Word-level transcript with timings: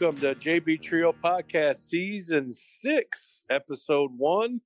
Welcome 0.00 0.20
to 0.22 0.34
JB 0.34 0.80
Trio 0.80 1.12
Podcast 1.12 1.76
Season 1.76 2.50
6, 2.50 3.44
Episode 3.50 4.10
1. 4.16 4.60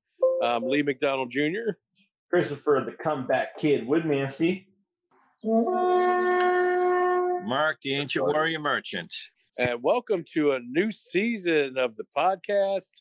I'm 0.45 0.62
Lee 0.62 0.83
McDonald 0.83 1.33
Jr. 1.33 1.73
Christopher, 2.30 2.84
the 2.87 2.93
comeback 2.93 3.59
kid 3.59 3.84
with 3.84 4.05
Nancy. 4.05 4.69
Mark, 5.43 5.73
the 7.83 7.95
ancient 7.95 8.27
warrior 8.27 8.60
merchant. 8.60 9.12
And 9.59 9.83
welcome 9.83 10.24
to 10.34 10.52
a 10.52 10.60
new 10.60 10.93
season 10.93 11.79
of 11.79 11.96
the 11.96 12.05
podcast, 12.16 12.93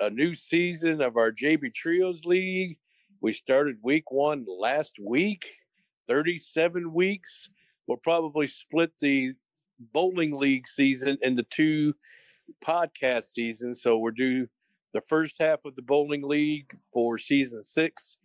a 0.00 0.08
new 0.08 0.34
season 0.34 1.02
of 1.02 1.18
our 1.18 1.30
JB 1.30 1.74
Trios 1.74 2.24
League. 2.24 2.78
We 3.20 3.32
started 3.32 3.76
week 3.82 4.10
one 4.10 4.46
last 4.48 4.96
week, 5.04 5.44
37 6.08 6.94
weeks. 6.94 7.50
We'll 7.86 7.98
probably 7.98 8.46
split 8.46 8.92
the 9.02 9.34
bowling 9.92 10.36
league 10.36 10.66
season 10.68 11.18
and 11.22 11.36
the 11.38 11.44
two 11.44 11.94
podcast 12.64 13.24
seasons. 13.24 13.82
So 13.82 13.98
we're 13.98 14.10
due 14.10 14.48
the 14.94 15.00
first 15.02 15.36
half 15.38 15.64
of 15.64 15.74
the 15.76 15.82
bowling 15.82 16.22
league 16.22 16.70
for 16.92 17.18
season 17.18 17.62
six, 17.62 18.16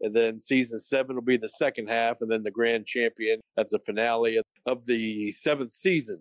and 0.00 0.14
then 0.14 0.40
season 0.40 0.78
seven 0.78 1.16
will 1.16 1.22
be 1.22 1.36
the 1.36 1.48
second 1.48 1.88
half, 1.88 2.20
and 2.20 2.30
then 2.30 2.42
the 2.42 2.50
grand 2.50 2.86
champion. 2.86 3.40
That's 3.56 3.72
the 3.72 3.80
finale 3.80 4.36
of, 4.36 4.44
of 4.66 4.86
the 4.86 5.32
seventh 5.32 5.72
season 5.72 6.20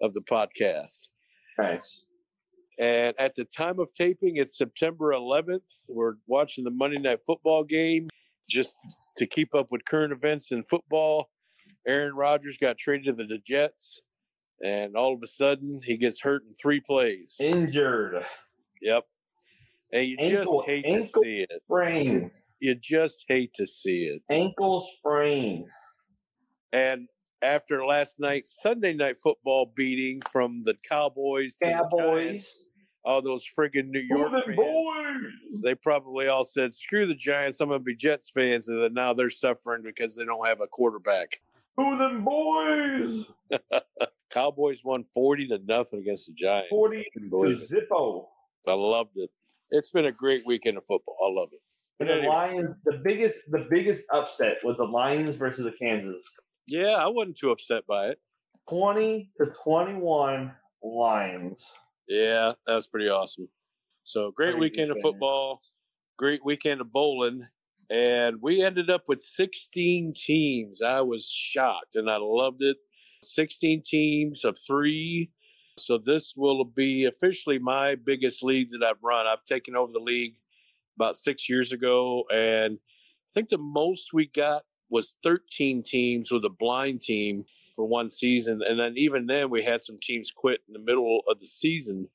of 0.00 0.14
the 0.14 0.20
podcast. 0.20 1.08
Nice. 1.58 2.04
And 2.78 3.14
at 3.18 3.34
the 3.34 3.44
time 3.44 3.78
of 3.78 3.92
taping, 3.92 4.36
it's 4.36 4.58
September 4.58 5.12
11th. 5.12 5.88
We're 5.88 6.14
watching 6.26 6.64
the 6.64 6.70
Monday 6.70 6.98
Night 6.98 7.20
Football 7.24 7.64
game 7.64 8.08
just 8.48 8.74
to 9.16 9.26
keep 9.26 9.54
up 9.54 9.70
with 9.70 9.84
current 9.84 10.12
events 10.12 10.50
in 10.50 10.64
football. 10.64 11.30
Aaron 11.86 12.14
Rodgers 12.14 12.58
got 12.58 12.78
traded 12.78 13.18
to 13.18 13.26
the 13.26 13.38
Jets, 13.46 14.02
and 14.62 14.96
all 14.96 15.14
of 15.14 15.20
a 15.22 15.26
sudden 15.26 15.80
he 15.84 15.96
gets 15.96 16.20
hurt 16.20 16.42
in 16.46 16.52
three 16.52 16.80
plays. 16.80 17.36
Injured. 17.40 18.24
Yep. 18.82 19.04
And 19.92 20.06
you 20.08 20.16
Ankle- 20.18 20.60
just 20.60 20.68
hate 20.68 20.84
to 20.84 21.06
see 21.22 21.46
it. 21.48 21.62
Sprain. 21.64 22.30
You 22.60 22.74
just 22.74 23.24
hate 23.28 23.52
to 23.54 23.66
see 23.66 24.04
it. 24.04 24.22
Ankle 24.30 24.80
sprain. 24.98 25.66
And 26.72 27.08
after 27.42 27.84
last 27.84 28.18
night's 28.18 28.58
Sunday 28.62 28.94
night 28.94 29.20
football 29.20 29.72
beating 29.76 30.20
from 30.32 30.62
the 30.64 30.74
Cowboys 30.88 31.56
to 31.58 31.66
the 31.66 31.70
Giants, 31.72 31.90
Cowboys. 31.94 32.54
all 33.04 33.20
those 33.22 33.44
friggin' 33.56 33.88
New 33.88 34.00
York 34.00 34.32
fans, 34.44 34.56
boys. 34.56 35.60
they 35.62 35.74
probably 35.74 36.26
all 36.28 36.42
said, 36.42 36.74
"Screw 36.74 37.06
the 37.06 37.14
Giants." 37.14 37.60
I'm 37.60 37.68
gonna 37.68 37.80
be 37.80 37.94
Jets 37.94 38.30
fans, 38.30 38.68
and 38.68 38.82
then 38.82 38.94
now 38.94 39.12
they're 39.12 39.28
suffering 39.30 39.82
because 39.82 40.16
they 40.16 40.24
don't 40.24 40.46
have 40.46 40.60
a 40.62 40.66
quarterback. 40.66 41.40
Who 41.76 41.98
them 41.98 42.24
boys? 42.24 43.26
Cowboys 44.34 44.84
won 44.84 45.04
forty 45.04 45.46
to 45.48 45.58
nothing 45.64 46.00
against 46.00 46.26
the 46.26 46.32
Giants. 46.34 46.68
40 46.68 46.98
I 46.98 47.02
to. 47.20 47.28
Zippo. 47.28 48.26
I 48.66 48.72
loved 48.72 49.12
it. 49.16 49.30
It's 49.70 49.90
been 49.90 50.06
a 50.06 50.12
great 50.12 50.42
weekend 50.46 50.76
of 50.76 50.84
football. 50.86 51.16
I 51.24 51.32
love 51.32 51.50
it. 51.52 51.60
And 52.00 52.08
the 52.08 52.28
Lions, 52.28 52.70
the 52.84 53.00
biggest, 53.04 53.38
the 53.50 53.66
biggest 53.70 54.02
upset 54.12 54.56
was 54.64 54.76
the 54.76 54.84
Lions 54.84 55.36
versus 55.36 55.64
the 55.64 55.72
Kansas. 55.72 56.24
Yeah, 56.66 56.96
I 56.96 57.06
wasn't 57.06 57.36
too 57.36 57.50
upset 57.50 57.86
by 57.86 58.08
it. 58.08 58.18
Twenty 58.68 59.30
to 59.38 59.46
twenty-one 59.62 60.52
Lions. 60.82 61.70
Yeah, 62.08 62.52
that 62.66 62.74
was 62.74 62.88
pretty 62.88 63.08
awesome. 63.08 63.48
So 64.02 64.32
great 64.32 64.56
Crazy 64.56 64.60
weekend 64.60 64.90
of 64.90 64.98
football, 65.00 65.60
great 66.18 66.44
weekend 66.44 66.80
of 66.80 66.92
bowling, 66.92 67.46
and 67.90 68.36
we 68.42 68.62
ended 68.62 68.90
up 68.90 69.02
with 69.08 69.20
16 69.20 70.12
teams. 70.14 70.82
I 70.82 71.00
was 71.00 71.28
shocked 71.28 71.96
and 71.96 72.10
I 72.10 72.16
loved 72.20 72.62
it. 72.62 72.76
16 73.24 73.82
teams 73.84 74.44
of 74.44 74.56
three. 74.66 75.30
So 75.78 75.98
this 75.98 76.34
will 76.36 76.64
be 76.64 77.04
officially 77.06 77.58
my 77.58 77.96
biggest 77.96 78.42
league 78.42 78.68
that 78.70 78.86
I've 78.88 79.02
run. 79.02 79.26
I've 79.26 79.44
taken 79.44 79.76
over 79.76 79.92
the 79.92 79.98
league 79.98 80.34
about 80.96 81.16
six 81.16 81.48
years 81.48 81.72
ago, 81.72 82.24
and 82.32 82.74
I 82.74 83.30
think 83.34 83.48
the 83.48 83.58
most 83.58 84.12
we 84.12 84.26
got 84.26 84.62
was 84.90 85.16
13 85.24 85.82
teams 85.82 86.30
with 86.30 86.44
a 86.44 86.50
blind 86.50 87.00
team 87.00 87.44
for 87.74 87.84
one 87.84 88.10
season. 88.10 88.60
And 88.66 88.78
then 88.78 88.94
even 88.96 89.26
then, 89.26 89.50
we 89.50 89.64
had 89.64 89.80
some 89.80 89.98
teams 90.00 90.30
quit 90.30 90.60
in 90.68 90.72
the 90.72 90.78
middle 90.78 91.20
of 91.28 91.40
the 91.40 91.46
season. 91.46 92.08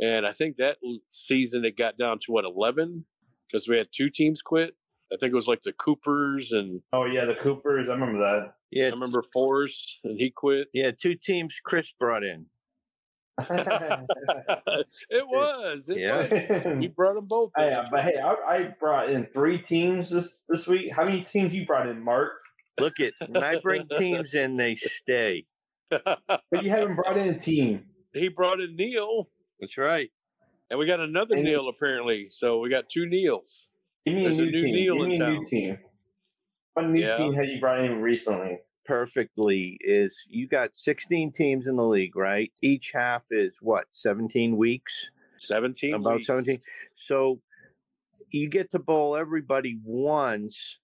And 0.00 0.26
I 0.26 0.32
think 0.32 0.56
that 0.56 0.78
season 1.10 1.64
it 1.64 1.76
got 1.76 1.98
down 1.98 2.18
to 2.20 2.32
what, 2.32 2.44
11? 2.44 3.04
Because 3.50 3.68
we 3.68 3.76
had 3.76 3.88
two 3.92 4.08
teams 4.08 4.40
quit. 4.40 4.74
I 5.12 5.16
think 5.20 5.32
it 5.32 5.36
was 5.36 5.48
like 5.48 5.60
the 5.60 5.74
Coopers 5.74 6.52
and 6.52 6.80
Oh 6.92 7.04
yeah, 7.04 7.26
the 7.26 7.34
Coopers. 7.34 7.88
I 7.88 7.92
remember 7.92 8.18
that. 8.20 8.54
Yeah, 8.72 8.86
I 8.86 8.90
remember 8.90 9.22
Forrest 9.22 10.00
and 10.04 10.18
he 10.18 10.30
quit. 10.30 10.68
yeah, 10.72 10.90
two 10.90 11.14
teams 11.14 11.54
Chris 11.64 11.86
brought 12.00 12.24
in. 12.24 12.46
it 13.40 15.26
was. 15.26 15.88
It 15.88 15.98
Yeah. 15.98 16.66
was. 16.66 16.76
We 16.78 16.86
brought 16.96 17.14
them 17.14 17.26
both. 17.26 17.50
in. 17.56 17.64
Hey, 17.64 17.82
but 17.90 18.02
hey, 18.04 18.18
I, 18.18 18.32
I 18.32 18.62
brought 18.78 19.10
in 19.10 19.26
three 19.32 19.58
teams 19.58 20.10
this 20.10 20.42
this 20.48 20.66
week. 20.66 20.92
How 20.92 21.04
many 21.04 21.22
teams 21.22 21.52
you 21.52 21.66
brought 21.66 21.88
in, 21.88 22.02
Mark? 22.02 22.32
Look 22.80 22.94
at 23.00 23.12
when 23.28 23.42
I 23.42 23.56
bring 23.62 23.86
teams 23.98 24.34
in, 24.34 24.56
they 24.56 24.74
stay. 24.74 25.44
But 25.90 26.20
you 26.62 26.70
haven't 26.70 26.96
brought 26.96 27.18
in 27.18 27.28
a 27.34 27.38
team. 27.38 27.84
he 28.14 28.28
brought 28.28 28.60
in 28.60 28.76
Neil, 28.76 29.28
That's 29.60 29.76
right. 29.76 30.10
and 30.70 30.78
we 30.78 30.86
got 30.86 31.00
another 31.00 31.34
And- 31.34 31.44
Neil 31.44 31.68
apparently. 31.68 32.28
So 32.30 32.60
we 32.60 32.70
got 32.70 32.88
two 32.88 33.06
Neils. 33.06 33.66
Give 34.06 34.14
me 34.16 34.22
There's 34.22 34.38
a 34.38 34.42
new, 34.42 34.50
new 34.52 34.60
team. 34.60 34.74
Neil 34.74 34.94
Give 34.96 35.04
in 35.04 35.12
a 35.12 35.18
town. 35.18 35.32
new 35.34 35.44
team. 35.46 35.78
What 36.74 36.86
new 36.88 37.00
Yeah. 37.00 37.16
team 37.16 37.34
have 37.34 37.46
you 37.46 37.60
brought 37.60 37.84
in 37.84 38.00
recently? 38.00 38.58
Perfectly 38.84 39.78
is 39.80 40.24
you 40.28 40.48
got 40.48 40.74
16 40.74 41.30
teams 41.32 41.66
in 41.66 41.76
the 41.76 41.86
league, 41.86 42.16
right? 42.16 42.52
Each 42.62 42.90
half 42.92 43.24
is 43.30 43.56
what 43.60 43.86
17 43.92 44.56
weeks, 44.56 45.10
17. 45.36 45.94
about 45.94 46.16
weeks. 46.16 46.26
17. 46.26 46.58
So 46.96 47.40
you 48.30 48.48
get 48.48 48.70
to 48.72 48.78
bowl 48.78 49.16
everybody 49.16 49.78
once 49.84 50.80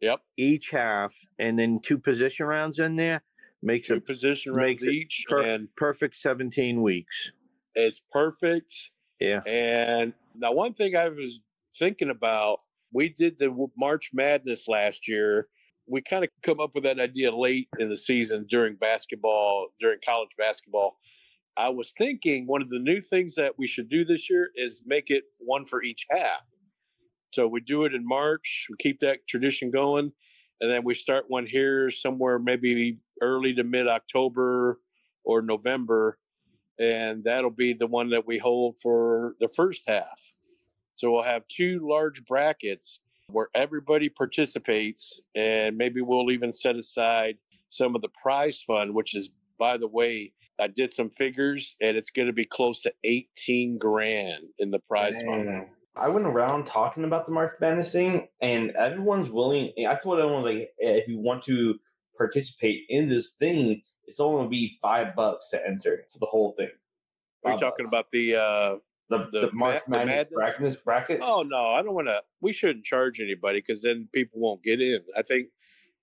Yep. 0.00 0.20
each 0.36 0.70
half, 0.70 1.14
and 1.38 1.58
then 1.58 1.80
two 1.80 1.98
position 1.98 2.46
rounds 2.46 2.78
in 2.78 2.96
there 2.96 3.22
makes 3.62 3.88
Two 3.88 3.94
a 3.94 4.00
position 4.00 4.52
rounds 4.52 4.80
makes 4.80 4.82
it 4.82 4.92
each. 4.94 5.24
per- 5.28 5.42
and 5.42 5.74
perfect 5.76 6.16
17 6.18 6.82
weeks. 6.82 7.32
it's 7.74 8.00
perfect. 8.10 8.90
Yeah. 9.20 9.40
And 9.46 10.14
now, 10.34 10.52
one 10.52 10.72
thing 10.74 10.96
I 10.96 11.08
was 11.10 11.40
thinking 11.78 12.08
about, 12.10 12.60
we 12.92 13.08
did 13.08 13.38
the 13.38 13.68
March 13.76 14.10
Madness 14.12 14.68
last 14.68 15.08
year. 15.08 15.48
We 15.88 16.02
kind 16.02 16.24
of 16.24 16.30
come 16.42 16.60
up 16.60 16.70
with 16.74 16.84
that 16.84 16.98
idea 16.98 17.34
late 17.34 17.68
in 17.78 17.88
the 17.88 17.96
season 17.96 18.46
during 18.48 18.76
basketball, 18.76 19.68
during 19.78 19.98
college 20.04 20.30
basketball. 20.36 20.98
I 21.56 21.68
was 21.68 21.92
thinking 21.96 22.46
one 22.46 22.60
of 22.60 22.68
the 22.68 22.78
new 22.78 23.00
things 23.00 23.34
that 23.36 23.52
we 23.56 23.66
should 23.66 23.88
do 23.88 24.04
this 24.04 24.28
year 24.28 24.50
is 24.56 24.82
make 24.84 25.10
it 25.10 25.24
one 25.38 25.64
for 25.64 25.82
each 25.82 26.06
half. 26.10 26.42
So 27.32 27.46
we 27.46 27.60
do 27.60 27.84
it 27.84 27.94
in 27.94 28.06
March, 28.06 28.66
we 28.70 28.76
keep 28.78 28.98
that 29.00 29.26
tradition 29.28 29.70
going, 29.70 30.12
and 30.60 30.70
then 30.70 30.84
we 30.84 30.94
start 30.94 31.26
one 31.28 31.46
here 31.46 31.90
somewhere 31.90 32.38
maybe 32.38 32.98
early 33.20 33.54
to 33.54 33.64
mid 33.64 33.88
October 33.88 34.80
or 35.24 35.42
November 35.42 36.18
and 36.78 37.24
that'll 37.24 37.50
be 37.50 37.72
the 37.72 37.86
one 37.86 38.10
that 38.10 38.26
we 38.26 38.38
hold 38.38 38.76
for 38.82 39.34
the 39.40 39.48
first 39.48 39.82
half. 39.86 40.32
So 40.96 41.12
we'll 41.12 41.22
have 41.22 41.42
two 41.48 41.86
large 41.88 42.24
brackets 42.24 43.00
where 43.28 43.48
everybody 43.54 44.08
participates, 44.08 45.20
and 45.34 45.76
maybe 45.76 46.00
we'll 46.00 46.30
even 46.30 46.52
set 46.52 46.74
aside 46.76 47.36
some 47.68 47.94
of 47.94 48.02
the 48.02 48.08
prize 48.20 48.62
fund, 48.66 48.94
which 48.94 49.14
is, 49.14 49.30
by 49.58 49.76
the 49.76 49.86
way, 49.86 50.32
I 50.58 50.68
did 50.68 50.90
some 50.90 51.10
figures, 51.10 51.76
and 51.82 51.98
it's 51.98 52.08
going 52.08 52.28
to 52.28 52.32
be 52.32 52.46
close 52.46 52.80
to 52.82 52.92
18 53.04 53.76
grand 53.78 54.44
in 54.58 54.70
the 54.70 54.78
prize 54.78 55.20
fund. 55.22 55.66
I 55.96 56.08
went 56.08 56.26
around 56.26 56.66
talking 56.66 57.04
about 57.04 57.26
the 57.26 57.32
March 57.32 57.52
Madness 57.60 57.92
thing, 57.92 58.28
and 58.40 58.70
everyone's 58.70 59.28
willing. 59.28 59.72
I 59.86 59.96
told 59.96 60.18
everyone 60.18 60.44
like, 60.44 60.70
if 60.78 61.08
you 61.08 61.18
want 61.18 61.44
to 61.44 61.74
participate 62.16 62.84
in 62.88 63.08
this 63.08 63.32
thing, 63.32 63.82
it's 64.06 64.18
only 64.18 64.38
going 64.38 64.46
to 64.46 64.50
be 64.50 64.78
five 64.80 65.14
bucks 65.14 65.50
to 65.50 65.66
enter 65.66 66.04
for 66.10 66.18
the 66.20 66.26
whole 66.26 66.54
thing. 66.56 66.70
Are 67.44 67.52
you 67.52 67.58
talking 67.58 67.84
bucks. 67.84 68.06
about 68.06 68.10
the? 68.12 68.36
uh 68.36 68.76
the, 69.08 69.28
the 69.30 69.40
the, 69.40 69.52
March 69.52 69.82
ma- 69.86 69.98
the 69.98 70.06
Madness, 70.06 70.32
Madness? 70.36 70.76
brackets? 70.76 71.24
Oh 71.26 71.42
no, 71.42 71.68
I 71.68 71.82
don't 71.82 71.94
want 71.94 72.08
to. 72.08 72.22
We 72.40 72.52
shouldn't 72.52 72.84
charge 72.84 73.20
anybody 73.20 73.60
because 73.60 73.82
then 73.82 74.08
people 74.12 74.40
won't 74.40 74.62
get 74.62 74.82
in. 74.82 75.00
I 75.16 75.22
think 75.22 75.48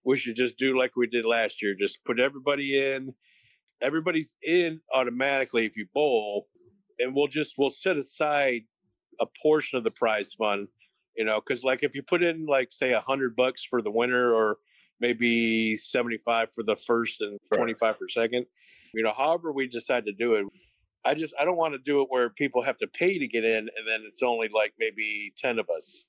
we 0.05 0.17
should 0.17 0.35
just 0.35 0.57
do 0.57 0.77
like 0.77 0.95
we 0.95 1.07
did 1.07 1.25
last 1.25 1.61
year. 1.61 1.73
Just 1.73 2.03
put 2.05 2.19
everybody 2.19 2.79
in. 2.81 3.13
Everybody's 3.81 4.35
in 4.43 4.79
automatically 4.93 5.65
if 5.65 5.75
you 5.75 5.87
bowl, 5.93 6.47
and 6.99 7.13
we'll 7.13 7.27
just 7.27 7.55
we'll 7.57 7.69
set 7.69 7.97
aside 7.97 8.63
a 9.19 9.25
portion 9.41 9.77
of 9.77 9.83
the 9.83 9.91
prize 9.91 10.33
fund. 10.33 10.67
You 11.17 11.25
know, 11.25 11.41
because 11.45 11.63
like 11.63 11.83
if 11.83 11.95
you 11.95 12.03
put 12.03 12.23
in 12.23 12.45
like 12.45 12.71
say 12.71 12.93
a 12.93 12.99
hundred 12.99 13.35
bucks 13.35 13.63
for 13.65 13.81
the 13.81 13.91
winner, 13.91 14.33
or 14.33 14.57
maybe 14.99 15.75
seventy 15.75 16.17
five 16.17 16.53
for 16.53 16.63
the 16.63 16.77
first 16.77 17.21
and 17.21 17.39
twenty 17.53 17.73
five 17.73 17.97
for 17.97 18.07
second. 18.07 18.45
You 18.93 19.03
know, 19.03 19.13
however 19.15 19.51
we 19.51 19.67
decide 19.67 20.05
to 20.05 20.13
do 20.13 20.35
it, 20.35 20.45
I 21.05 21.13
just 21.13 21.33
I 21.39 21.45
don't 21.45 21.57
want 21.57 21.73
to 21.73 21.79
do 21.79 22.01
it 22.01 22.07
where 22.09 22.29
people 22.29 22.61
have 22.61 22.77
to 22.77 22.87
pay 22.87 23.17
to 23.19 23.27
get 23.27 23.43
in, 23.43 23.69
and 23.75 23.87
then 23.87 24.03
it's 24.05 24.23
only 24.23 24.49
like 24.49 24.73
maybe 24.79 25.33
ten 25.35 25.59
of 25.59 25.69
us 25.69 26.05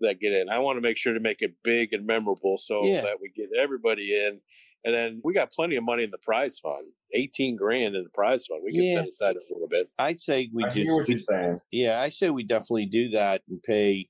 that 0.00 0.20
get 0.20 0.32
in. 0.32 0.48
I 0.48 0.58
want 0.58 0.76
to 0.76 0.80
make 0.82 0.96
sure 0.96 1.14
to 1.14 1.20
make 1.20 1.40
it 1.42 1.54
big 1.62 1.92
and 1.94 2.04
memorable 2.06 2.58
so 2.58 2.84
Yeah. 2.84 3.02
that 3.02 3.18
we 3.20 3.30
get 3.30 3.48
everybody 3.58 4.14
in, 4.14 4.40
And 4.84 4.94
then 4.94 5.20
we 5.24 5.32
got 5.32 5.50
plenty 5.50 5.74
of 5.76 5.82
money 5.84 6.04
in 6.04 6.10
the 6.10 6.18
prize 6.18 6.58
fund, 6.60 6.86
eighteen 7.12 7.56
grand 7.56 7.96
in 7.96 8.04
the 8.04 8.10
prize 8.10 8.46
fund. 8.46 8.62
We 8.64 8.72
can 8.72 8.82
Yeah. 8.82 8.94
set 9.00 9.08
aside 9.08 9.36
a 9.36 9.52
little 9.52 9.66
bit. 9.68 9.90
I'd 9.98 10.20
say 10.20 10.48
we 10.52 10.64
I 10.64 10.66
just 10.68 10.76
hear 10.78 10.94
what 10.94 11.08
you're 11.08 11.18
saying. 11.18 11.60
yeah, 11.72 12.00
I 12.00 12.08
say 12.08 12.30
we 12.30 12.44
definitely 12.44 12.86
do 12.86 13.08
that 13.10 13.42
and 13.48 13.60
pay 13.62 14.08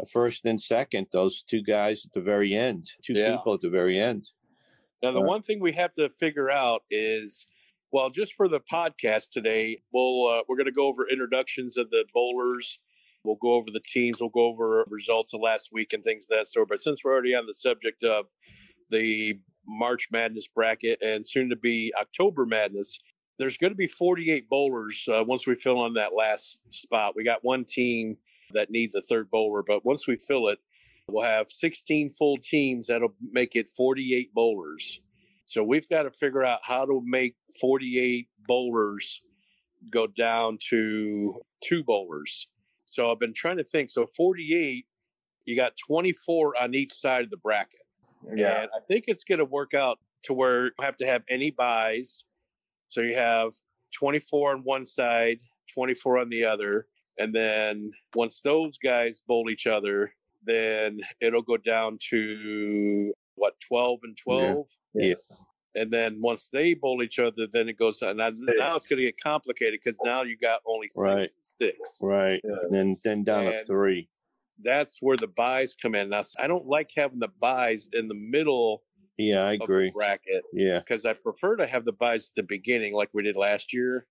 a 0.00 0.04
first 0.06 0.44
and 0.46 0.60
second 0.60 1.06
those 1.12 1.42
two 1.42 1.62
guys 1.62 2.04
at 2.04 2.12
the 2.12 2.20
very 2.20 2.54
end, 2.54 2.84
two 3.02 3.14
Yeah. 3.14 3.36
people 3.36 3.54
at 3.54 3.60
the 3.60 3.70
very 3.70 3.98
end. 4.00 4.30
Now, 5.02 5.12
the 5.12 5.20
Right. 5.22 5.28
one 5.28 5.42
thing 5.42 5.60
we 5.60 5.72
have 5.72 5.92
to 5.92 6.10
figure 6.10 6.50
out 6.50 6.82
is, 6.90 7.46
well, 7.92 8.10
just 8.10 8.34
for 8.34 8.48
the 8.48 8.60
podcast 8.60 9.30
today, 9.30 9.80
we'll 9.92 10.28
uh, 10.28 10.42
we're 10.48 10.56
going 10.56 10.66
to 10.66 10.72
go 10.72 10.86
over 10.86 11.08
introductions 11.08 11.76
of 11.76 11.90
the 11.90 12.04
bowlers. 12.14 12.78
We'll 13.24 13.36
go 13.36 13.54
over 13.54 13.70
the 13.70 13.80
teams. 13.80 14.20
We'll 14.20 14.30
go 14.30 14.46
over 14.46 14.84
results 14.88 15.34
of 15.34 15.40
last 15.40 15.70
week 15.72 15.92
and 15.92 16.02
things 16.02 16.24
of 16.30 16.38
that 16.38 16.46
sort. 16.46 16.68
But 16.68 16.80
since 16.80 17.04
we're 17.04 17.12
already 17.12 17.34
on 17.34 17.46
the 17.46 17.54
subject 17.54 18.04
of 18.04 18.26
the 18.90 19.38
March 19.66 20.08
Madness 20.10 20.48
bracket 20.48 21.02
and 21.02 21.26
soon 21.26 21.50
to 21.50 21.56
be 21.56 21.92
October 22.00 22.46
Madness, 22.46 22.98
there's 23.38 23.58
going 23.58 23.72
to 23.72 23.76
be 23.76 23.86
48 23.86 24.48
bowlers 24.48 25.06
uh, 25.12 25.22
once 25.24 25.46
we 25.46 25.54
fill 25.54 25.78
on 25.78 25.94
that 25.94 26.14
last 26.14 26.60
spot. 26.70 27.14
We 27.16 27.24
got 27.24 27.44
one 27.44 27.64
team 27.64 28.16
that 28.52 28.70
needs 28.70 28.94
a 28.94 29.02
third 29.02 29.30
bowler, 29.30 29.62
but 29.66 29.84
once 29.84 30.06
we 30.06 30.16
fill 30.16 30.48
it, 30.48 30.58
we'll 31.08 31.24
have 31.24 31.50
16 31.50 32.10
full 32.10 32.36
teams 32.36 32.86
that'll 32.86 33.14
make 33.32 33.56
it 33.56 33.68
48 33.68 34.32
bowlers. 34.32 35.00
So 35.50 35.64
we've 35.64 35.88
got 35.88 36.02
to 36.02 36.12
figure 36.12 36.44
out 36.44 36.60
how 36.62 36.86
to 36.86 37.02
make 37.04 37.34
48 37.60 38.28
bowlers 38.46 39.20
go 39.92 40.06
down 40.06 40.58
to 40.68 41.40
two 41.60 41.82
bowlers. 41.82 42.46
So 42.84 43.10
I've 43.10 43.18
been 43.18 43.34
trying 43.34 43.56
to 43.56 43.64
think. 43.64 43.90
So 43.90 44.06
48, 44.16 44.86
you 45.46 45.56
got 45.56 45.72
24 45.88 46.54
on 46.62 46.76
each 46.76 46.92
side 46.92 47.24
of 47.24 47.30
the 47.30 47.36
bracket. 47.38 47.80
Yeah. 48.32 48.60
And 48.60 48.70
I 48.76 48.78
think 48.86 49.06
it's 49.08 49.24
going 49.24 49.40
to 49.40 49.44
work 49.44 49.74
out 49.74 49.98
to 50.22 50.34
where 50.34 50.66
you 50.66 50.72
have 50.82 50.96
to 50.98 51.06
have 51.06 51.24
any 51.28 51.50
buys. 51.50 52.22
So 52.88 53.00
you 53.00 53.16
have 53.16 53.50
24 53.98 54.52
on 54.52 54.60
one 54.62 54.86
side, 54.86 55.40
24 55.74 56.18
on 56.18 56.28
the 56.28 56.44
other. 56.44 56.86
And 57.18 57.34
then 57.34 57.90
once 58.14 58.40
those 58.40 58.78
guys 58.78 59.24
bowl 59.26 59.50
each 59.50 59.66
other, 59.66 60.12
then 60.46 61.00
it'll 61.20 61.42
go 61.42 61.56
down 61.56 61.98
to 62.10 63.12
what, 63.40 63.54
12 63.66 64.00
and 64.04 64.16
12? 64.16 64.66
Yes. 64.94 65.42
And 65.74 65.90
then 65.90 66.20
once 66.20 66.50
they 66.52 66.74
bowl 66.74 67.02
each 67.02 67.18
other, 67.18 67.46
then 67.52 67.68
it 67.68 67.78
goes 67.78 67.98
down. 67.98 68.16
Now, 68.18 68.28
now 68.38 68.76
it's 68.76 68.86
going 68.86 68.98
to 68.98 69.04
get 69.04 69.14
complicated 69.22 69.80
because 69.82 69.98
now 70.04 70.22
you 70.22 70.36
got 70.36 70.60
only 70.66 70.88
six 70.88 70.96
Right. 70.98 71.22
and 71.22 71.30
six. 71.42 71.78
Right. 72.02 72.40
Yeah. 72.44 72.56
And 72.62 72.72
then 72.74 72.96
then 73.04 73.24
down 73.24 73.44
to 73.44 73.64
three. 73.64 74.08
That's 74.62 74.98
where 75.00 75.16
the 75.16 75.28
buys 75.28 75.74
come 75.80 75.94
in. 75.94 76.10
Now, 76.10 76.20
I 76.38 76.46
don't 76.48 76.66
like 76.66 76.90
having 76.96 77.18
the 77.20 77.30
buys 77.40 77.88
in 77.94 78.08
the 78.08 78.14
middle 78.14 78.82
Yeah, 79.16 79.44
I 79.44 79.52
of 79.52 79.58
the 79.60 79.64
agree. 79.64 79.90
bracket 79.94 80.42
Yeah. 80.52 80.80
because 80.80 81.06
I 81.06 81.12
prefer 81.14 81.56
to 81.56 81.66
have 81.66 81.84
the 81.84 81.92
buys 81.92 82.30
at 82.30 82.34
the 82.34 82.42
beginning, 82.42 82.92
like 82.92 83.08
we 83.14 83.22
did 83.22 83.36
last 83.36 83.72
year. 83.72 84.06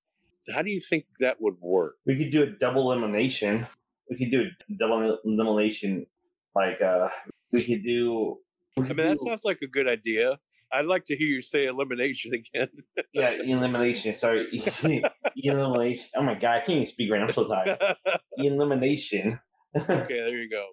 How 0.51 0.61
do 0.63 0.71
you 0.71 0.79
think 0.79 1.05
that 1.19 1.39
would 1.41 1.59
work? 1.59 1.97
We 2.05 2.17
could 2.17 2.31
do 2.31 2.41
a 2.43 2.47
double 2.47 2.91
elimination. 2.91 3.67
We 4.09 4.15
could 4.17 4.31
do 4.31 4.43
a 4.69 4.73
double 4.79 5.19
elimination. 5.25 6.07
Like 6.55 6.81
uh, 6.81 7.09
we 7.51 7.63
could 7.63 7.83
do. 7.83 8.37
I 8.77 8.81
mean, 8.81 8.95
that 8.97 9.17
sounds 9.19 9.43
like 9.43 9.59
a 9.61 9.67
good 9.67 9.87
idea. 9.87 10.37
I'd 10.71 10.85
like 10.85 11.03
to 11.05 11.15
hear 11.15 11.27
you 11.27 11.41
say 11.41 11.65
elimination 11.65 12.33
again. 12.55 12.69
yeah, 13.13 13.31
elimination. 13.31 14.15
Sorry, 14.15 14.47
elimination. 15.35 16.09
Oh 16.15 16.23
my 16.23 16.35
god, 16.35 16.55
I 16.55 16.59
can't 16.59 16.69
even 16.69 16.85
speak 16.85 17.11
right. 17.11 17.21
I'm 17.21 17.31
so 17.31 17.47
tired. 17.47 17.77
Elimination. 18.37 19.39
okay, 19.75 20.19
there 20.19 20.37
you 20.41 20.49
go. 20.49 20.65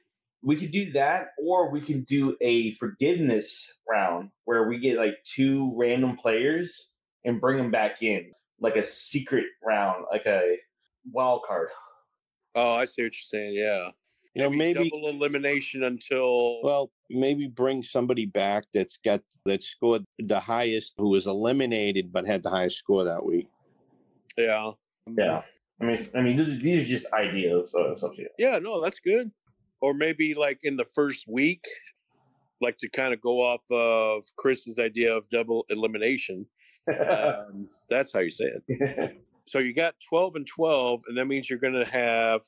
we 0.42 0.56
could 0.56 0.70
do 0.70 0.92
that, 0.92 1.28
or 1.42 1.70
we 1.70 1.80
could 1.80 2.06
do 2.06 2.36
a 2.40 2.74
forgiveness 2.74 3.72
round 3.90 4.30
where 4.44 4.68
we 4.68 4.78
get 4.78 4.96
like 4.98 5.14
two 5.34 5.72
random 5.76 6.16
players 6.16 6.90
and 7.24 7.40
bring 7.40 7.56
them 7.58 7.70
back 7.70 8.02
in, 8.02 8.30
like 8.60 8.76
a 8.76 8.86
secret 8.86 9.46
round, 9.64 10.04
like 10.12 10.26
a 10.26 10.56
wild 11.12 11.42
card. 11.46 11.68
Oh, 12.54 12.74
I 12.74 12.84
see 12.84 13.02
what 13.02 13.06
you're 13.14 13.40
saying. 13.40 13.54
Yeah. 13.54 13.88
You 14.36 14.42
know, 14.42 14.50
maybe 14.50 14.90
double 14.90 15.08
elimination 15.08 15.84
until 15.84 16.60
well, 16.62 16.90
maybe 17.08 17.46
bring 17.46 17.82
somebody 17.82 18.26
back 18.26 18.64
that's 18.74 18.98
got 18.98 19.22
that 19.46 19.62
scored 19.62 20.04
the 20.18 20.38
highest 20.38 20.92
who 20.98 21.08
was 21.08 21.26
eliminated 21.26 22.12
but 22.12 22.26
had 22.26 22.42
the 22.42 22.50
highest 22.50 22.76
score 22.76 23.02
that 23.04 23.24
week. 23.24 23.48
yeah. 24.36 24.70
Yeah, 25.16 25.42
I 25.80 25.84
mean, 25.84 26.08
I 26.16 26.20
mean, 26.20 26.36
these, 26.36 26.58
these 26.58 26.82
are 26.82 26.88
just 26.88 27.06
ideas. 27.12 27.70
So 27.70 27.92
it's 27.92 28.02
up 28.02 28.14
to 28.16 28.22
you. 28.22 28.28
Yeah, 28.38 28.58
no, 28.58 28.82
that's 28.82 28.98
good. 28.98 29.30
Or 29.80 29.94
maybe 29.94 30.34
like 30.34 30.58
in 30.64 30.76
the 30.76 30.84
first 30.94 31.26
week, 31.28 31.64
like 32.60 32.76
to 32.78 32.88
kind 32.90 33.14
of 33.14 33.20
go 33.22 33.40
off 33.40 33.62
of 33.70 34.24
Chris's 34.36 34.78
idea 34.78 35.14
of 35.14 35.24
double 35.30 35.64
elimination. 35.70 36.44
Um, 36.88 37.68
that's 37.88 38.12
how 38.12 38.20
you 38.20 38.30
say 38.30 38.52
it. 38.68 39.16
So 39.48 39.60
you 39.60 39.72
got 39.74 39.94
12 40.08 40.34
and 40.34 40.46
12, 40.46 41.04
and 41.06 41.16
that 41.16 41.26
means 41.26 41.48
you're 41.48 41.60
going 41.60 41.78
to 41.78 41.84
have 41.84 42.40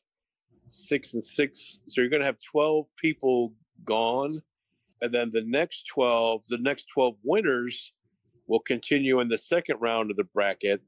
six 0.68 1.14
and 1.14 1.24
six. 1.24 1.80
So 1.88 2.00
you're 2.00 2.10
going 2.10 2.20
to 2.20 2.26
have 2.26 2.38
12 2.50 2.86
people 2.96 3.52
gone. 3.84 4.42
And 5.00 5.14
then 5.14 5.30
the 5.32 5.44
next 5.44 5.86
12, 5.86 6.42
the 6.48 6.58
next 6.58 6.86
12 6.92 7.16
winners 7.24 7.92
will 8.46 8.60
continue 8.60 9.20
in 9.20 9.28
the 9.28 9.38
second 9.38 9.76
round 9.80 10.10
of 10.10 10.16
the 10.16 10.24
bracket. 10.24 10.80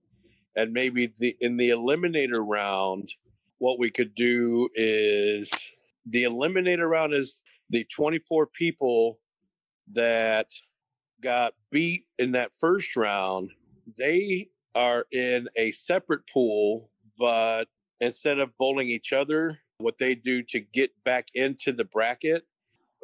And 0.56 0.72
maybe 0.72 1.12
the 1.18 1.36
in 1.40 1.56
the 1.56 1.70
eliminator 1.70 2.44
round, 2.44 3.12
what 3.58 3.78
we 3.78 3.90
could 3.90 4.14
do 4.14 4.68
is 4.74 5.50
the 6.06 6.24
eliminator 6.24 6.88
round 6.88 7.14
is 7.14 7.42
the 7.68 7.86
24 7.94 8.46
people 8.46 9.20
that 9.92 10.50
got 11.22 11.52
beat 11.70 12.04
in 12.18 12.32
that 12.32 12.50
first 12.58 12.96
round. 12.96 13.50
They 13.96 14.48
are 14.74 15.06
in 15.12 15.48
a 15.56 15.70
separate 15.72 16.22
pool, 16.32 16.90
but 17.18 17.66
instead 18.00 18.38
of 18.38 18.56
bowling 18.58 18.88
each 18.88 19.12
other, 19.12 19.58
what 19.80 19.98
they 19.98 20.14
do 20.14 20.42
to 20.44 20.60
get 20.60 20.90
back 21.04 21.28
into 21.34 21.72
the 21.72 21.84
bracket, 21.84 22.44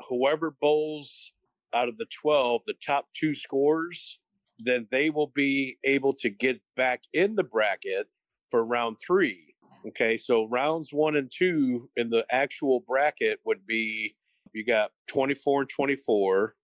whoever 0.08 0.54
bowls 0.60 1.32
out 1.74 1.88
of 1.88 1.96
the 1.98 2.06
12, 2.22 2.62
the 2.66 2.74
top 2.84 3.06
two 3.14 3.34
scores, 3.34 4.18
then 4.58 4.86
they 4.90 5.10
will 5.10 5.32
be 5.34 5.78
able 5.84 6.12
to 6.12 6.30
get 6.30 6.60
back 6.76 7.02
in 7.12 7.34
the 7.34 7.42
bracket 7.42 8.08
for 8.50 8.64
round 8.64 8.96
three. 9.04 9.54
Okay, 9.88 10.18
so 10.18 10.48
rounds 10.48 10.92
one 10.92 11.16
and 11.16 11.30
two 11.30 11.88
in 11.96 12.10
the 12.10 12.24
actual 12.30 12.80
bracket 12.80 13.38
would 13.44 13.64
be 13.66 14.16
you 14.52 14.64
got 14.64 14.90
24 15.08 15.62
and 15.62 15.70
24. 15.70 16.54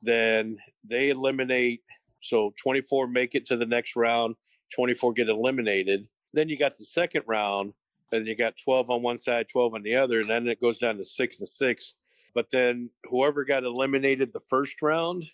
Then 0.00 0.56
they 0.84 1.10
eliminate, 1.10 1.82
so 2.20 2.52
24 2.60 3.06
make 3.08 3.34
it 3.34 3.46
to 3.46 3.56
the 3.56 3.66
next 3.66 3.94
round, 3.94 4.34
24 4.74 5.12
get 5.12 5.28
eliminated. 5.28 6.08
Then 6.32 6.48
you 6.48 6.58
got 6.58 6.76
the 6.76 6.84
second 6.84 7.22
round, 7.26 7.74
and 8.12 8.26
you 8.26 8.36
got 8.36 8.54
12 8.62 8.90
on 8.90 9.02
one 9.02 9.18
side, 9.18 9.46
12 9.50 9.74
on 9.74 9.82
the 9.82 9.96
other, 9.96 10.20
and 10.20 10.28
then 10.28 10.46
it 10.46 10.60
goes 10.60 10.78
down 10.78 10.96
to 10.98 11.04
six 11.04 11.40
and 11.40 11.48
six. 11.48 11.94
But 12.34 12.46
then 12.52 12.90
whoever 13.10 13.44
got 13.44 13.64
eliminated 13.64 14.32
the 14.32 14.40
first 14.40 14.80
round, 14.82 15.24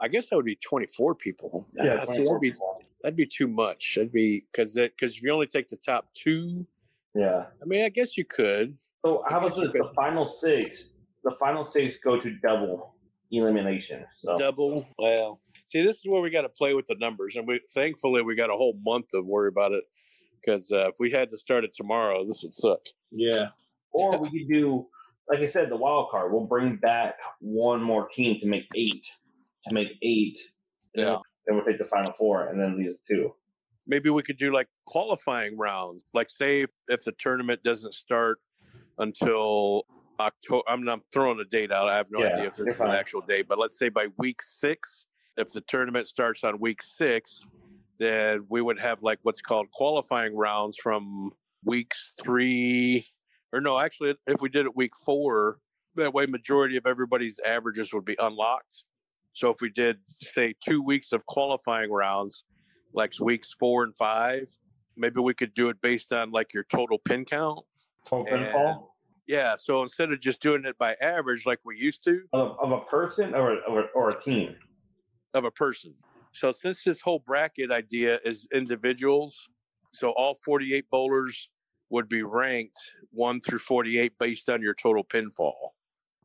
I 0.00 0.08
guess 0.08 0.28
that 0.28 0.36
would 0.36 0.44
be 0.44 0.56
24 0.56 1.14
people. 1.14 1.66
Yeah, 1.74 1.98
Ah, 2.00 2.04
see, 2.04 2.24
that'd 2.24 2.40
be 2.40 2.54
that'd 3.02 3.16
be 3.16 3.26
too 3.26 3.48
much. 3.48 3.94
That'd 3.96 4.12
be 4.12 4.44
because 4.52 4.74
that 4.74 4.92
because 4.96 5.16
if 5.16 5.22
you 5.22 5.32
only 5.32 5.46
take 5.46 5.68
the 5.68 5.76
top 5.76 6.06
two, 6.14 6.66
yeah. 7.14 7.46
I 7.62 7.64
mean, 7.64 7.84
I 7.84 7.88
guess 7.88 8.16
you 8.16 8.24
could. 8.24 8.76
So 9.04 9.24
how 9.28 9.38
about 9.38 9.56
this? 9.56 9.70
The 9.72 9.90
final 9.94 10.26
six. 10.26 10.90
The 11.24 11.32
final 11.40 11.64
six 11.64 11.96
go 11.96 12.20
to 12.20 12.30
double 12.42 12.94
elimination. 13.30 14.04
So 14.18 14.36
double. 14.36 14.86
Well, 14.98 15.40
see, 15.64 15.82
this 15.82 15.96
is 15.96 16.06
where 16.06 16.20
we 16.20 16.30
got 16.30 16.42
to 16.42 16.48
play 16.48 16.74
with 16.74 16.86
the 16.86 16.96
numbers, 16.98 17.36
and 17.36 17.46
we 17.46 17.60
thankfully 17.74 18.22
we 18.22 18.34
got 18.34 18.50
a 18.50 18.54
whole 18.56 18.78
month 18.84 19.08
to 19.08 19.22
worry 19.22 19.48
about 19.48 19.72
it. 19.72 19.84
Because 20.40 20.70
uh, 20.72 20.88
if 20.88 20.94
we 20.98 21.10
had 21.10 21.30
to 21.30 21.38
start 21.38 21.64
it 21.64 21.72
tomorrow, 21.74 22.24
this 22.26 22.42
would 22.42 22.54
suck. 22.54 22.80
Yeah. 23.10 23.48
or 23.92 24.20
we 24.20 24.30
could 24.30 24.48
do, 24.48 24.86
like 25.28 25.40
I 25.40 25.46
said, 25.46 25.70
the 25.70 25.76
wild 25.76 26.10
card. 26.10 26.32
We'll 26.32 26.46
bring 26.46 26.76
back 26.76 27.14
one 27.40 27.82
more 27.82 28.08
team 28.08 28.38
to 28.40 28.46
make 28.46 28.66
eight. 28.76 29.06
To 29.68 29.74
make 29.74 29.88
eight. 30.02 30.38
Yeah. 30.94 31.16
Then 31.46 31.56
we'll 31.56 31.64
take 31.64 31.78
the 31.78 31.84
final 31.84 32.12
four, 32.12 32.48
and 32.48 32.60
then 32.60 32.78
these 32.78 32.98
two. 32.98 33.32
Maybe 33.86 34.10
we 34.10 34.22
could 34.22 34.38
do 34.38 34.52
like 34.52 34.68
qualifying 34.86 35.56
rounds. 35.56 36.04
Like, 36.12 36.30
say 36.30 36.62
if, 36.62 36.70
if 36.88 37.04
the 37.04 37.12
tournament 37.12 37.62
doesn't 37.62 37.94
start 37.94 38.38
until 38.98 39.86
October, 40.18 40.62
I'm 40.68 40.84
not 40.84 41.00
throwing 41.12 41.38
a 41.40 41.44
date 41.44 41.70
out. 41.70 41.88
I 41.88 41.96
have 41.96 42.10
no 42.10 42.20
Yeah, 42.20 42.34
idea 42.34 42.48
if 42.48 42.58
you're 42.58 42.66
this 42.66 42.76
is 42.76 42.80
an 42.80 42.90
actual 42.90 43.20
date, 43.20 43.46
but 43.48 43.58
let's 43.58 43.78
say 43.78 43.88
by 43.88 44.06
week 44.18 44.42
six, 44.42 45.06
if 45.36 45.52
the 45.52 45.60
tournament 45.62 46.08
starts 46.08 46.44
on 46.44 46.58
week 46.58 46.82
six, 46.82 47.44
then 47.98 48.44
we 48.48 48.62
would 48.62 48.78
have 48.80 49.02
like 49.02 49.18
what's 49.22 49.40
called 49.40 49.70
qualifying 49.72 50.36
rounds 50.36 50.76
from 50.82 51.30
weeks 51.64 52.14
three, 52.22 53.04
or 53.52 53.60
no, 53.60 53.78
actually, 53.78 54.14
if 54.26 54.40
we 54.40 54.48
did 54.48 54.66
it 54.66 54.76
week 54.76 54.92
four, 55.04 55.58
that 55.96 56.12
way 56.12 56.26
majority 56.26 56.76
of 56.76 56.86
everybody's 56.86 57.40
averages 57.44 57.92
would 57.92 58.04
be 58.04 58.16
unlocked. 58.18 58.84
So 59.32 59.50
if 59.50 59.60
we 59.60 59.70
did 59.70 59.98
say 60.06 60.54
two 60.66 60.82
weeks 60.82 61.12
of 61.12 61.26
qualifying 61.26 61.90
rounds, 61.90 62.44
like 62.94 63.12
weeks 63.20 63.54
four 63.58 63.84
and 63.84 63.94
five, 63.96 64.48
maybe 64.96 65.20
we 65.20 65.34
could 65.34 65.52
do 65.54 65.68
it 65.68 65.80
based 65.82 66.12
on 66.12 66.30
like 66.30 66.54
your 66.54 66.64
total 66.64 66.98
pin 66.98 67.24
count. 67.24 67.60
Total 68.06 68.24
pinfall 68.24 68.88
Yeah, 69.26 69.54
so 69.56 69.82
instead 69.82 70.12
of 70.12 70.20
just 70.20 70.40
doing 70.40 70.64
it 70.64 70.78
by 70.78 70.94
average 71.00 71.44
like 71.44 71.58
we 71.64 71.76
used 71.76 72.04
to, 72.04 72.22
of, 72.32 72.56
of 72.60 72.72
a 72.72 72.80
person 72.82 73.34
or 73.34 73.58
or, 73.68 73.84
or 73.94 74.10
a 74.10 74.20
team. 74.20 74.54
of 75.34 75.44
a 75.44 75.50
person. 75.50 75.94
So 76.36 76.52
since 76.52 76.84
this 76.84 77.00
whole 77.00 77.20
bracket 77.20 77.70
idea 77.70 78.18
is 78.22 78.46
individuals, 78.52 79.48
so 79.94 80.10
all 80.18 80.36
48 80.44 80.84
bowlers 80.90 81.48
would 81.88 82.10
be 82.10 82.22
ranked 82.24 82.78
1 83.12 83.40
through 83.40 83.60
48 83.60 84.12
based 84.18 84.50
on 84.50 84.60
your 84.60 84.74
total 84.74 85.02
pinfall 85.02 85.70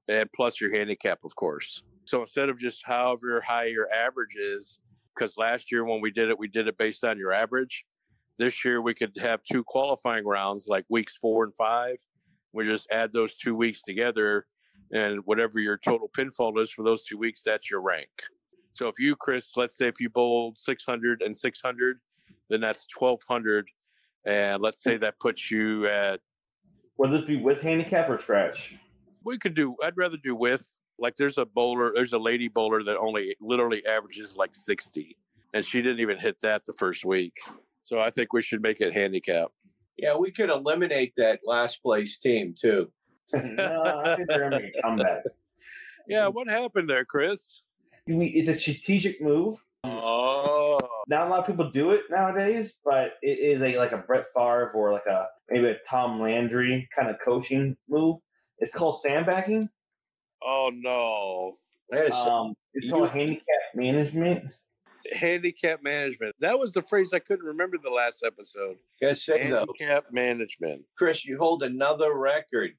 and 0.09 0.29
plus 0.35 0.59
your 0.59 0.75
handicap 0.75 1.19
of 1.23 1.33
course. 1.37 1.81
So 2.03 2.19
instead 2.19 2.49
of 2.49 2.59
just 2.59 2.83
however 2.85 3.39
high 3.39 3.67
your 3.67 3.89
average 3.93 4.35
is 4.35 4.79
cuz 5.17 5.37
last 5.37 5.71
year 5.71 5.85
when 5.85 6.01
we 6.01 6.11
did 6.11 6.29
it 6.29 6.37
we 6.37 6.49
did 6.49 6.67
it 6.67 6.77
based 6.77 7.05
on 7.05 7.17
your 7.17 7.31
average. 7.31 7.85
This 8.37 8.65
year 8.65 8.81
we 8.81 8.93
could 8.93 9.15
have 9.17 9.41
two 9.45 9.63
qualifying 9.63 10.25
rounds 10.25 10.67
like 10.67 10.83
weeks 10.89 11.15
4 11.21 11.45
and 11.45 11.55
5. 11.55 11.95
We 12.51 12.65
just 12.65 12.91
add 12.91 13.13
those 13.13 13.35
2 13.35 13.55
weeks 13.55 13.81
together 13.81 14.45
and 14.91 15.21
whatever 15.23 15.57
your 15.59 15.77
total 15.77 16.09
pinfall 16.09 16.59
is 16.59 16.69
for 16.69 16.83
those 16.83 17.05
2 17.05 17.17
weeks 17.17 17.43
that's 17.45 17.71
your 17.71 17.79
rank. 17.79 18.09
So 18.73 18.87
if 18.87 18.99
you, 18.99 19.15
Chris, 19.15 19.55
let's 19.57 19.77
say 19.77 19.87
if 19.87 19.99
you 19.99 20.09
bowled 20.09 20.57
600 20.57 21.21
and 21.21 21.35
600, 21.35 21.99
then 22.49 22.61
that's 22.61 22.87
1200. 22.97 23.67
And 24.25 24.61
let's 24.61 24.81
say 24.83 24.97
that 24.97 25.19
puts 25.19 25.49
you 25.51 25.87
at. 25.87 26.19
Would 26.97 27.11
this 27.11 27.21
be 27.21 27.37
with 27.37 27.61
handicap 27.61 28.09
or 28.09 28.19
scratch? 28.19 28.75
We 29.23 29.37
could 29.37 29.55
do, 29.55 29.75
I'd 29.83 29.97
rather 29.97 30.17
do 30.17 30.35
with. 30.35 30.65
Like 30.99 31.15
there's 31.15 31.39
a 31.39 31.45
bowler, 31.45 31.91
there's 31.95 32.13
a 32.13 32.19
lady 32.19 32.47
bowler 32.47 32.83
that 32.83 32.97
only 32.97 33.35
literally 33.41 33.83
averages 33.87 34.35
like 34.35 34.53
60. 34.53 35.17
And 35.53 35.65
she 35.65 35.81
didn't 35.81 35.99
even 35.99 36.17
hit 36.19 36.39
that 36.41 36.63
the 36.65 36.73
first 36.73 37.03
week. 37.03 37.33
So 37.83 37.99
I 37.99 38.11
think 38.11 38.33
we 38.33 38.41
should 38.41 38.61
make 38.61 38.81
it 38.81 38.93
handicap. 38.93 39.49
Yeah, 39.97 40.15
we 40.15 40.31
could 40.31 40.49
eliminate 40.49 41.13
that 41.17 41.39
last 41.43 41.81
place 41.81 42.17
team 42.19 42.55
too. 42.59 42.91
no, 43.33 43.83
I 43.83 44.15
think 44.15 44.27
they're 44.27 44.49
going 44.49 44.51
to 44.51 44.59
make 44.59 44.75
a 44.77 44.81
comeback. 44.81 45.23
Yeah, 46.07 46.27
what 46.27 46.49
happened 46.49 46.89
there, 46.89 47.05
Chris? 47.05 47.61
It's 48.07 48.49
a 48.49 48.55
strategic 48.55 49.21
move. 49.21 49.57
Oh, 49.83 50.79
Not 51.07 51.27
a 51.27 51.29
lot 51.29 51.39
of 51.39 51.47
people 51.47 51.71
do 51.71 51.91
it 51.91 52.03
nowadays, 52.09 52.73
but 52.83 53.13
it 53.21 53.39
is 53.39 53.61
a 53.61 53.77
like 53.77 53.91
a 53.91 53.97
Brett 53.97 54.25
Favre 54.35 54.71
or 54.73 54.91
like 54.91 55.05
a 55.05 55.27
maybe 55.49 55.67
a 55.67 55.77
Tom 55.89 56.19
Landry 56.21 56.87
kind 56.95 57.09
of 57.09 57.17
coaching 57.23 57.75
move. 57.89 58.17
It's 58.59 58.73
called 58.73 59.01
sandbagging. 59.01 59.69
oh 60.43 60.71
no. 60.73 61.57
Yes, 61.91 62.13
Um, 62.13 62.53
it's 62.73 62.85
you- 62.85 62.91
called 62.91 63.09
handicap 63.09 63.45
management. 63.75 64.45
Handicap 65.13 65.81
management. 65.81 66.35
That 66.39 66.59
was 66.59 66.73
the 66.73 66.83
phrase 66.83 67.11
I 67.11 67.17
couldn't 67.19 67.45
remember 67.45 67.77
the 67.83 67.89
last 67.89 68.23
episode. 68.23 68.77
gotta 69.01 69.15
say 69.15 69.49
though, 69.49 69.65
Handicap 69.79 70.05
management. 70.13 70.83
Chris, 70.95 71.25
you 71.25 71.37
hold 71.39 71.63
another 71.63 72.13
record, 72.13 72.71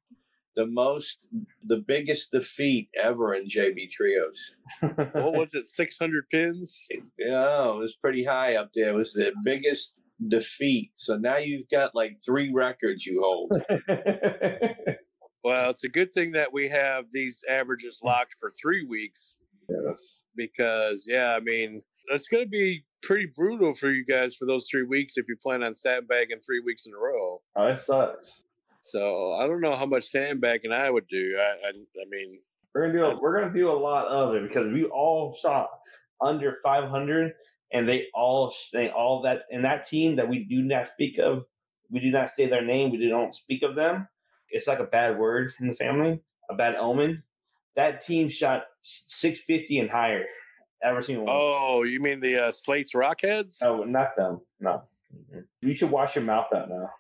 the 0.57 0.67
most, 0.67 1.29
the 1.65 1.79
biggest 1.79 2.31
defeat 2.31 2.89
ever 3.01 3.35
in 3.35 3.47
JB 3.47 3.91
trios. 3.91 4.57
What 5.13 5.35
was 5.35 5.55
it? 5.55 5.67
600 5.67 6.29
pins? 6.31 6.87
Yeah, 7.19 7.71
it 7.71 7.79
was 7.79 7.97
pretty 7.97 8.25
high 8.25 8.57
up 8.57 8.71
there. 8.75 8.91
It 8.91 8.97
was 8.97 9.13
the 9.13 9.33
biggest 9.45 9.95
defeat. 10.29 10.93
So 10.97 11.17
now 11.17 11.39
you've 11.39 11.69
got 11.71 11.95
like 11.95 12.19
three 12.25 12.53
records 12.53 13.07
you 13.07 13.21
hold. 13.23 13.53
Well, 15.45 15.71
it's 15.71 15.85
a 15.85 15.89
good 15.89 16.13
thing 16.13 16.33
that 16.33 16.53
we 16.53 16.69
have 16.69 17.07
these 17.13 17.43
averages 17.51 17.99
locked 18.03 18.37
for 18.39 18.53
three 18.61 18.87
weeks 18.87 19.35
yes. 19.69 20.21
because, 20.37 21.05
yeah, 21.09 21.35
I 21.35 21.41
mean, 21.41 21.83
it's 22.09 22.29
going 22.29 22.45
to 22.45 22.49
be 22.49 22.85
pretty 23.03 23.27
brutal 23.35 23.75
for 23.75 23.91
you 23.91 24.05
guys 24.05 24.37
for 24.37 24.47
those 24.47 24.67
three 24.71 24.85
weeks 24.85 25.15
if 25.17 25.27
you 25.29 25.37
plan 25.43 25.65
on 25.65 25.75
sandbagging 25.75 26.39
three 26.47 26.61
weeks 26.65 26.87
in 26.87 26.93
a 26.93 26.97
row. 26.97 27.41
Oh, 27.57 27.67
it 27.67 27.79
sucks. 27.79 28.45
So 28.83 29.33
I 29.35 29.47
don't 29.47 29.61
know 29.61 29.77
how 29.77 29.87
much 29.87 30.05
sandbagging 30.05 30.73
I 30.73 30.91
would 30.91 31.07
do. 31.09 31.37
I, 31.41 31.69
I, 31.69 31.71
I 31.71 32.05
mean, 32.11 32.39
We're 32.75 32.87
gonna 32.89 32.99
do 32.99 33.05
a, 33.05 33.21
we're 33.21 33.41
gonna 33.41 33.55
do 33.55 33.71
a 33.71 33.73
lot 33.73 34.07
of 34.09 34.35
it 34.35 34.43
because 34.49 34.69
we 34.73 34.85
all 34.87 35.37
shot 35.41 35.69
under 36.21 36.57
500, 36.63 37.33
and 37.73 37.89
they 37.89 38.07
all 38.15 38.53
they 38.73 38.91
all 38.91 39.23
that 39.23 39.43
in 39.51 39.63
that 39.63 39.89
team 39.89 40.17
that 40.17 40.29
we 40.29 40.45
do 40.45 40.63
not 40.63 40.89
speak 40.89 41.19
of. 41.19 41.45
We 41.91 42.01
do 42.01 42.11
not 42.11 42.31
say 42.31 42.47
their 42.47 42.65
name. 42.65 42.91
We 42.91 42.99
do 42.99 43.09
not 43.11 43.35
speak 43.35 43.63
of 43.63 43.75
them. 43.75 44.09
It's 44.51 44.67
like 44.67 44.81
a 44.81 44.85
bad 44.85 45.19
word 45.19 45.53
in 45.61 45.69
the 45.69 45.75
family, 45.75 46.21
a 46.51 46.55
bad 46.55 46.75
omen. 46.77 47.23
That 47.77 48.05
team 48.05 48.29
shot 48.29 48.65
650 48.83 49.79
and 49.79 49.91
higher. 49.91 50.25
Every 50.85 51.05
single 51.05 51.27
one. 51.27 51.37
oh, 51.39 51.83
you 51.85 52.01
mean 52.01 52.19
the 52.21 52.47
uh, 52.49 52.51
Slates 52.51 52.93
Rockheads? 52.95 53.59
Oh, 53.63 53.85
not 53.85 54.17
them. 54.17 54.41
No. 54.61 54.83
Mhm. 55.33 55.45
You 55.61 55.77
should 55.77 55.91
wash 55.91 56.17
your 56.17 56.25
mouth 56.25 56.53
out 56.53 56.69
now. 56.69 56.91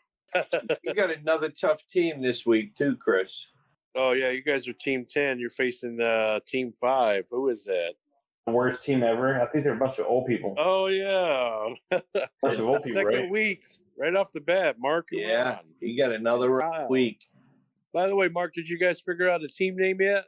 You 0.83 0.95
got 0.95 1.11
another 1.11 1.49
tough 1.51 1.87
team 1.89 2.23
this 2.23 2.45
week 2.47 2.75
too, 2.75 2.97
Chris. 2.97 3.49
Oh, 3.95 4.13
yeah, 4.13 4.31
you 4.31 4.43
guys 4.43 4.67
are 4.69 4.73
Team 4.73 5.05
10. 5.09 5.39
You're 5.39 5.51
facing 5.51 6.01
uh, 6.01 6.41
Team 6.47 6.73
5. 6.81 7.27
Who 7.31 7.51
is 7.51 7.65
that? 7.65 7.93
Worst 8.47 8.85
team 8.85 9.03
ever. 9.03 9.41
I 9.41 9.47
think 9.47 9.65
they're 9.65 9.75
a 9.75 9.79
bunch 9.79 9.99
of 9.99 10.07
old 10.07 10.27
people. 10.27 10.55
Oh, 10.59 10.87
yeah. 10.87 12.01
bunch 12.43 12.59
of 12.59 12.67
old 12.67 12.83
people, 12.83 13.03
Second 13.03 13.21
right? 13.21 13.31
week, 13.31 13.63
right 13.99 14.17
off 14.17 14.33
the 14.33 14.41
bat, 14.41 14.77
Mark. 14.79 15.09
Yeah, 15.13 15.45
Ron. 15.57 15.59
you 15.81 16.03
got 16.03 16.13
another 16.13 16.49
rough 16.51 16.73
Wow. 16.73 16.87
week. 16.89 17.23
By 17.93 18.07
the 18.09 18.17
way, 18.17 18.29
Mark, 18.29 18.55
did 18.55 18.67
you 18.69 18.79
guys 18.79 19.01
figure 19.01 19.29
out 19.29 19.45
a 19.45 19.49
team 19.49 19.77
name 19.77 19.99
yet? 20.01 20.25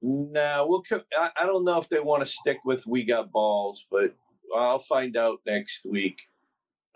No, 0.00 0.66
we'll. 0.68 0.82
co- 0.82 1.02
I, 1.18 1.30
I 1.42 1.46
don't 1.46 1.64
know 1.64 1.78
if 1.80 1.88
they 1.88 1.98
want 1.98 2.22
to 2.24 2.30
stick 2.30 2.58
with 2.64 2.86
"We 2.86 3.02
Got 3.02 3.32
Balls," 3.32 3.86
but 3.90 4.14
I'll 4.56 4.78
find 4.78 5.16
out 5.16 5.38
next 5.46 5.84
week. 5.84 6.22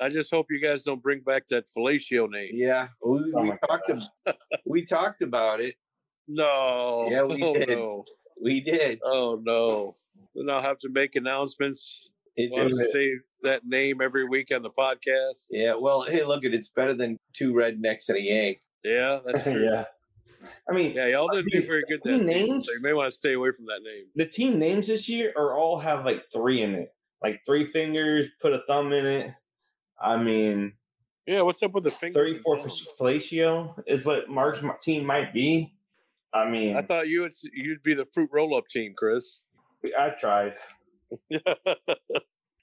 I 0.01 0.09
just 0.09 0.31
hope 0.31 0.47
you 0.51 0.61
guys 0.61 0.83
don't 0.83 1.03
bring 1.03 1.21
back 1.21 1.47
that 1.49 1.65
fellatio 1.77 2.29
name. 2.31 2.51
Yeah, 2.55 2.89
we, 3.05 3.33
Oh 3.35 3.43
we 3.43 3.51
talked. 3.69 3.89
gosh. 3.89 4.03
ab- 4.27 4.35
we 4.65 4.85
talked 4.85 5.23
about 5.23 5.61
it. 5.61 5.75
No. 6.29 7.09
Yeah, 7.11 7.23
we 7.25 7.43
oh, 7.43 7.55
did. 7.55 7.69
No. 7.69 8.05
We 8.43 8.61
did. 8.61 9.01
Oh 9.05 9.41
no. 9.45 9.95
Then 10.35 10.49
I'll 10.49 10.63
have 10.63 10.79
to 10.81 10.89
make 10.89 11.17
announcements. 11.17 12.09
It 12.37 12.51
We'll 12.53 12.63
have 12.69 12.71
to 12.71 12.89
say 12.93 13.13
that 13.43 13.67
name 13.67 14.01
every 14.01 14.25
week 14.27 14.49
on 14.55 14.63
the 14.63 14.71
podcast. 14.71 15.47
yeah. 15.51 15.75
Well, 15.75 16.03
hey, 16.03 16.23
look 16.25 16.45
at 16.45 16.55
it's 16.55 16.69
better 16.69 16.95
than 16.95 17.19
two 17.35 17.53
rednecks 17.53 18.09
and 18.09 18.17
a 18.19 18.21
yank. 18.23 18.61
Yeah, 18.85 19.19
that's 19.25 19.43
true. 19.45 19.65
yeah. 19.65 19.85
I 20.69 20.73
mean, 20.73 20.93
Yeah, 20.93 21.09
y'all 21.09 21.29
didn't 21.29 21.51
do 21.51 21.67
very 21.67 21.83
good 21.89 22.01
that 22.05 22.09
Team 22.11 22.19
season, 22.21 22.33
names? 22.49 22.67
so 22.67 22.73
you 22.73 22.81
may 22.81 22.95
want 22.95 23.13
to 23.13 23.17
stay 23.19 23.35
away 23.35 23.51
from 23.55 23.67
that 23.67 23.83
name. 23.85 24.05
the 24.15 24.25
team 24.25 24.59
names 24.59 24.87
this 24.87 25.07
year 25.07 25.35
are 25.37 25.55
all 25.59 25.79
have 25.81 26.07
like 26.07 26.23
three 26.33 26.63
in 26.63 26.75
it, 26.75 26.95
like 27.23 27.41
three 27.45 27.67
fingers, 27.67 28.29
put 28.41 28.55
a 28.55 28.61
thumb 28.67 28.93
in 28.95 29.05
it. 29.05 29.33
I 30.01 30.17
mean, 30.17 30.73
Yeah, 31.27 31.43
what's 31.43 31.63
up 31.63 31.73
with 31.73 31.85
the 31.85 31.91
fingers? 31.91 32.15
thirty-four 32.17 32.57
for 32.59 32.69
thumbs? 32.69 33.33
is 33.87 34.05
what 34.05 34.29
Mark's 34.29 34.61
team 34.83 35.05
might 35.05 35.33
be. 35.33 35.75
I 36.33 36.49
mean, 36.49 36.77
I 36.77 36.83
thought 36.83 37.09
you 37.09 37.23
would 37.23 37.33
you'd 37.53 37.83
be 37.83 37.95
the 37.95 38.05
fruit 38.07 38.31
roll 38.33 38.57
up 38.57 38.69
team, 38.69 38.95
Chris. 38.97 39.41
I 39.99 40.11
tried. 40.11 40.55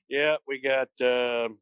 yeah, 0.10 0.36
we 0.48 0.60
got 0.60 0.90
um 1.02 1.58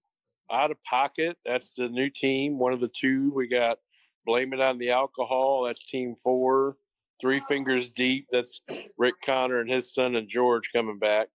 out 0.52 0.72
of 0.72 0.82
pocket. 0.84 1.38
That's 1.46 1.74
the 1.74 1.90
new 1.90 2.10
team. 2.10 2.60
One 2.60 2.74
of 2.74 2.80
the 2.80 2.90
two. 2.90 3.32
We 3.34 3.48
got 3.48 3.80
blame 4.26 4.54
it 4.54 4.62
on 4.62 4.78
the 4.78 4.92
alcohol. 4.92 5.64
That's 5.66 5.84
team 5.86 6.16
four. 6.24 6.78
Three 7.22 7.40
fingers 7.48 7.90
deep. 7.90 8.28
That's 8.32 8.62
Rick 8.98 9.16
Connor 9.26 9.62
and 9.62 9.70
his 9.72 9.94
son 9.94 10.16
and 10.16 10.28
George 10.30 10.70
coming 10.74 11.00
back. 11.00 11.28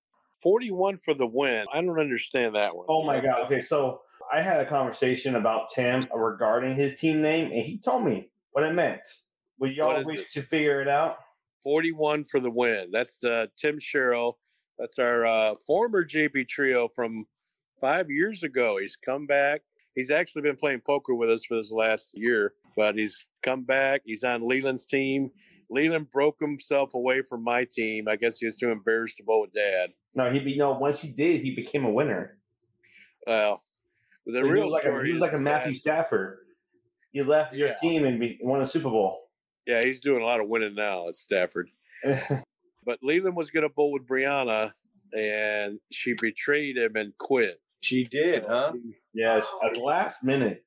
Forty-one 0.42 0.99
for 1.04 1.14
the 1.14 1.26
win. 1.26 1.64
I 1.73 1.80
don't 1.80 1.99
understand 1.99 2.54
that 2.54 2.75
one. 2.76 2.87
Oh 2.88 3.02
my 3.02 3.18
god. 3.20 3.44
Okay, 3.47 3.61
so 3.61 4.02
I 4.32 4.40
had 4.40 4.60
a 4.60 4.66
conversation 4.66 5.37
about 5.37 5.70
Tim 5.70 6.04
regarding 6.14 6.76
his 6.76 6.99
team 6.99 7.20
name, 7.20 7.46
and 7.46 7.64
he 7.64 7.78
told 7.78 8.04
me 8.04 8.30
what 8.52 8.64
it 8.64 8.72
meant. 8.72 9.00
Would 9.58 9.75
y'all 9.75 10.04
wish 10.04 10.22
it? 10.22 10.30
to 10.30 10.42
figure 10.42 10.80
it 10.80 10.88
out? 10.88 11.16
41 11.62 12.25
for 12.25 12.40
the 12.40 12.50
win. 12.50 12.90
That's 12.92 13.16
the 13.16 13.49
Tim 13.56 13.78
Sherrill. 13.78 14.38
That's 14.78 14.99
our 14.99 15.26
uh, 15.26 15.54
former 15.66 16.04
JB 16.04 16.49
trio 16.49 16.88
from 16.88 17.26
five 17.80 18.10
years 18.10 18.42
ago. 18.42 18.78
He's 18.80 18.96
come 18.96 19.26
back. 19.26 19.62
He's 19.94 20.10
actually 20.10 20.42
been 20.42 20.56
playing 20.56 20.80
poker 20.87 21.14
with 21.14 21.30
us 21.30 21.44
for 21.44 21.56
this 21.56 21.72
last 21.72 22.16
year, 22.16 22.54
but 22.76 22.94
he's 22.94 23.26
come 23.42 23.64
back. 23.64 24.02
He's 24.04 24.25
on 24.25 24.46
Leland's 24.49 24.87
team. 24.87 25.30
Leland 25.68 26.10
broke 26.10 26.40
himself 26.40 26.94
away 26.94 27.22
from 27.22 27.44
my 27.44 27.64
team. 27.64 28.08
I 28.08 28.16
guess 28.16 28.38
he 28.38 28.46
was 28.46 28.56
too 28.56 28.70
embarrassed 28.70 29.18
to 29.18 29.25
bowl 29.25 29.42
with 29.42 29.52
dad. 29.52 29.90
No, 30.14 30.30
he'd 30.30 30.44
be 30.44 30.56
no. 30.56 30.72
Once 30.72 31.00
he 31.00 31.08
did, 31.08 31.42
he 31.42 31.54
became 31.54 31.84
a 31.84 31.90
winner. 31.90 32.38
Well, 33.26 33.62
the 34.27 34.41
So 34.41 34.45
he 34.55 34.61
was 34.61 34.73
like 34.73 34.85
a, 34.85 35.05
he 35.05 35.12
was 35.12 35.21
like 35.21 35.33
a 35.33 35.37
that- 35.37 35.41
Matthew 35.43 35.75
Stafford. 35.75 36.39
You 37.12 37.25
left 37.25 37.55
your 37.55 37.69
Yeah. 37.69 37.75
team 37.75 38.05
and 38.05 38.21
be, 38.21 38.39
won 38.41 38.62
a 38.62 38.67
Super 38.67 38.89
Bowl. 38.91 39.29
yeah, 39.67 39.83
he's 39.83 39.99
doing 40.00 40.23
a 40.23 40.25
lot 40.25 40.41
of 40.41 40.49
winning 40.49 40.75
now 40.75 41.09
at 41.09 41.17
Stafford. 41.17 41.69
But 42.83 42.99
Leland 43.03 43.37
was 43.37 43.50
going 43.50 43.62
to 43.69 43.69
bowl 43.69 43.93
with 43.93 44.07
Brianna, 44.07 44.73
and 45.17 45.79
she 45.93 46.15
betrayed 46.15 46.79
him 46.79 46.97
and 46.97 47.12
quit. 47.19 47.61
She 47.83 48.05
did, 48.05 48.45
huh? 48.49 48.73
yes, 49.12 49.47
at 49.62 49.75
the 49.75 49.81
last 49.81 50.25
minute. 50.25 50.65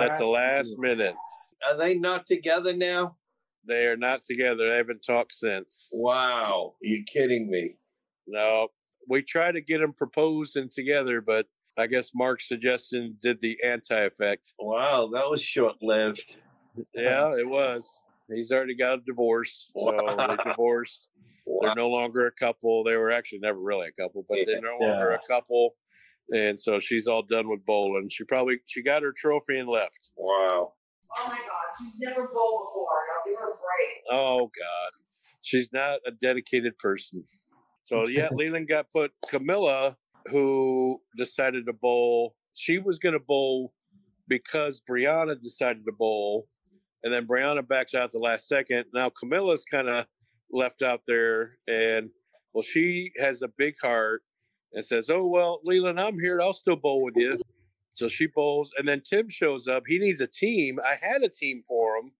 At 0.00 0.16
the 0.16 0.26
last 0.26 0.70
minute. 0.78 1.16
Are 1.68 1.76
they 1.76 1.98
not 1.98 2.24
together 2.24 2.72
now? 2.72 3.16
They 3.66 3.86
are 3.86 3.96
not 3.96 4.22
together. 4.24 4.70
They 4.70 4.76
haven't 4.76 5.04
talked 5.04 5.34
since. 5.34 5.88
Wow, 5.92 6.74
you 6.80 7.02
kidding 7.02 7.50
me? 7.50 7.74
No, 8.28 8.68
we 9.08 9.22
tried 9.22 9.52
to 9.52 9.60
get 9.60 9.80
them 9.80 9.92
proposed 9.92 10.56
and 10.56 10.70
together, 10.70 11.20
but 11.20 11.46
I 11.78 11.86
guess 11.86 12.12
Mark's 12.14 12.48
suggestion 12.48 13.16
did 13.20 13.40
the 13.42 13.56
anti 13.64 14.04
effect. 14.04 14.54
Wow, 14.58 15.10
that 15.12 15.28
was 15.28 15.42
short 15.42 15.74
lived. 15.82 16.38
Yeah, 16.94 17.34
it 17.36 17.46
was. 17.48 17.96
He's 18.32 18.50
already 18.52 18.74
got 18.76 18.94
a 18.98 19.02
divorce, 19.06 19.70
so 19.76 19.92
Wow. 19.92 20.26
they 20.26 20.36
divorced. 20.50 21.10
They're 21.62 21.74
no 21.76 21.88
longer 21.88 22.26
a 22.26 22.32
couple. 22.32 22.82
They 22.82 22.96
were 22.96 23.10
actually 23.12 23.38
never 23.38 23.58
really 23.60 23.88
a 23.88 24.02
couple, 24.02 24.24
but 24.28 24.38
they're 24.46 24.60
no 24.60 24.76
longer 24.80 25.10
Yeah. 25.12 25.18
a 25.22 25.26
couple. 25.32 25.76
And 26.34 26.58
so 26.58 26.80
she's 26.80 27.06
all 27.06 27.22
done 27.22 27.48
with 27.48 27.64
bowling. 27.64 28.08
She 28.10 28.24
probably 28.24 28.58
she 28.66 28.82
got 28.82 29.02
her 29.02 29.12
trophy 29.16 29.58
and 29.58 29.68
left. 29.68 30.10
Wow. 30.16 30.72
Oh 31.18 31.28
my 31.28 31.36
God, 31.36 31.38
she's 31.78 31.94
never 32.00 32.26
bowled 32.34 32.68
before. 32.68 32.88
I'll 32.88 33.30
give 33.30 33.38
her 33.38 33.50
a 33.52 33.54
break. 33.54 34.02
Oh 34.10 34.38
God, 34.46 34.90
she's 35.42 35.72
not 35.72 36.00
a 36.04 36.10
dedicated 36.10 36.76
person. 36.78 37.22
So 37.84 38.08
yeah, 38.08 38.28
Leland 38.32 38.66
got 38.68 38.86
put. 38.92 39.12
Camilla, 39.28 39.96
who 40.30 41.00
decided 41.16 41.66
to 41.66 41.72
bowl, 41.72 42.34
she 42.54 42.78
was 42.78 42.98
going 42.98 43.12
to 43.12 43.20
bowl 43.20 43.72
because 44.28 44.82
Brianna 44.88 45.40
decided 45.40 45.84
to 45.84 45.92
bowl, 45.92 46.48
and 47.04 47.12
then 47.12 47.26
Brianna 47.26 47.66
backs 47.66 47.94
out 47.94 48.10
the 48.12 48.18
last 48.18 48.48
second. 48.48 48.84
Now 48.92 49.10
Camilla's 49.10 49.64
kind 49.70 49.88
of 49.88 50.06
left 50.50 50.82
out 50.82 51.00
there, 51.06 51.58
and 51.66 52.10
well, 52.52 52.62
she 52.62 53.12
has 53.20 53.42
a 53.42 53.48
big 53.58 53.74
heart 53.82 54.22
and 54.72 54.84
says, 54.84 55.10
"Oh 55.10 55.26
well, 55.26 55.60
Leland, 55.64 56.00
I'm 56.00 56.18
here. 56.18 56.40
I'll 56.40 56.52
still 56.52 56.76
bowl 56.76 57.02
with 57.02 57.16
you." 57.16 57.38
So 57.94 58.08
she 58.08 58.26
bowls, 58.26 58.72
and 58.76 58.86
then 58.86 59.02
Tim 59.08 59.30
shows 59.30 59.68
up. 59.68 59.84
He 59.86 59.98
needs 59.98 60.20
a 60.20 60.26
team. 60.26 60.78
I 60.84 60.96
had 61.00 61.22
a 61.22 61.28
team 61.28 61.62
for 61.66 61.96
him, 61.96 62.12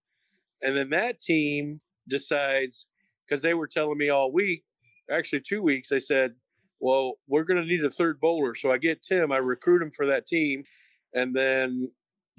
and 0.62 0.76
then 0.76 0.90
that 0.90 1.20
team 1.20 1.80
decides 2.08 2.86
because 3.26 3.42
they 3.42 3.54
were 3.54 3.66
telling 3.66 3.98
me 3.98 4.08
all 4.08 4.32
week, 4.32 4.64
actually 5.10 5.40
two 5.40 5.62
weeks, 5.62 5.88
they 5.88 5.98
said, 5.98 6.32
"Well, 6.80 7.14
we're 7.26 7.44
going 7.44 7.60
to 7.60 7.66
need 7.66 7.84
a 7.84 7.90
third 7.90 8.20
bowler." 8.20 8.54
So 8.54 8.70
I 8.70 8.78
get 8.78 9.02
Tim. 9.02 9.32
I 9.32 9.38
recruit 9.38 9.82
him 9.82 9.90
for 9.90 10.06
that 10.06 10.26
team, 10.26 10.64
and 11.14 11.34
then 11.34 11.90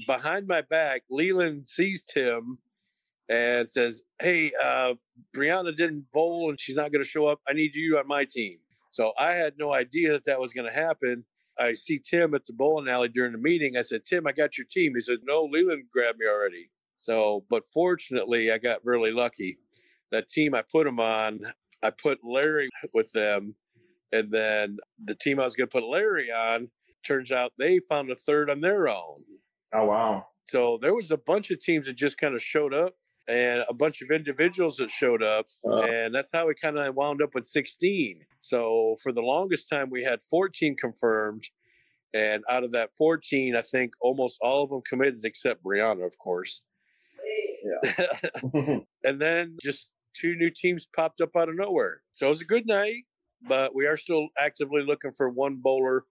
behind 0.06 0.48
my 0.48 0.62
back, 0.62 1.04
Leland 1.10 1.66
sees 1.68 2.06
Tim 2.06 2.58
and 3.30 3.68
says, 3.68 4.04
"Hey, 4.22 4.52
uh, 4.64 4.94
Brianna 5.36 5.76
didn't 5.76 6.12
bowl, 6.12 6.50
and 6.50 6.60
she's 6.60 6.76
not 6.76 6.92
going 6.92 7.04
to 7.04 7.10
show 7.10 7.28
up. 7.28 7.40
I 7.48 7.54
need 7.54 7.76
you 7.76 7.98
on 7.98 8.08
my 8.08 8.26
team." 8.26 8.60
So 8.92 9.14
I 9.20 9.34
had 9.34 9.54
no 9.58 9.74
idea 9.74 10.12
that 10.14 10.26
that 10.26 10.40
was 10.40 10.54
going 10.54 10.72
to 10.72 10.74
happen. 10.74 11.26
I 11.60 11.74
see 11.74 12.00
Tim 12.00 12.34
at 12.36 12.46
the 12.46 12.54
bowling 12.54 12.88
alley 12.88 13.10
during 13.10 13.32
the 13.32 13.38
meeting. 13.38 13.78
I 13.78 13.82
said, 13.82 14.06
"Tim, 14.06 14.28
I 14.28 14.32
got 14.32 14.58
your 14.58 14.68
team." 14.70 14.94
He 14.96 15.02
said, 15.02 15.20
"No, 15.24 15.46
Leland 15.46 15.86
grabbed 15.92 16.20
me 16.20 16.28
already." 16.28 16.70
So, 16.98 17.46
but 17.50 17.64
fortunately, 17.74 18.52
I 18.52 18.58
got 18.58 18.84
really 18.86 19.12
lucky. 19.12 19.60
That 20.12 20.30
team 20.30 20.56
I 20.56 20.64
put 20.72 20.88
him 20.88 21.00
on, 21.00 21.42
I 21.84 21.92
put 21.92 22.20
Larry 22.24 22.70
with 22.94 23.12
them, 23.12 23.56
and 24.12 24.32
then 24.32 24.78
the 25.06 25.16
team 25.16 25.40
I 25.40 25.44
was 25.44 25.56
going 25.56 25.68
to 25.68 25.72
put 25.72 25.84
Larry 25.84 26.32
on, 26.32 26.70
turns 27.06 27.32
out 27.32 27.52
they 27.58 27.80
found 27.90 28.12
a 28.12 28.16
third 28.16 28.50
on 28.50 28.62
their 28.62 28.88
own. 28.88 29.24
Oh 29.74 29.86
wow. 29.86 30.28
So 30.46 30.78
there 30.82 30.94
was 30.94 31.12
a 31.12 31.18
bunch 31.18 31.52
of 31.52 31.60
teams 31.60 31.88
that 31.88 31.98
just 31.98 32.18
kind 32.18 32.34
of 32.34 32.42
showed 32.42 32.74
up 32.74 32.94
and 33.28 33.64
a 33.70 33.74
bunch 33.74 34.02
of 34.02 34.12
individuals 34.12 34.78
that 34.78 34.90
showed 34.90 35.22
up. 35.22 35.46
Oh. 35.66 35.82
And 35.82 36.16
that's 36.16 36.30
how 36.34 36.48
we 36.48 36.56
kind 36.56 36.78
of 36.78 36.96
wound 36.96 37.22
up 37.22 37.36
with 37.36 37.46
16. 37.46 38.22
So 38.42 38.96
for 39.04 39.12
the 39.12 39.22
longest 39.22 39.70
time, 39.70 39.90
we 39.90 40.04
had 40.04 40.20
14 40.30 40.78
confirmed. 40.78 41.44
And 42.14 42.44
out 42.50 42.64
of 42.64 42.72
that 42.72 42.92
14, 42.98 43.56
I 43.56 43.62
think 43.62 43.92
almost 44.00 44.38
all 44.42 44.64
of 44.64 44.70
them 44.70 44.82
committed 44.88 45.26
except 45.26 45.64
Brianna, 45.64 46.06
of 46.06 46.18
course. 46.18 46.62
Yeah. 47.84 48.00
and 49.04 49.22
then 49.22 49.58
just 49.62 49.92
two 50.16 50.36
new 50.36 50.50
teams 50.50 50.88
popped 50.96 51.20
up 51.20 51.36
out 51.36 51.50
of 51.50 51.56
nowhere. 51.56 52.02
So 52.16 52.28
it 52.28 52.30
was 52.30 52.42
a 52.42 52.46
good 52.46 52.66
night, 52.66 53.04
but 53.48 53.76
we 53.76 53.86
are 53.86 53.98
still 53.98 54.28
actively 54.38 54.84
looking 54.84 55.12
for 55.16 55.30
one 55.30 55.58
bowler 55.62 56.06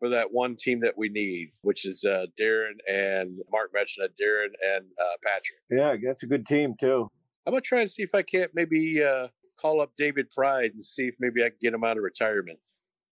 for 0.00 0.08
that 0.08 0.32
one 0.32 0.56
team 0.56 0.80
that 0.80 0.94
we 0.96 1.08
need, 1.08 1.52
which 1.62 1.86
is 1.86 2.04
uh, 2.04 2.26
Darren 2.40 2.72
and 2.90 3.38
Mark 3.50 3.70
mentioned 3.72 4.08
that 4.08 4.22
Darren 4.22 4.48
and 4.76 4.84
uh, 5.00 5.16
Patrick. 5.24 5.58
Yeah, 5.70 5.96
that's 6.06 6.22
a 6.22 6.26
good 6.26 6.46
team 6.46 6.74
too. 6.78 7.08
I'm 7.46 7.52
gonna 7.52 7.60
try 7.60 7.80
and 7.80 7.90
see 7.90 8.02
if 8.02 8.14
I 8.14 8.22
can't 8.22 8.50
maybe 8.54 9.02
uh, 9.02 9.28
call 9.60 9.80
up 9.80 9.92
David 9.96 10.30
Pride 10.30 10.72
and 10.72 10.82
see 10.82 11.06
if 11.06 11.14
maybe 11.20 11.42
I 11.42 11.48
can 11.48 11.58
get 11.60 11.74
him 11.74 11.84
out 11.84 11.96
of 11.96 12.02
retirement 12.02 12.58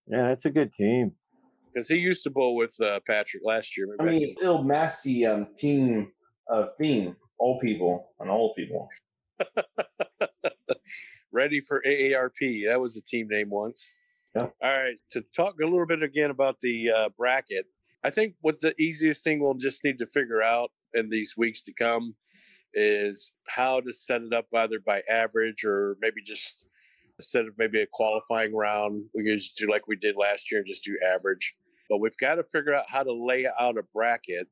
Yeah, 0.07 0.27
that's 0.27 0.45
a 0.45 0.49
good 0.49 0.71
team. 0.71 1.11
because 1.73 1.87
he 1.87 1.95
used 1.95 2.23
to 2.23 2.29
bowl 2.29 2.55
with 2.55 2.75
uh, 2.81 2.99
Patrick 3.07 3.43
last 3.45 3.77
year. 3.77 3.87
I 3.99 4.03
Maybe 4.03 4.15
I 4.15 4.19
mean, 4.19 4.35
it'll 4.41 4.63
match 4.63 5.05
um, 5.27 5.47
team 5.57 6.11
uh, 6.51 6.67
theme. 6.79 7.15
Old 7.39 7.61
people 7.61 8.13
and 8.19 8.29
old 8.29 8.55
people. 8.55 8.89
can- 10.73 10.81
ready 11.31 11.61
for 11.61 11.81
AARP. 11.85 12.67
That 12.67 12.79
was 12.79 12.95
the 12.95 13.01
team 13.01 13.27
name 13.29 13.49
once. 13.49 13.93
Yeah. 14.35 14.47
All 14.63 14.83
right, 14.83 14.99
to 15.11 15.23
talk 15.35 15.55
a 15.61 15.65
little 15.65 15.85
bit 15.85 16.01
again 16.01 16.31
about 16.31 16.59
the 16.59 16.89
uh, 16.89 17.09
bracket, 17.17 17.67
I 18.03 18.09
think 18.09 18.35
what 18.41 18.59
the 18.59 18.79
easiest 18.81 19.23
thing 19.23 19.39
we'll 19.39 19.53
just 19.53 19.83
need 19.83 19.99
to 19.99 20.07
figure 20.07 20.41
out 20.41 20.71
in 20.93 21.09
these 21.09 21.35
weeks 21.37 21.61
to 21.63 21.73
come 21.73 22.15
is 22.73 23.33
how 23.47 23.79
to 23.81 23.93
set 23.93 24.21
it 24.21 24.33
up 24.33 24.47
either 24.55 24.79
by 24.79 25.03
average 25.09 25.63
or 25.63 25.97
maybe 26.01 26.21
just 26.25 26.65
instead 27.19 27.45
of 27.45 27.53
maybe 27.57 27.81
a 27.81 27.87
qualifying 27.91 28.55
round, 28.55 29.03
we 29.13 29.23
could 29.23 29.37
just 29.37 29.55
do 29.55 29.69
like 29.69 29.87
we 29.87 29.95
did 29.95 30.15
last 30.17 30.51
year 30.51 30.59
and 30.59 30.67
just 30.67 30.83
do 30.83 30.97
average. 31.13 31.55
But 31.89 31.99
we've 31.99 32.17
got 32.17 32.35
to 32.35 32.43
figure 32.43 32.73
out 32.73 32.85
how 32.87 33.03
to 33.03 33.13
lay 33.13 33.45
out 33.59 33.77
a 33.77 33.83
bracket 33.93 34.47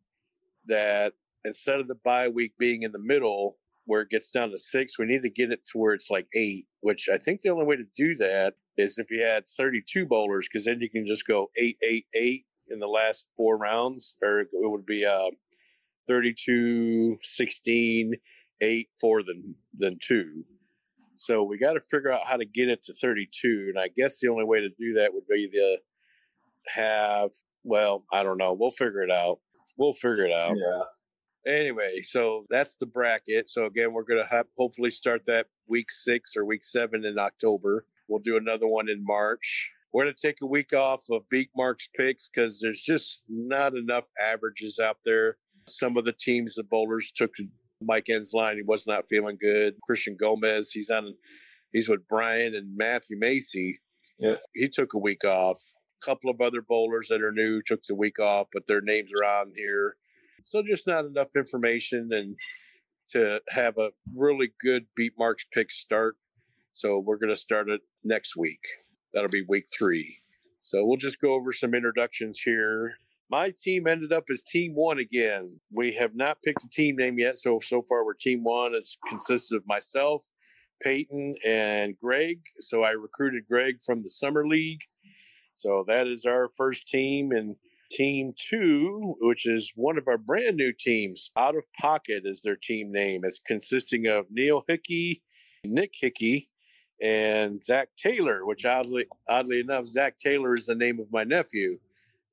that 0.68 1.14
instead 1.44 1.80
of 1.80 1.88
the 1.88 1.96
bye 1.96 2.28
week 2.28 2.54
being 2.60 2.84
in 2.84 2.92
the 2.92 3.00
middle 3.00 3.58
where 3.92 4.00
it 4.00 4.10
gets 4.10 4.32
down 4.32 4.50
to 4.50 4.58
six, 4.58 4.98
we 4.98 5.06
need 5.06 5.22
to 5.22 5.30
get 5.30 5.52
it 5.52 5.66
to 5.66 5.78
where 5.78 5.94
it's 5.94 6.10
like 6.10 6.26
eight, 6.34 6.66
which 6.80 7.10
I 7.14 7.18
think 7.18 7.42
the 7.42 7.50
only 7.50 7.66
way 7.66 7.76
to 7.76 7.84
do 7.94 8.16
that 8.16 8.54
is 8.78 8.98
if 8.98 9.12
you 9.12 9.22
had 9.22 9.44
32 9.46 10.06
bowlers, 10.06 10.48
because 10.48 10.64
then 10.64 10.80
you 10.80 10.90
can 10.90 11.06
just 11.06 11.28
go 11.28 11.52
eight, 11.58 11.76
eight, 11.84 12.06
eight 12.14 12.46
in 12.70 12.80
the 12.80 12.88
last 12.88 13.28
four 13.36 13.58
rounds, 13.58 14.16
or 14.24 14.40
it 14.40 14.48
would 14.54 14.86
be 14.86 15.06
uh, 15.06 15.32
32, 16.08 17.18
16, 17.22 18.14
eight, 18.62 18.88
four, 19.02 19.24
then, 19.24 19.56
then 19.78 19.98
two. 20.02 20.46
So 21.18 21.44
we 21.44 21.58
got 21.58 21.74
to 21.74 21.82
figure 21.82 22.14
out 22.14 22.26
how 22.26 22.38
to 22.38 22.46
get 22.46 22.70
it 22.70 22.86
to 22.86 22.94
32. 22.94 23.74
And 23.76 23.78
I 23.78 23.90
guess 23.98 24.20
the 24.22 24.30
only 24.30 24.46
way 24.46 24.62
to 24.62 24.70
do 24.70 24.94
that 25.02 25.14
would 25.14 25.28
be 25.28 25.50
to 25.50 25.78
have, 26.74 27.32
well, 27.66 28.06
I 28.14 28.24
don't 28.24 28.38
know. 28.38 28.56
We'll 28.58 28.72
figure 28.72 29.04
it 29.04 29.12
out. 29.12 29.40
We'll 29.78 29.92
figure 29.92 30.28
it 30.28 30.32
out. 30.32 30.56
Yeah. 30.56 30.84
Anyway, 31.48 32.02
so 32.02 32.46
that's 32.50 32.76
the 32.76 32.86
bracket. 32.86 33.50
So 33.50 33.66
again, 33.66 33.94
we're 33.94 34.04
going 34.04 34.22
to 34.22 34.30
have 34.30 34.46
hopefully 34.58 34.92
start 34.92 35.24
that 35.26 35.48
week 35.68 35.92
six 35.92 36.36
or 36.38 36.46
week 36.46 36.64
seven 36.64 37.04
in 37.06 37.18
October. 37.18 37.86
We'll 38.08 38.20
do 38.20 38.38
another 38.38 38.68
one 38.68 38.90
in 38.90 39.04
March. 39.04 39.72
We're 39.92 40.04
going 40.04 40.16
to 40.16 40.28
take 40.28 40.42
a 40.42 40.48
week 40.48 40.74
off 40.74 41.02
of 41.10 41.28
Beat 41.30 41.50
Marks 41.56 41.90
picks 41.98 42.30
because 42.30 42.60
there's 42.62 42.82
just 42.82 43.24
not 43.28 43.76
enough 43.76 44.06
averages 44.22 44.80
out 44.80 44.98
there. 45.04 45.38
Some 45.68 45.98
of 45.98 46.06
the 46.06 46.14
teams, 46.14 46.56
the 46.56 46.64
bowlers 46.64 47.12
took 47.16 47.34
to 47.36 47.46
Mike 47.82 48.06
Ensline. 48.10 48.56
He 48.56 48.64
was 48.64 48.86
not 48.86 49.10
feeling 49.10 49.38
good. 49.42 49.74
Christian 49.82 50.16
Gomez, 50.20 50.72
he's 50.72 50.90
on, 50.90 51.14
he's 51.74 51.90
with 51.90 52.08
Brian 52.08 52.56
and 52.56 52.76
Matthew 52.78 53.18
Macy. 53.20 53.80
Yes. 54.20 54.42
He 54.54 54.70
took 54.70 54.94
a 54.94 55.00
week 55.00 55.26
off. 55.26 55.60
A 56.02 56.06
couple 56.06 56.30
of 56.30 56.40
other 56.40 56.62
bowlers 56.62 57.08
that 57.10 57.22
are 57.22 57.32
new 57.32 57.62
took 57.62 57.84
the 57.84 57.96
week 57.96 58.20
off, 58.20 58.48
but 58.54 58.68
their 58.68 58.82
names 58.82 59.12
are 59.20 59.26
on 59.26 59.52
here. 59.56 59.98
So 60.44 60.64
just 60.68 60.88
not 60.88 61.06
enough 61.06 61.30
information 61.36 62.10
and 62.12 62.36
to 63.12 63.42
have 63.50 63.78
a 63.78 63.90
really 64.16 64.52
good 64.62 64.84
beat 64.96 65.14
marks 65.18 65.46
pick 65.54 65.70
start. 65.72 66.16
So 66.74 67.00
we're 67.00 67.18
going 67.18 67.34
to 67.34 67.36
start 67.36 67.70
it 67.70 67.82
next 68.04 68.38
week. 68.38 68.62
That'll 69.14 69.30
be 69.30 69.44
week 69.48 69.66
three. 69.78 70.18
So 70.62 70.86
we'll 70.86 70.98
just 70.98 71.20
go 71.20 71.34
over 71.34 71.52
some 71.52 71.74
introductions 71.74 72.40
here. 72.40 72.94
My 73.30 73.54
team 73.64 73.88
ended 73.88 74.14
up 74.14 74.26
as 74.30 74.44
team 74.44 74.74
one 74.76 75.00
again. 75.00 75.60
We 75.74 75.94
have 75.94 76.16
not 76.16 76.38
picked 76.44 76.64
a 76.64 76.70
team 76.70 76.98
name 76.98 77.18
yet. 77.18 77.40
So 77.40 77.60
so 77.62 77.82
far 77.82 78.06
we're 78.06 78.14
team 78.14 78.44
one. 78.44 78.76
It 78.76 78.86
consists 79.08 79.52
of 79.52 79.64
myself, 79.66 80.22
Peyton, 80.84 81.36
and 81.46 81.96
Greg. 82.02 82.40
So 82.60 82.84
I 82.84 82.92
recruited 82.92 83.44
Greg 83.50 83.76
from 83.86 84.02
the 84.02 84.10
summer 84.10 84.48
league. 84.48 84.82
So 85.56 85.84
that 85.88 86.08
is 86.08 86.26
our 86.26 86.50
first 86.58 86.88
team. 86.88 87.32
And 87.32 87.56
Team 87.92 88.34
two, 88.38 89.16
which 89.20 89.46
is 89.46 89.74
one 89.76 89.98
of 89.98 90.08
our 90.08 90.18
brand 90.18 90.56
new 90.56 90.72
teams, 90.72 91.30
Out 91.36 91.58
of 91.58 91.64
Pocket 91.78 92.24
is 92.26 92.42
their 92.42 92.56
team 92.56 92.90
name. 92.90 93.22
It's 93.26 93.42
consisting 93.46 94.08
of 94.08 94.26
Neil 94.32 94.64
Hickey, 94.68 95.22
Nick 95.66 95.92
Hickey, 96.00 96.50
and 97.02 97.62
Zach 97.62 97.90
Taylor. 97.98 98.46
Which 98.46 98.66
oddly, 98.66 99.08
oddly 99.28 99.60
enough, 99.60 99.88
Zach 99.88 100.18
Taylor 100.20 100.56
is 100.56 100.68
the 100.68 100.76
name 100.76 101.02
of 101.02 101.12
my 101.12 101.26
nephew, 101.26 101.78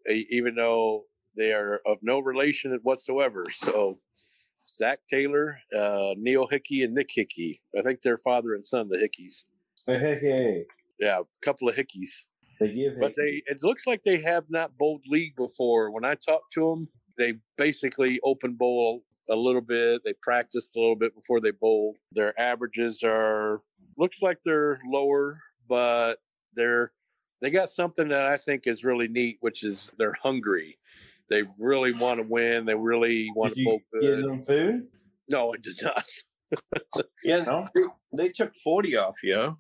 even 0.08 0.54
though 0.54 1.06
they 1.36 1.52
are 1.52 1.80
of 1.86 1.98
no 2.02 2.20
relation 2.20 2.78
whatsoever. 2.84 3.46
So 3.50 3.98
Zach 4.64 5.00
Taylor, 5.10 5.58
uh, 5.76 6.14
Neil 6.16 6.46
Hickey, 6.46 6.84
and 6.84 6.94
Nick 6.94 7.08
Hickey. 7.12 7.60
I 7.76 7.82
think 7.82 8.00
they're 8.02 8.18
father 8.18 8.54
and 8.54 8.64
son, 8.64 8.88
the 8.88 8.96
Hickeys. 8.96 9.44
Hey, 9.86 9.98
hey, 9.98 10.18
hey. 10.20 10.64
Yeah, 11.00 11.18
a 11.18 11.44
couple 11.44 11.68
of 11.68 11.74
Hickeys. 11.74 12.26
They 12.60 12.72
give 12.72 12.98
but 12.98 13.14
they 13.16 13.42
it 13.46 13.62
looks 13.62 13.86
like 13.86 14.02
they 14.02 14.20
have 14.22 14.44
not 14.48 14.76
bowled 14.78 15.04
league 15.08 15.36
before. 15.36 15.90
When 15.90 16.04
I 16.04 16.14
talked 16.14 16.52
to 16.54 16.68
them, 16.70 16.88
they 17.16 17.34
basically 17.56 18.18
open 18.24 18.54
bowl 18.54 19.04
a 19.30 19.36
little 19.36 19.60
bit. 19.60 20.02
They 20.04 20.14
practiced 20.22 20.74
a 20.76 20.80
little 20.80 20.96
bit 20.96 21.14
before 21.14 21.40
they 21.40 21.52
bowled. 21.52 21.96
Their 22.12 22.38
averages 22.40 23.02
are 23.04 23.60
looks 23.96 24.22
like 24.22 24.38
they're 24.44 24.80
lower, 24.88 25.40
but 25.68 26.16
they're 26.54 26.92
they 27.40 27.50
got 27.50 27.68
something 27.68 28.08
that 28.08 28.26
I 28.26 28.36
think 28.36 28.66
is 28.66 28.84
really 28.84 29.06
neat, 29.08 29.38
which 29.40 29.62
is 29.62 29.92
they're 29.96 30.16
hungry. 30.20 30.78
They 31.30 31.44
really 31.58 31.92
want 31.92 32.18
to 32.18 32.26
win. 32.26 32.64
They 32.64 32.74
really 32.74 33.30
want 33.36 33.54
Did 33.54 33.60
to 33.60 33.64
bowl 33.64 33.80
you 33.94 34.00
give 34.00 34.22
them 34.24 34.42
food? 34.42 34.88
No, 35.30 35.54
I 35.54 35.58
did 35.58 35.80
not. 35.82 36.04
Yeah, 37.22 37.42
No. 37.42 37.68
they, 37.74 37.82
they 38.24 38.28
took 38.30 38.54
40 38.54 38.96
off 38.96 39.16
you. 39.22 39.58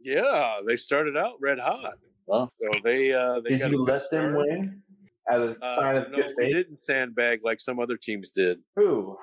Yeah, 0.00 0.58
they 0.64 0.76
started 0.76 1.16
out 1.16 1.34
red 1.40 1.58
hot. 1.58 1.94
Well. 2.32 2.52
so 2.60 2.80
they 2.82 3.12
uh, 3.12 3.40
they 3.40 3.50
Did 3.50 3.60
got 3.60 3.70
you 3.70 3.82
let 3.84 4.10
them 4.10 4.32
start. 4.32 4.48
win 4.48 4.82
as 5.30 5.42
a 5.42 5.56
Uh, 5.62 5.76
sign 5.76 5.96
of 5.96 6.10
no, 6.10 6.16
good 6.18 6.30
we 6.38 6.52
didn't 6.52 6.78
sandbag 6.80 7.40
like 7.44 7.60
some 7.60 7.78
other 7.78 7.96
teams 7.96 8.30
did. 8.30 8.58
Who? 8.76 9.16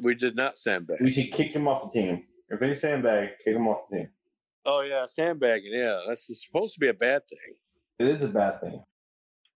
We 0.00 0.14
did 0.14 0.34
not 0.34 0.56
sandbag. 0.58 1.00
We 1.00 1.10
should 1.10 1.30
kick 1.30 1.52
him 1.54 1.68
off 1.68 1.92
the 1.92 2.00
team. 2.00 2.24
If 2.48 2.60
they 2.60 2.74
sandbag, 2.74 3.38
kick 3.44 3.54
him 3.54 3.68
off 3.68 3.88
the 3.90 3.98
team. 3.98 4.08
Oh 4.64 4.80
yeah, 4.80 5.06
sandbagging. 5.06 5.72
Yeah, 5.74 6.00
that's 6.08 6.30
supposed 6.44 6.74
to 6.74 6.80
be 6.80 6.88
a 6.88 6.94
bad 6.94 7.22
thing. 7.28 7.54
It 7.98 8.08
is 8.16 8.22
a 8.22 8.28
bad 8.28 8.60
thing. 8.60 8.82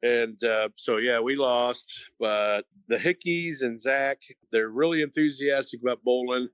And 0.03 0.43
uh, 0.45 0.69
so 0.77 0.99
yeah, 0.99 1.21
we 1.21 1.37
lost, 1.37 1.99
but 2.21 2.67
the 2.89 2.97
Hickeys 2.97 3.63
and 3.63 3.81
Zach, 3.81 4.19
they're 4.53 4.69
really 4.69 5.01
enthusiastic 5.03 5.81
about 5.81 6.05
bowling. 6.05 6.49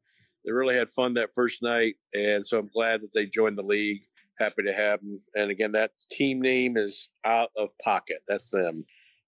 They 0.44 0.52
really 0.52 0.76
had 0.76 0.90
fun 0.90 1.14
that 1.14 1.30
first 1.34 1.62
night, 1.62 1.96
and 2.14 2.46
so 2.46 2.58
I'm 2.58 2.68
glad 2.68 3.02
that 3.02 3.12
they 3.12 3.26
joined 3.26 3.58
the 3.58 3.62
league. 3.62 4.02
Happy 4.42 4.62
to 4.64 4.72
have 4.72 5.00
them. 5.00 5.20
And 5.34 5.50
again, 5.50 5.72
that 5.72 5.92
team 6.10 6.40
name 6.40 6.76
is 6.76 7.10
Out 7.24 7.50
of 7.56 7.68
Pocket. 7.82 8.22
That's 8.28 8.50
them. 8.50 8.84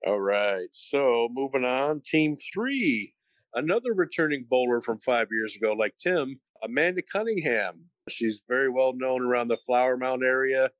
All 0.07 0.21
right. 0.21 0.69
So 0.73 1.29
moving 1.33 1.65
on, 1.65 2.03
Team 2.05 2.37
Three, 2.53 3.15
another 3.55 3.93
returning 3.95 4.47
bowler 4.49 4.83
from 4.83 4.99
five 4.99 5.29
years 5.31 5.57
ago, 5.57 5.73
like 5.73 5.95
Tim, 5.99 6.41
Amanda 6.63 7.03
Cunningham. 7.11 7.85
She's 8.09 8.43
very 8.49 8.69
well 8.69 8.93
known 8.95 9.23
around 9.23 9.49
the 9.49 9.57
Flower 9.57 9.97
Mound 9.97 10.23
area 10.23 10.71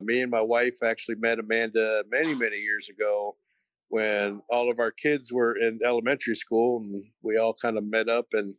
me 0.00 0.22
and 0.22 0.30
my 0.30 0.40
wife 0.40 0.82
actually 0.82 1.16
met 1.16 1.38
Amanda 1.38 2.02
many, 2.10 2.34
many 2.34 2.56
years 2.56 2.88
ago 2.88 3.36
when 3.88 4.40
all 4.48 4.70
of 4.70 4.78
our 4.78 4.90
kids 4.90 5.32
were 5.32 5.56
in 5.56 5.80
elementary 5.84 6.34
school 6.34 6.80
and 6.80 7.04
we 7.22 7.36
all 7.36 7.54
kind 7.54 7.76
of 7.76 7.84
met 7.84 8.08
up 8.08 8.26
and 8.32 8.54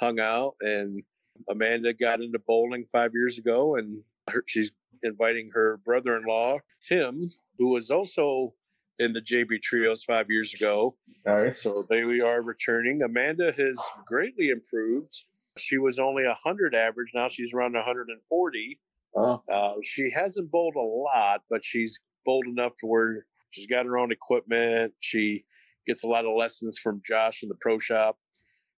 hung 0.00 0.20
out. 0.20 0.54
And 0.60 1.02
Amanda 1.50 1.92
got 1.92 2.20
into 2.20 2.38
bowling 2.38 2.86
five 2.92 3.10
years 3.14 3.38
ago 3.38 3.76
and 3.76 4.00
her, 4.30 4.44
she's 4.46 4.72
inviting 5.02 5.50
her 5.52 5.78
brother 5.84 6.16
in 6.16 6.24
law, 6.26 6.58
Tim, 6.86 7.30
who 7.58 7.68
was 7.68 7.90
also 7.90 8.54
in 8.98 9.12
the 9.12 9.20
JB 9.20 9.62
Trios 9.62 10.04
five 10.04 10.26
years 10.30 10.54
ago. 10.54 10.96
All 11.26 11.42
right. 11.42 11.54
So 11.56 11.84
they 11.88 12.00
are 12.20 12.42
returning. 12.42 13.02
Amanda 13.02 13.52
has 13.52 13.78
greatly 14.06 14.50
improved. 14.50 15.14
She 15.58 15.78
was 15.78 15.98
only 15.98 16.24
a 16.24 16.28
100 16.44 16.74
average. 16.74 17.10
Now 17.14 17.28
she's 17.28 17.52
around 17.52 17.74
140. 17.74 18.80
Oh, 19.18 19.42
Uh, 19.52 19.72
she 19.82 20.10
hasn't 20.14 20.50
bowled 20.50 20.76
a 20.76 20.80
lot, 20.80 21.40
but 21.50 21.64
she's 21.64 21.98
bowled 22.24 22.46
enough 22.46 22.72
to 22.80 22.86
where 22.86 23.26
she's 23.50 23.66
got 23.66 23.86
her 23.86 23.98
own 23.98 24.12
equipment. 24.12 24.92
She 25.00 25.44
gets 25.86 26.04
a 26.04 26.08
lot 26.08 26.24
of 26.26 26.34
lessons 26.36 26.78
from 26.78 27.00
Josh 27.06 27.42
in 27.42 27.48
the 27.48 27.54
pro 27.60 27.78
shop, 27.78 28.18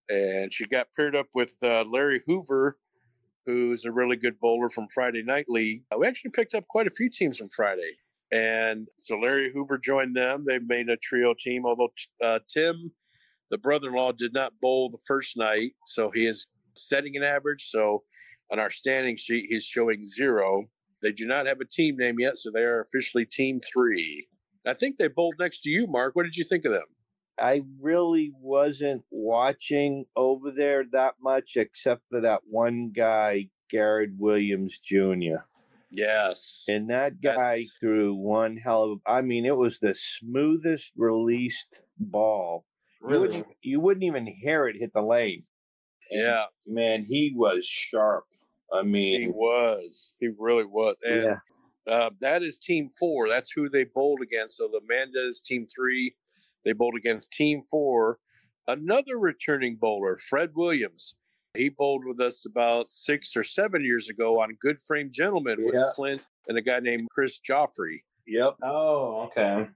and 0.08 0.52
she 0.52 0.66
got 0.66 0.88
paired 0.96 1.16
up 1.16 1.26
with 1.34 1.52
uh, 1.62 1.82
Larry 1.88 2.22
Hoover, 2.26 2.78
who's 3.48 3.86
a 3.86 3.90
really 3.90 4.16
good 4.16 4.38
bowler 4.40 4.68
from 4.68 4.86
Friday 4.88 5.22
Night 5.22 5.46
League. 5.48 5.82
Uh, 5.90 5.96
we 5.98 6.06
actually 6.06 6.32
picked 6.32 6.54
up 6.54 6.68
quite 6.68 6.86
a 6.86 6.90
few 6.90 7.08
teams 7.08 7.38
from 7.38 7.48
Friday, 7.48 7.96
and 8.30 8.86
so 9.00 9.16
Larry 9.16 9.50
Hoover 9.50 9.78
joined 9.78 10.14
them. 10.14 10.44
They 10.46 10.58
made 10.58 10.90
a 10.90 10.98
trio 10.98 11.32
team. 11.32 11.64
Although 11.64 11.88
uh, 12.22 12.40
Tim, 12.52 12.92
the 13.50 13.56
brother-in-law, 13.56 14.12
did 14.12 14.34
not 14.34 14.52
bowl 14.60 14.90
the 14.90 14.98
first 15.06 15.38
night, 15.38 15.70
so 15.86 16.10
he 16.14 16.26
is 16.26 16.46
setting 16.74 17.16
an 17.16 17.22
average. 17.22 17.70
So 17.70 18.02
on 18.52 18.58
our 18.58 18.70
standing 18.70 19.16
sheet, 19.16 19.46
he's 19.48 19.64
showing 19.64 20.04
zero. 20.04 20.64
They 21.02 21.12
do 21.12 21.26
not 21.26 21.46
have 21.46 21.62
a 21.62 21.64
team 21.64 21.96
name 21.96 22.20
yet, 22.20 22.36
so 22.36 22.50
they 22.52 22.60
are 22.60 22.82
officially 22.82 23.24
Team 23.24 23.60
Three. 23.72 24.28
I 24.66 24.74
think 24.74 24.98
they 24.98 25.08
bowled 25.08 25.36
next 25.40 25.62
to 25.62 25.70
you, 25.70 25.86
Mark. 25.86 26.14
What 26.14 26.24
did 26.24 26.36
you 26.36 26.44
think 26.44 26.66
of 26.66 26.72
them? 26.74 26.84
I 27.40 27.62
really 27.80 28.32
wasn't 28.40 29.04
watching 29.10 30.06
over 30.16 30.50
there 30.50 30.84
that 30.92 31.14
much, 31.22 31.52
except 31.56 32.02
for 32.10 32.20
that 32.20 32.40
one 32.48 32.92
guy, 32.94 33.48
Garrett 33.70 34.10
Williams 34.18 34.78
Jr. 34.78 35.44
Yes. 35.90 36.64
And 36.68 36.90
that 36.90 37.20
guy 37.20 37.66
threw 37.80 38.14
one 38.14 38.56
hell 38.56 38.84
of 38.84 38.98
a. 39.06 39.10
I 39.10 39.20
mean, 39.22 39.46
it 39.46 39.56
was 39.56 39.78
the 39.78 39.94
smoothest 39.94 40.92
released 40.96 41.82
ball. 41.98 42.64
You, 43.08 43.20
wouldn't, 43.20 43.46
you 43.62 43.80
wouldn't 43.80 44.04
even 44.04 44.26
hear 44.26 44.66
it 44.66 44.76
hit 44.76 44.92
the 44.92 45.02
lane. 45.02 45.44
And, 46.10 46.22
yeah, 46.22 46.44
Man, 46.66 47.04
he 47.04 47.32
was 47.34 47.64
sharp. 47.66 48.24
I 48.72 48.82
mean, 48.82 49.22
he 49.22 49.28
was. 49.28 50.14
He 50.18 50.28
really 50.38 50.64
was. 50.64 50.96
And 51.02 51.24
yeah. 51.86 51.92
uh, 51.92 52.10
that 52.20 52.42
is 52.42 52.58
Team 52.58 52.90
Four. 52.98 53.28
That's 53.28 53.50
who 53.50 53.70
they 53.70 53.84
bowled 53.84 54.20
against. 54.22 54.56
So 54.56 54.68
the 54.68 54.80
Amanda's 54.84 55.40
Team 55.40 55.66
Three. 55.74 56.14
They 56.68 56.74
bowled 56.74 56.96
against 56.96 57.32
Team 57.32 57.62
Four. 57.70 58.18
Another 58.66 59.18
returning 59.18 59.76
bowler, 59.80 60.18
Fred 60.18 60.50
Williams. 60.54 61.14
He 61.56 61.70
bowled 61.70 62.04
with 62.04 62.20
us 62.20 62.44
about 62.44 62.88
six 62.88 63.34
or 63.38 63.42
seven 63.42 63.82
years 63.82 64.10
ago 64.10 64.42
on 64.42 64.50
Good 64.60 64.76
Frame 64.86 65.08
Gentlemen 65.10 65.64
with 65.64 65.74
Yeah. 65.74 65.88
Clint 65.94 66.22
and 66.46 66.58
a 66.58 66.60
guy 66.60 66.78
named 66.80 67.08
Chris 67.10 67.38
Joffrey. 67.40 68.02
Yep. 68.26 68.56
Oh, 68.62 69.22
okay. 69.28 69.66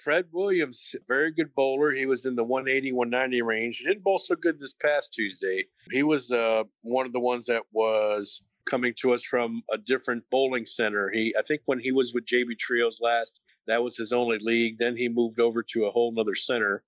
Fred 0.00 0.26
Williams, 0.30 0.94
very 1.08 1.32
good 1.32 1.52
bowler. 1.56 1.90
He 1.90 2.06
was 2.06 2.24
in 2.24 2.36
the 2.36 2.44
180, 2.44 2.92
190 2.92 3.42
range. 3.42 3.78
He 3.78 3.84
didn't 3.86 4.04
bowl 4.04 4.18
so 4.18 4.36
good 4.36 4.60
this 4.60 4.74
past 4.74 5.12
Tuesday. 5.12 5.64
He 5.90 6.04
was 6.04 6.30
uh, 6.30 6.62
one 6.82 7.04
of 7.04 7.12
the 7.12 7.18
ones 7.18 7.46
that 7.46 7.62
was 7.72 8.42
coming 8.70 8.94
to 9.00 9.12
us 9.12 9.24
from 9.24 9.60
a 9.72 9.78
different 9.78 10.22
bowling 10.30 10.66
center. 10.66 11.10
He, 11.12 11.34
I 11.36 11.42
think, 11.42 11.62
when 11.64 11.80
he 11.80 11.90
was 11.90 12.14
with 12.14 12.26
JB 12.26 12.58
Trios 12.60 13.00
last, 13.00 13.40
that 13.68 13.82
was 13.82 13.96
his 13.96 14.12
only 14.12 14.38
league. 14.40 14.78
Then 14.78 14.96
he 14.96 15.08
moved 15.08 15.38
over 15.40 15.62
to 15.62 15.84
a 15.86 15.90
whole 15.90 16.12
nother 16.12 16.34
center. 16.34 16.82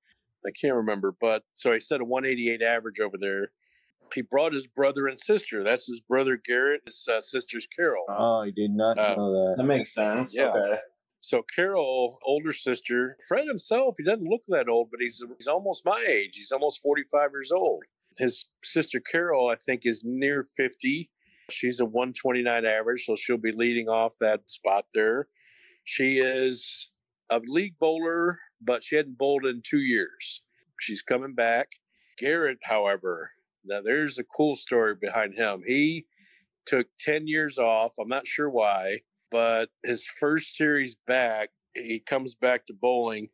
I 0.47 0.51
can't 0.59 0.75
remember, 0.75 1.14
but 1.21 1.43
so 1.55 1.73
he 1.73 1.81
set 1.81 2.01
a 2.01 2.05
188 2.05 2.62
average 2.62 2.99
over 2.99 3.16
there. 3.21 3.53
He 4.14 4.23
brought 4.23 4.53
his 4.53 4.66
brother 4.66 5.07
and 5.07 5.21
sister. 5.21 5.62
That's 5.62 5.87
his 5.87 6.01
brother 6.01 6.40
Garrett. 6.45 6.81
His 6.87 7.07
uh, 7.09 7.21
sister's 7.21 7.66
Carol. 7.77 8.05
Oh, 8.09 8.40
I 8.40 8.51
did 8.51 8.71
not 8.73 8.99
Uh, 8.99 9.14
know 9.14 9.33
that. 9.33 9.55
That 9.59 9.64
makes 9.64 9.95
sense. 9.95 10.35
Yeah. 10.35 10.49
Okay. 10.49 10.81
So 11.21 11.43
Carol, 11.55 12.19
older 12.25 12.53
sister, 12.53 13.16
Fred 13.29 13.47
himself, 13.47 13.95
he 13.99 14.05
doesn't 14.05 14.27
look 14.27 14.40
that 14.49 14.69
old, 14.71 14.88
but 14.90 15.01
he's 15.01 15.23
he's 15.38 15.47
almost 15.47 15.85
my 15.85 16.03
age. 16.09 16.31
He's 16.37 16.51
almost 16.51 16.81
45 16.81 17.31
years 17.33 17.53
old. 17.53 17.85
His 18.19 18.47
sister 18.64 19.01
Carol, 19.01 19.49
I 19.49 19.57
think, 19.57 19.83
is 19.85 20.03
near 20.05 20.47
50. 20.57 21.11
She's 21.51 21.79
a 21.81 21.85
129 21.85 22.64
average, 22.64 23.05
so 23.05 23.16
she'll 23.16 23.37
be 23.37 23.53
leading 23.53 23.88
off 23.88 24.14
that 24.21 24.49
spot 24.49 24.87
there. 24.95 25.29
She 25.85 26.19
is 26.19 26.88
a 27.31 27.40
league 27.47 27.79
bowler, 27.79 28.38
but 28.61 28.83
she 28.83 28.97
hadn't 28.97 29.19
bowled 29.19 29.47
in 29.47 29.62
two 29.62 29.81
years. 29.81 30.43
She's 30.81 31.03
coming 31.03 31.35
back. 31.35 31.69
Garrett, 32.19 32.59
however, 32.62 33.31
now 33.64 33.81
there's 33.83 34.19
a 34.19 34.25
cool 34.25 34.57
story 34.57 34.95
behind 34.95 35.35
him. 35.35 35.62
He 35.66 36.07
took 36.66 36.87
10 37.01 37.27
years 37.27 37.59
off. 37.59 37.93
I'm 37.99 38.09
not 38.09 38.27
sure 38.27 38.51
why 38.51 39.01
but 39.31 39.69
his 39.85 40.05
first 40.05 40.57
series 40.57 40.97
back, 41.07 41.51
he 41.75 42.01
comes 42.01 42.35
back 42.35 42.66
to 42.66 42.75
bowling 42.75 43.29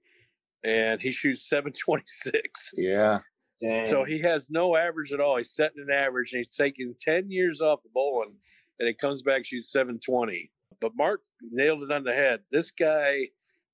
and 0.64 1.00
he 1.00 1.11
shoots 1.11 1.48
726. 1.48 2.72
Yeah. 2.76 3.20
Dang. 3.61 3.85
So 3.85 4.04
he 4.04 4.20
has 4.20 4.48
no 4.50 4.76
average 4.76 5.12
at 5.12 5.20
all. 5.20 5.38
He's 5.38 5.52
setting 5.52 5.82
an 5.82 5.90
average 5.90 6.32
and 6.32 6.44
he's 6.44 6.54
taking 6.54 6.94
10 7.00 7.30
years 7.30 7.61
off 7.61 7.85
of 7.85 7.92
bowling 7.94 8.35
and 8.78 8.88
it 8.88 8.98
comes 8.98 9.22
back, 9.22 9.44
shoots 9.44 9.72
720. 9.72 10.50
But 10.80 10.92
Mark 10.96 11.20
nailed 11.42 11.82
it 11.82 11.90
on 11.90 12.04
the 12.04 12.12
head. 12.12 12.40
This 12.50 12.70
guy, 12.70 13.28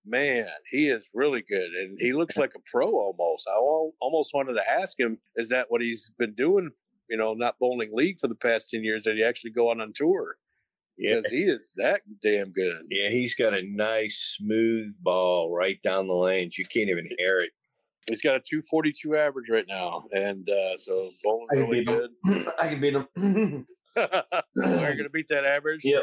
man, 0.06 0.46
he 0.70 0.88
is 0.88 1.08
really 1.14 1.42
good 1.42 1.70
and 1.70 1.98
he 2.00 2.12
looks 2.12 2.36
like 2.36 2.52
a 2.56 2.60
pro 2.70 2.88
almost. 2.90 3.46
I 3.48 3.54
al- 3.54 3.94
almost 4.00 4.32
wanted 4.34 4.54
to 4.54 4.70
ask 4.70 4.98
him, 4.98 5.18
is 5.36 5.48
that 5.50 5.66
what 5.68 5.80
he's 5.80 6.10
been 6.18 6.34
doing? 6.34 6.70
You 7.08 7.16
know, 7.18 7.34
not 7.34 7.58
bowling 7.58 7.90
league 7.92 8.18
for 8.20 8.28
the 8.28 8.34
past 8.34 8.70
10 8.70 8.84
years. 8.84 9.02
Did 9.02 9.16
he 9.16 9.24
actually 9.24 9.50
go 9.50 9.70
on 9.70 9.80
on 9.80 9.92
tour? 9.94 10.36
Yeah. 10.98 11.16
Because 11.16 11.30
he 11.30 11.42
is 11.42 11.72
that 11.76 12.02
damn 12.22 12.52
good. 12.52 12.82
Yeah, 12.90 13.08
he's 13.08 13.34
got 13.34 13.54
a 13.54 13.62
nice 13.62 14.36
smooth 14.38 14.94
ball 15.00 15.54
right 15.54 15.80
down 15.82 16.06
the 16.06 16.14
lanes. 16.14 16.58
You 16.58 16.64
can't 16.64 16.90
even 16.90 17.08
hear 17.18 17.38
it. 17.38 17.50
He's 18.08 18.20
got 18.20 18.34
a 18.34 18.40
242 18.40 19.16
average 19.16 19.48
right 19.48 19.64
now, 19.68 20.04
and 20.12 20.48
uh, 20.50 20.76
so 20.76 21.10
bowling 21.22 21.46
I 21.52 21.54
can 21.54 21.68
really 21.68 21.84
beat 21.84 21.94
him. 21.94 22.08
good. 22.24 22.48
I 22.60 22.68
can 22.68 22.80
beat 22.80 22.94
him. 22.94 23.06
We're 24.56 24.96
gonna 24.96 25.08
beat 25.12 25.28
that 25.28 25.44
average. 25.44 25.84
Yep. 25.84 26.02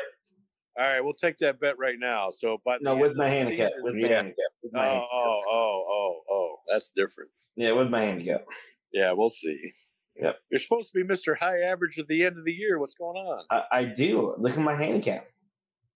All 0.77 0.85
right, 0.85 1.01
we'll 1.01 1.13
take 1.13 1.37
that 1.39 1.59
bet 1.59 1.77
right 1.77 1.97
now. 1.99 2.29
So, 2.29 2.61
but 2.63 2.81
no, 2.81 2.95
with 2.95 3.15
my 3.15 3.27
handicap. 3.29 3.71
With 3.81 3.95
my 3.95 3.99
Yeah. 4.07 4.15
handicap. 4.17 4.35
With 4.63 4.71
Oh, 4.75 4.79
handicap. 4.79 5.07
oh, 5.11 5.41
oh, 5.49 5.85
oh, 5.89 6.21
oh, 6.31 6.55
that's 6.67 6.91
different. 6.91 7.29
Yeah, 7.55 7.71
with 7.73 7.89
my 7.89 8.01
handicap. 8.01 8.45
Yeah, 8.93 9.11
we'll 9.11 9.29
see. 9.29 9.73
Yep. 10.15 10.37
You're 10.51 10.59
supposed 10.59 10.91
to 10.91 11.03
be 11.03 11.07
Mr. 11.07 11.37
High 11.37 11.61
Average 11.61 11.99
at 11.99 12.07
the 12.07 12.23
end 12.23 12.37
of 12.37 12.45
the 12.45 12.53
year. 12.53 12.79
What's 12.79 12.95
going 12.95 13.17
on? 13.17 13.43
I, 13.49 13.63
I 13.71 13.85
do. 13.85 14.35
Look 14.37 14.53
at 14.53 14.59
my 14.59 14.75
handicap. 14.75 15.27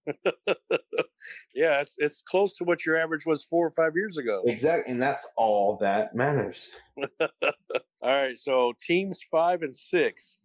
yeah, 1.55 1.79
it's 1.79 1.95
it's 1.97 2.21
close 2.21 2.57
to 2.57 2.63
what 2.65 2.85
your 2.85 2.97
average 2.97 3.25
was 3.25 3.43
four 3.43 3.65
or 3.65 3.71
five 3.71 3.95
years 3.95 4.17
ago. 4.17 4.43
Exactly, 4.45 4.91
and 4.91 5.01
that's 5.01 5.25
all 5.37 5.77
that 5.77 6.13
matters. 6.15 6.71
All 8.01 8.11
right, 8.11 8.37
so 8.37 8.73
teams 8.85 9.21
five 9.31 9.61
and 9.61 9.73
six. 9.73 10.39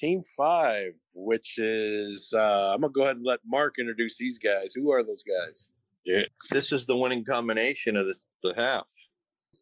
Team 0.00 0.22
five, 0.34 0.94
which 1.14 1.58
is 1.58 2.32
uh, 2.34 2.72
I'm 2.72 2.80
gonna 2.80 2.92
go 2.92 3.02
ahead 3.02 3.16
and 3.16 3.24
let 3.24 3.40
Mark 3.46 3.74
introduce 3.78 4.16
these 4.16 4.38
guys. 4.38 4.72
Who 4.74 4.90
are 4.90 5.04
those 5.04 5.22
guys? 5.22 5.68
Yeah. 6.06 6.22
This 6.50 6.72
is 6.72 6.86
the 6.86 6.96
winning 6.96 7.24
combination 7.24 7.96
of 7.96 8.06
the, 8.06 8.14
the 8.42 8.54
half. 8.56 8.88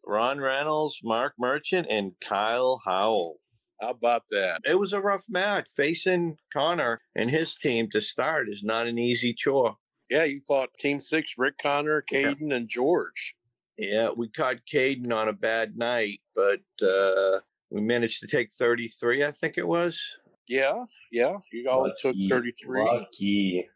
Ron 0.05 0.39
Reynolds, 0.39 1.01
Mark 1.03 1.33
Merchant, 1.37 1.87
and 1.89 2.13
Kyle 2.21 2.81
Howell. 2.85 3.39
How 3.81 3.89
about 3.89 4.23
that? 4.31 4.61
It 4.63 4.79
was 4.79 4.93
a 4.93 5.01
rough 5.01 5.25
match. 5.29 5.67
Facing 5.75 6.37
Connor 6.53 7.01
and 7.15 7.29
his 7.29 7.55
team 7.55 7.89
to 7.91 7.99
start 7.99 8.47
is 8.49 8.63
not 8.63 8.87
an 8.87 8.97
easy 8.97 9.33
chore. 9.33 9.75
Yeah, 10.09 10.23
you 10.23 10.41
fought 10.47 10.69
Team 10.79 10.99
Six, 10.99 11.35
Rick 11.37 11.55
Connor, 11.61 12.03
Caden, 12.11 12.53
and 12.53 12.67
George. 12.67 13.35
Yeah, 13.77 14.09
we 14.15 14.29
caught 14.29 14.57
Caden 14.71 15.13
on 15.13 15.27
a 15.27 15.33
bad 15.33 15.77
night, 15.77 16.19
but 16.33 16.61
uh, 16.81 17.39
we 17.69 17.81
managed 17.81 18.19
to 18.21 18.27
take 18.27 18.51
33, 18.51 19.23
I 19.23 19.31
think 19.31 19.57
it 19.57 19.67
was. 19.67 20.01
Yeah, 20.49 20.85
yeah. 21.11 21.35
You 21.53 21.69
all 21.69 21.91
took 22.01 22.15
33. 22.27 22.83
Lucky. 22.83 23.69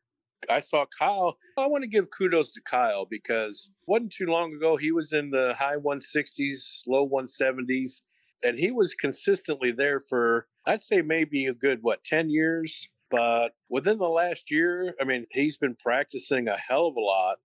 I 0.50 0.60
saw 0.60 0.86
Kyle. 0.98 1.38
I 1.58 1.68
want 1.68 1.84
to 1.84 1.90
give 1.90 2.10
kudos 2.10 2.52
to 2.54 2.62
Kyle 2.62 3.06
because 3.10 3.70
wasn't 3.88 4.12
too 4.12 4.26
long 4.26 4.54
ago 4.54 4.76
he 4.76 4.92
was 4.92 5.14
in 5.14 5.30
the 5.30 5.54
high 5.58 5.78
160s, 5.78 6.82
low 6.88 7.08
170s, 7.08 8.02
and 8.44 8.58
he 8.58 8.72
was 8.72 8.94
consistently 8.96 9.72
there 9.72 10.02
for 10.02 10.48
I'd 10.66 10.82
say 10.82 11.02
maybe 11.02 11.46
a 11.46 11.54
good 11.54 11.80
what 11.82 12.04
10 12.04 12.30
years. 12.30 12.90
But 13.12 13.50
within 13.70 14.00
the 14.00 14.10
last 14.10 14.50
year, 14.50 14.96
I 15.00 15.04
mean, 15.04 15.28
he's 15.32 15.58
been 15.58 15.76
practicing 15.76 16.48
a 16.48 16.58
hell 16.58 16.88
of 16.88 16.96
a 16.96 17.00
lot, 17.00 17.38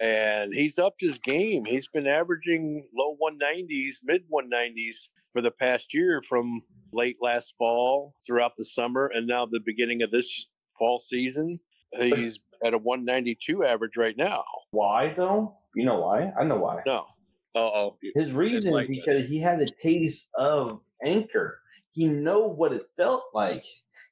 and 0.00 0.54
he's 0.54 0.78
upped 0.78 1.00
his 1.00 1.18
game. 1.18 1.64
He's 1.64 1.88
been 1.88 2.06
averaging 2.06 2.86
low 2.96 3.16
190s, 3.22 3.96
mid 4.04 4.22
190s 4.30 5.08
for 5.32 5.42
the 5.42 5.50
past 5.50 5.92
year 5.92 6.22
from 6.26 6.62
late 6.92 7.16
last 7.20 7.54
fall 7.58 8.14
throughout 8.26 8.52
the 8.56 8.64
summer 8.64 9.10
and 9.14 9.26
now 9.26 9.46
the 9.46 9.60
beginning 9.64 10.02
of 10.02 10.10
this 10.10 10.48
fall 10.78 10.98
season. 10.98 11.60
He's 11.92 12.38
at 12.64 12.74
a 12.74 12.78
192 12.78 13.64
average 13.64 13.96
right 13.96 14.16
now. 14.16 14.42
Why 14.70 15.12
though? 15.16 15.56
You 15.74 15.84
know 15.84 16.00
why? 16.00 16.32
I 16.38 16.44
know 16.44 16.56
why. 16.56 16.82
No. 16.86 17.04
Uh-oh. 17.54 17.96
His 18.14 18.32
reason 18.32 18.72
like 18.72 18.88
because 18.88 19.26
he 19.26 19.38
had 19.38 19.60
a 19.60 19.70
taste 19.82 20.28
of 20.36 20.80
anchor. 21.04 21.58
He 21.90 22.06
know 22.06 22.46
what 22.46 22.72
it 22.72 22.82
felt 22.96 23.24
like. 23.34 23.64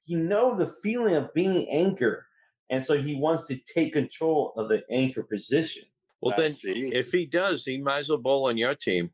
He 0.02 0.16
know 0.16 0.56
the 0.56 0.74
feeling 0.82 1.14
of 1.14 1.32
being 1.34 1.68
anchor, 1.70 2.26
and 2.70 2.84
so 2.84 3.00
he 3.00 3.14
wants 3.14 3.46
to 3.46 3.56
take 3.56 3.92
control 3.92 4.52
of 4.56 4.68
the 4.68 4.82
anchor 4.90 5.22
position. 5.22 5.84
Well, 6.20 6.34
I 6.34 6.42
then, 6.42 6.52
see. 6.52 6.90
if 6.94 7.10
he 7.10 7.26
does, 7.26 7.64
he 7.64 7.78
might 7.80 8.00
as 8.00 8.08
well 8.08 8.18
bowl 8.18 8.48
on 8.48 8.56
your 8.56 8.74
team. 8.74 9.10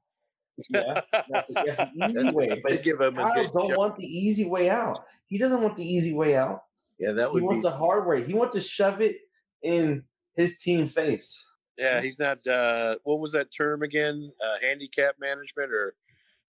Yeah, 0.70 1.00
that's, 1.12 1.50
that's 1.52 1.76
the 1.76 1.90
easy 2.08 2.30
way. 2.30 2.60
But 2.62 2.82
give 2.82 3.00
him 3.00 3.16
Kyle 3.16 3.34
good 3.34 3.52
don't 3.52 3.68
shot. 3.70 3.78
want 3.78 3.96
the 3.96 4.06
easy 4.06 4.44
way 4.44 4.70
out. 4.70 5.04
He 5.26 5.36
doesn't 5.38 5.60
want 5.60 5.76
the 5.76 5.86
easy 5.86 6.12
way 6.14 6.36
out. 6.36 6.62
Yeah, 6.98 7.12
that 7.12 7.30
He 7.32 7.40
wants 7.40 7.58
be. 7.64 7.68
the 7.68 7.76
hard 7.76 8.06
way. 8.06 8.22
He 8.24 8.34
wants 8.34 8.54
to 8.54 8.60
shove 8.60 9.00
it 9.00 9.16
in 9.62 10.04
his 10.36 10.56
team 10.58 10.86
face. 10.88 11.44
Yeah, 11.76 12.00
he's 12.00 12.20
not. 12.20 12.44
Uh, 12.46 12.96
what 13.02 13.18
was 13.18 13.32
that 13.32 13.52
term 13.52 13.82
again? 13.82 14.30
Uh, 14.44 14.58
handicap 14.62 15.16
management 15.18 15.72
or 15.72 15.96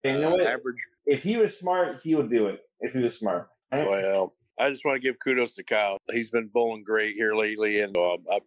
And 0.04 0.16
you 0.16 0.22
know 0.22 0.38
uh, 0.38 0.44
average? 0.44 0.76
If 1.06 1.22
he 1.22 1.38
was 1.38 1.56
smart, 1.56 2.00
he 2.02 2.14
would 2.14 2.28
do 2.30 2.48
it. 2.48 2.60
If 2.80 2.92
he 2.92 2.98
was 2.98 3.16
smart. 3.18 3.48
Right? 3.72 3.88
Well, 3.88 4.34
I 4.58 4.70
just 4.70 4.84
want 4.84 4.96
to 4.96 5.00
give 5.00 5.16
kudos 5.22 5.54
to 5.56 5.64
Kyle. 5.64 5.98
He's 6.12 6.30
been 6.30 6.48
bowling 6.52 6.84
great 6.84 7.14
here 7.16 7.34
lately, 7.34 7.80
and 7.80 7.96
um, 7.96 8.18
I 8.30 8.38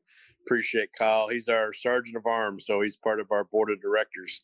appreciate 0.46 0.90
Kyle. 0.98 1.28
He's 1.28 1.50
our 1.50 1.74
sergeant 1.74 2.16
of 2.16 2.26
arms, 2.26 2.66
so 2.66 2.82
he's 2.82 2.96
part 2.96 3.20
of 3.20 3.32
our 3.32 3.44
board 3.46 3.70
of 3.72 3.82
directors, 3.82 4.42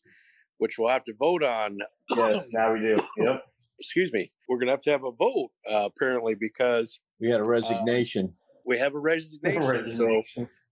which 0.58 0.78
we'll 0.78 0.90
have 0.90 1.04
to 1.04 1.14
vote 1.18 1.42
on. 1.42 1.78
Yes, 2.14 2.48
now 2.52 2.72
we 2.72 2.80
do. 2.80 2.96
Yep. 3.16 3.42
Excuse 3.80 4.12
me. 4.12 4.30
We're 4.48 4.58
going 4.58 4.68
to 4.68 4.72
have 4.74 4.80
to 4.82 4.90
have 4.92 5.04
a 5.04 5.10
vote 5.10 5.50
uh, 5.70 5.88
apparently 5.96 6.34
because 6.38 7.00
We 7.20 7.28
had 7.28 7.40
a 7.40 7.44
resignation. 7.44 8.32
we 8.64 8.78
have 8.78 8.94
a 8.94 8.98
resignation. 8.98 9.90
So 9.90 10.22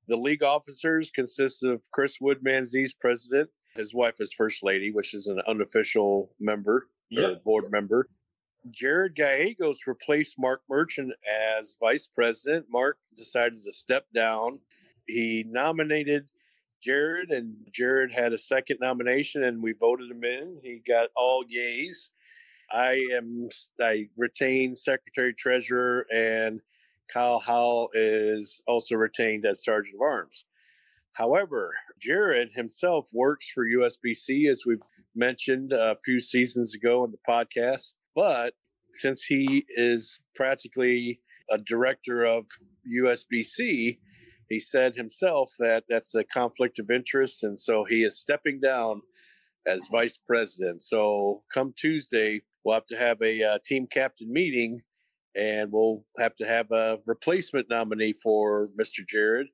the 0.08 0.16
league 0.16 0.42
officers 0.44 1.10
consist 1.10 1.64
of 1.64 1.80
Chris 1.92 2.18
Woodmansee, 2.22 2.88
president. 3.00 3.48
His 3.76 3.92
wife 3.94 4.14
is 4.20 4.32
first 4.32 4.62
lady, 4.62 4.92
which 4.92 5.14
is 5.14 5.26
an 5.28 5.40
unofficial 5.48 6.30
member, 6.38 6.86
or 7.16 7.22
Yep. 7.30 7.44
board 7.44 7.64
member. 7.70 8.08
Jared 8.70 9.16
Gallegos 9.16 9.86
replaced 9.86 10.38
Mark 10.38 10.62
Merchant 10.68 11.12
as 11.58 11.76
vice 11.80 12.06
president. 12.06 12.66
Mark 12.70 12.98
decided 13.16 13.62
to 13.62 13.72
step 13.72 14.06
down. 14.14 14.58
He 15.06 15.44
nominated 15.48 16.30
Jared, 16.82 17.30
and 17.30 17.54
Jared 17.72 18.12
had 18.12 18.32
a 18.32 18.38
second 18.38 18.78
nomination, 18.80 19.44
and 19.44 19.62
we 19.62 19.72
voted 19.72 20.10
him 20.10 20.24
in. 20.24 20.58
He 20.62 20.82
got 20.86 21.08
all 21.16 21.44
yays. 21.44 22.10
I 22.70 23.06
am 23.12 23.48
I 23.80 24.08
retain 24.16 24.74
secretary 24.74 25.34
treasurer, 25.34 26.06
and 26.12 26.60
Kyle 27.08 27.38
Howell 27.38 27.90
is 27.94 28.62
also 28.66 28.96
retained 28.96 29.44
as 29.44 29.64
sergeant 29.64 29.96
of 29.96 30.00
arms. 30.00 30.44
However, 31.12 31.74
Jared 32.00 32.52
himself 32.52 33.10
works 33.12 33.50
for 33.50 33.66
USBC, 33.66 34.50
as 34.50 34.64
we've 34.64 34.80
mentioned 35.14 35.72
a 35.72 35.96
few 36.04 36.20
seasons 36.20 36.74
ago 36.74 37.04
in 37.04 37.10
the 37.10 37.18
podcast. 37.28 37.92
But 38.14 38.54
since 38.92 39.22
he 39.24 39.64
is 39.76 40.20
practically 40.34 41.20
a 41.50 41.58
director 41.58 42.24
of 42.24 42.44
USBC, 42.86 43.98
he 44.48 44.60
said 44.60 44.94
himself 44.94 45.52
that 45.58 45.84
that's 45.88 46.14
a 46.14 46.24
conflict 46.24 46.78
of 46.78 46.90
interest. 46.90 47.42
And 47.42 47.58
so 47.58 47.84
he 47.84 48.04
is 48.04 48.20
stepping 48.20 48.60
down 48.60 49.00
as 49.66 49.88
vice 49.90 50.18
president. 50.26 50.82
So 50.82 51.42
come 51.52 51.72
Tuesday, 51.76 52.42
we'll 52.64 52.74
have 52.74 52.86
to 52.86 52.96
have 52.96 53.20
a 53.22 53.42
uh, 53.42 53.58
team 53.64 53.86
captain 53.90 54.30
meeting 54.32 54.80
and 55.34 55.72
we'll 55.72 56.04
have 56.18 56.36
to 56.36 56.46
have 56.46 56.70
a 56.70 56.98
replacement 57.06 57.70
nominee 57.70 58.12
for 58.12 58.68
Mr. 58.78 59.06
Jared. 59.08 59.46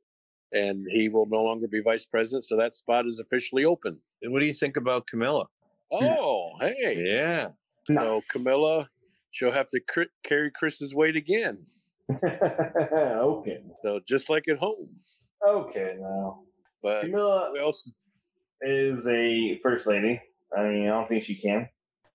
And 0.53 0.87
he 0.91 1.09
will 1.09 1.27
no 1.27 1.43
longer 1.43 1.69
be 1.69 1.81
vice 1.81 2.07
president. 2.07 2.45
So 2.45 2.57
that 2.57 2.75
spot 2.75 3.07
is 3.07 3.21
officially 3.21 3.65
open. 3.65 4.01
And 4.23 4.33
what 4.33 4.41
do 4.41 4.47
you 4.47 4.55
think 4.55 4.77
about 4.77 5.07
Camilla? 5.07 5.45
Oh, 5.93 6.53
hey. 6.61 6.97
Yeah. 6.97 7.49
So 7.93 8.23
Camilla, 8.31 8.89
she'll 9.31 9.53
have 9.53 9.67
to 9.69 9.81
cr- 9.81 10.03
carry 10.25 10.51
Chris's 10.51 10.95
weight 10.95 11.17
again. 11.17 11.65
okay. 12.25 13.61
So 13.83 14.01
just 14.07 14.31
like 14.31 14.49
at 14.49 14.59
home. 14.59 14.89
Okay, 15.47 15.97
now. 15.99 16.41
But 16.83 17.03
Camilla 17.03 17.51
we 17.53 17.61
also, 17.61 17.91
is 18.63 19.07
a 19.07 19.59
first 19.59 19.87
lady. 19.87 20.21
I 20.57 20.63
mean, 20.65 20.85
I 20.85 20.91
don't 20.91 21.09
think 21.09 21.23
she 21.23 21.35
can. 21.35 21.69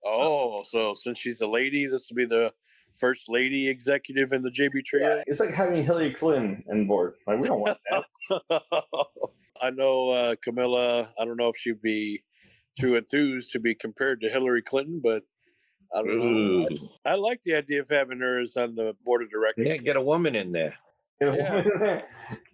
oh, 0.05 0.63
so 0.63 0.93
since 0.93 1.19
she's 1.19 1.41
a 1.41 1.47
lady, 1.47 1.85
this 1.85 2.09
will 2.09 2.17
be 2.17 2.25
the 2.25 2.51
first 2.99 3.29
lady 3.29 3.67
executive 3.67 4.33
in 4.33 4.41
the 4.41 4.49
JB 4.49 4.85
trio. 4.85 5.17
Yeah, 5.17 5.23
it's 5.27 5.39
like 5.39 5.51
having 5.51 5.83
Hillary 5.83 6.13
Clinton 6.13 6.63
on 6.71 6.87
board. 6.87 7.15
Like, 7.27 7.39
we 7.39 7.47
don't 7.47 7.61
want 7.61 7.77
that. 7.89 8.61
I 9.61 9.69
know 9.69 10.09
uh, 10.09 10.35
Camilla. 10.43 11.09
I 11.19 11.25
don't 11.25 11.37
know 11.37 11.49
if 11.49 11.57
she'd 11.57 11.81
be 11.81 12.23
too 12.79 12.95
enthused 12.95 13.51
to 13.51 13.59
be 13.59 13.75
compared 13.75 14.21
to 14.21 14.29
Hillary 14.29 14.61
Clinton, 14.61 14.99
but 15.03 15.23
I 15.95 16.01
don't 16.03 16.19
know. 16.19 16.67
I 17.05 17.15
like 17.15 17.41
the 17.43 17.55
idea 17.55 17.81
of 17.81 17.89
having 17.89 18.19
her 18.19 18.39
as 18.41 18.57
on 18.57 18.75
the 18.75 18.93
board 19.05 19.21
of 19.23 19.29
directors. 19.29 19.67
Yeah, 19.67 19.77
get 19.77 19.95
a 19.95 20.01
woman 20.01 20.35
in 20.35 20.51
there. 20.51 20.75
Yeah. 21.21 22.01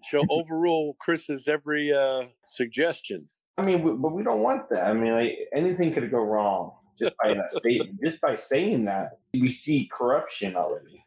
She'll 0.04 0.26
overrule 0.30 0.96
Chris's 1.00 1.48
every 1.48 1.92
uh, 1.94 2.24
suggestion. 2.46 3.28
I 3.58 3.64
mean, 3.66 3.82
we- 3.84 3.94
but 3.94 4.12
we 4.14 4.24
don't 4.24 4.42
want 4.42 4.70
that. 4.70 4.88
I 4.88 4.94
mean, 4.94 5.14
like 5.14 5.38
anything 5.56 5.94
could 5.94 6.10
go 6.12 6.20
wrong 6.20 6.74
just 6.98 7.14
by 7.24 7.34
that 7.34 7.52
statement. 7.54 8.00
Just 8.06 8.20
by 8.22 8.36
saying 8.36 8.86
that, 8.86 9.20
we 9.34 9.52
see 9.52 9.90
corruption 9.92 10.56
already. 10.56 11.04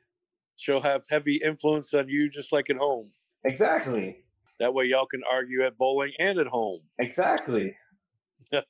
She'll 0.56 0.80
have 0.80 1.02
heavy 1.10 1.40
influence 1.44 1.92
on 1.92 2.08
you, 2.08 2.30
just 2.30 2.50
like 2.52 2.70
at 2.70 2.76
home. 2.76 3.10
Exactly. 3.44 4.24
That 4.60 4.72
way, 4.72 4.84
y'all 4.86 5.06
can 5.06 5.22
argue 5.30 5.64
at 5.66 5.76
bowling 5.76 6.12
and 6.18 6.38
at 6.38 6.46
home. 6.46 6.80
Exactly. 6.98 7.76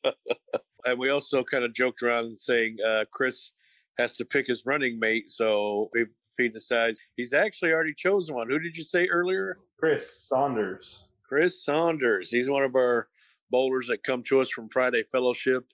And 0.85 0.99
we 0.99 1.11
also 1.11 1.45
kind 1.45 1.65
of 1.65 1.73
joked 1.75 2.03
around 2.03 2.37
saying 2.37 2.77
uh, 2.85 3.05
Chris 3.13 3.53
has 3.99 4.17
to 4.17 4.25
pick 4.25 4.47
his 4.47 4.65
running 4.67 4.99
mate. 4.99 5.31
So 5.31 5.91
if 5.93 6.09
he 6.39 6.49
decides 6.49 6.99
he's 7.17 7.33
actually 7.33 7.73
already 7.73 7.95
chosen 7.95 8.35
one. 8.35 8.49
Who 8.49 8.59
did 8.59 8.77
you 8.77 8.85
say 8.85 9.07
earlier? 9.07 9.59
Chris 9.79 10.29
Saunders. 10.29 11.05
Chris 11.29 11.65
Saunders. 11.65 12.31
He's 12.31 12.51
one 12.51 12.63
of 12.63 12.75
our 12.75 13.09
bowlers 13.51 13.87
that 13.89 14.03
come 14.03 14.23
to 14.25 14.41
us 14.41 14.51
from 14.51 14.69
Friday 14.69 15.05
Fellowship. 15.13 15.65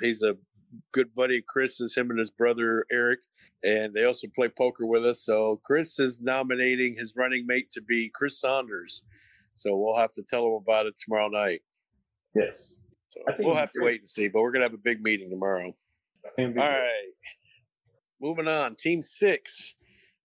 He's 0.00 0.22
a 0.22 0.34
good 0.92 1.14
buddy. 1.14 1.38
of 1.38 1.46
Chris 1.46 1.80
is 1.80 1.94
him 1.94 2.10
and 2.10 2.18
his 2.18 2.30
brother 2.30 2.84
Eric, 2.90 3.20
and 3.64 3.92
they 3.92 4.04
also 4.04 4.28
play 4.34 4.48
poker 4.48 4.86
with 4.86 5.04
us. 5.04 5.24
So 5.24 5.60
Chris 5.64 5.98
is 5.98 6.20
nominating 6.20 6.96
his 6.96 7.14
running 7.16 7.46
mate 7.46 7.70
to 7.72 7.82
be 7.82 8.10
Chris 8.14 8.40
Saunders. 8.40 9.02
So 9.54 9.76
we'll 9.76 9.98
have 9.98 10.12
to 10.14 10.22
tell 10.22 10.46
him 10.46 10.52
about 10.54 10.86
it 10.86 10.94
tomorrow 10.98 11.28
night. 11.28 11.60
Yes. 12.34 12.76
So 13.18 13.24
I 13.28 13.36
think 13.36 13.46
we'll 13.46 13.56
have 13.56 13.72
to 13.72 13.82
wait 13.82 14.00
and 14.00 14.08
see. 14.08 14.28
But 14.28 14.40
we're 14.40 14.52
gonna 14.52 14.66
have 14.66 14.74
a 14.74 14.78
big 14.78 15.02
meeting 15.02 15.30
tomorrow. 15.30 15.74
All 16.38 16.54
right. 16.54 17.12
Moving 18.20 18.48
on. 18.48 18.76
Team 18.76 19.02
six. 19.02 19.74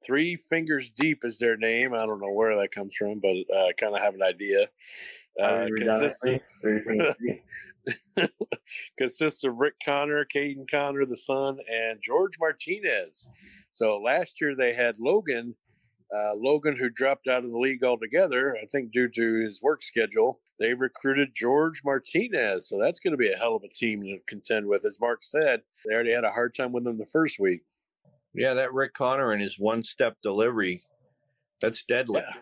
Three 0.06 0.36
Fingers 0.36 0.90
Deep 0.90 1.20
is 1.24 1.40
their 1.40 1.56
name. 1.56 1.94
I 1.94 2.06
don't 2.06 2.20
know 2.20 2.34
where 2.34 2.58
that 2.58 2.72
comes 2.72 2.94
from, 2.96 3.20
but 3.20 3.36
uh, 3.56 3.68
I 3.68 3.74
kind 3.74 3.96
of 3.96 4.02
have 4.02 4.16
an 4.16 4.22
idea. 4.22 4.68
Uh, 5.42 5.66
consists, 5.78 6.26
of, 6.26 6.42
consists 8.98 9.44
of 9.46 9.56
Rick 9.56 9.76
Connor, 9.84 10.26
Caden 10.26 10.70
Connor, 10.70 11.06
the 11.06 11.18
son, 11.18 11.58
and 11.72 12.00
George 12.04 12.34
Martinez. 12.40 13.30
So 13.72 14.00
last 14.00 14.42
year 14.42 14.56
they 14.56 14.74
had 14.74 15.00
Logan, 15.00 15.56
uh, 16.14 16.34
Logan 16.36 16.76
who 16.78 16.90
dropped 16.90 17.28
out 17.28 17.46
of 17.46 17.52
the 17.52 17.58
league 17.58 17.84
altogether, 17.84 18.58
I 18.62 18.66
think 18.66 18.92
due 18.92 19.08
to 19.08 19.40
his 19.40 19.62
work 19.64 19.82
schedule. 19.82 20.42
They 20.60 20.74
recruited 20.74 21.30
George 21.36 21.82
Martinez. 21.84 22.70
So 22.70 22.80
that's 22.80 23.00
going 23.00 23.12
to 23.12 23.18
be 23.18 23.32
a 23.32 23.38
hell 23.38 23.56
of 23.56 23.64
a 23.64 23.70
team 23.70 24.02
to 24.04 24.20
contend 24.28 24.68
with. 24.68 24.86
As 24.86 25.00
Mark 25.00 25.24
said, 25.24 25.62
they 25.86 25.94
already 25.94 26.14
had 26.14 26.24
a 26.24 26.32
hard 26.32 26.56
time 26.56 26.72
with 26.72 26.84
them 26.84 26.98
the 26.98 27.06
first 27.08 27.40
week. 27.40 27.62
Yeah, 28.34 28.54
that 28.54 28.74
Rick 28.74 28.94
Connor 28.94 29.32
and 29.32 29.42
his 29.42 29.60
one 29.60 29.84
step 29.84 30.18
delivery, 30.24 30.82
that's 31.62 31.84
deadly. 31.84 32.22
Yeah. 32.26 32.40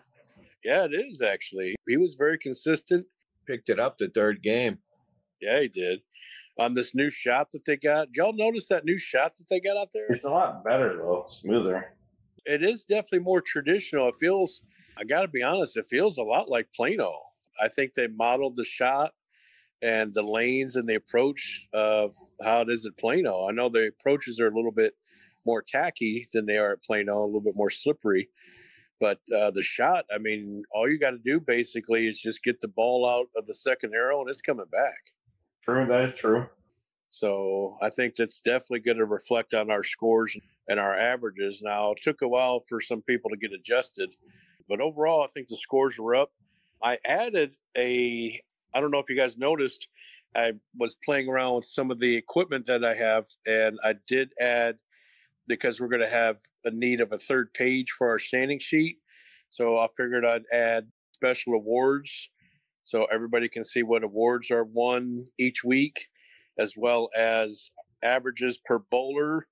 Yeah, 0.64 0.84
it 0.84 0.92
is 0.94 1.22
actually. 1.22 1.74
He 1.88 1.96
was 1.96 2.14
very 2.14 2.38
consistent. 2.38 3.04
Picked 3.46 3.68
it 3.68 3.80
up 3.80 3.98
the 3.98 4.08
third 4.08 4.42
game. 4.42 4.78
Yeah, 5.40 5.60
he 5.60 5.68
did. 5.68 6.00
On 6.58 6.72
this 6.74 6.94
new 6.94 7.10
shot 7.10 7.50
that 7.52 7.64
they 7.64 7.76
got. 7.76 8.12
Did 8.12 8.16
y'all 8.16 8.32
notice 8.32 8.68
that 8.68 8.84
new 8.84 8.98
shot 8.98 9.34
that 9.36 9.48
they 9.50 9.58
got 9.58 9.76
out 9.76 9.88
there? 9.92 10.06
It's 10.08 10.24
a 10.24 10.30
lot 10.30 10.62
better 10.62 10.96
though, 10.98 11.24
smoother. 11.28 11.94
It 12.44 12.62
is 12.62 12.84
definitely 12.84 13.20
more 13.20 13.40
traditional. 13.40 14.08
It 14.08 14.16
feels, 14.20 14.62
I 14.96 15.04
got 15.04 15.22
to 15.22 15.28
be 15.28 15.42
honest, 15.42 15.76
it 15.76 15.86
feels 15.88 16.18
a 16.18 16.22
lot 16.22 16.48
like 16.48 16.68
Plano. 16.74 17.12
I 17.60 17.68
think 17.68 17.94
they 17.94 18.08
modeled 18.08 18.56
the 18.56 18.64
shot 18.64 19.12
and 19.82 20.14
the 20.14 20.22
lanes 20.22 20.76
and 20.76 20.88
the 20.88 20.94
approach 20.94 21.66
of 21.72 22.14
how 22.42 22.60
it 22.62 22.70
is 22.70 22.86
at 22.86 22.96
Plano. 22.96 23.48
I 23.48 23.52
know 23.52 23.68
the 23.68 23.88
approaches 23.88 24.40
are 24.40 24.48
a 24.48 24.54
little 24.54 24.72
bit 24.72 24.94
more 25.44 25.62
tacky 25.62 26.24
than 26.32 26.46
they 26.46 26.56
are 26.56 26.72
at 26.72 26.82
Plano, 26.84 27.24
a 27.24 27.26
little 27.26 27.40
bit 27.40 27.56
more 27.56 27.70
slippery. 27.70 28.28
But 29.00 29.18
uh, 29.36 29.50
the 29.50 29.62
shot, 29.62 30.04
I 30.14 30.18
mean, 30.18 30.62
all 30.72 30.88
you 30.88 30.98
got 30.98 31.10
to 31.10 31.18
do 31.18 31.40
basically 31.40 32.06
is 32.06 32.20
just 32.20 32.44
get 32.44 32.60
the 32.60 32.68
ball 32.68 33.08
out 33.08 33.26
of 33.36 33.46
the 33.48 33.54
second 33.54 33.92
arrow 33.94 34.20
and 34.20 34.30
it's 34.30 34.40
coming 34.40 34.66
back. 34.70 35.00
True, 35.64 35.86
that 35.86 36.10
is 36.10 36.18
true. 36.18 36.46
So 37.10 37.76
I 37.82 37.90
think 37.90 38.14
that's 38.14 38.40
definitely 38.40 38.80
going 38.80 38.98
to 38.98 39.04
reflect 39.04 39.54
on 39.54 39.70
our 39.70 39.82
scores 39.82 40.36
and 40.68 40.78
our 40.78 40.96
averages. 40.96 41.60
Now, 41.62 41.92
it 41.92 41.98
took 42.00 42.22
a 42.22 42.28
while 42.28 42.62
for 42.68 42.80
some 42.80 43.02
people 43.02 43.28
to 43.30 43.36
get 43.36 43.52
adjusted, 43.52 44.14
but 44.68 44.80
overall, 44.80 45.22
I 45.22 45.26
think 45.34 45.48
the 45.48 45.56
scores 45.56 45.98
were 45.98 46.14
up. 46.14 46.30
I 46.82 46.98
added 47.06 47.54
a, 47.76 48.40
I 48.74 48.80
don't 48.80 48.90
know 48.90 48.98
if 48.98 49.08
you 49.08 49.16
guys 49.16 49.36
noticed, 49.36 49.88
I 50.34 50.52
was 50.76 50.96
playing 51.04 51.28
around 51.28 51.56
with 51.56 51.64
some 51.66 51.90
of 51.90 52.00
the 52.00 52.16
equipment 52.16 52.66
that 52.66 52.84
I 52.84 52.94
have, 52.94 53.26
and 53.46 53.78
I 53.84 53.94
did 54.08 54.32
add 54.40 54.76
because 55.46 55.80
we're 55.80 55.88
going 55.88 56.00
to 56.02 56.08
have 56.08 56.38
a 56.64 56.70
need 56.70 57.00
of 57.00 57.12
a 57.12 57.18
third 57.18 57.52
page 57.54 57.90
for 57.90 58.08
our 58.08 58.18
standing 58.18 58.58
sheet. 58.58 58.98
So 59.50 59.78
I 59.78 59.88
figured 59.96 60.24
I'd 60.24 60.44
add 60.52 60.88
special 61.12 61.54
awards 61.54 62.30
so 62.84 63.06
everybody 63.12 63.48
can 63.48 63.64
see 63.64 63.82
what 63.82 64.02
awards 64.02 64.50
are 64.50 64.64
won 64.64 65.26
each 65.38 65.62
week, 65.62 66.08
as 66.58 66.74
well 66.76 67.10
as 67.16 67.70
averages 68.02 68.58
per 68.64 68.78
bowler 68.78 69.46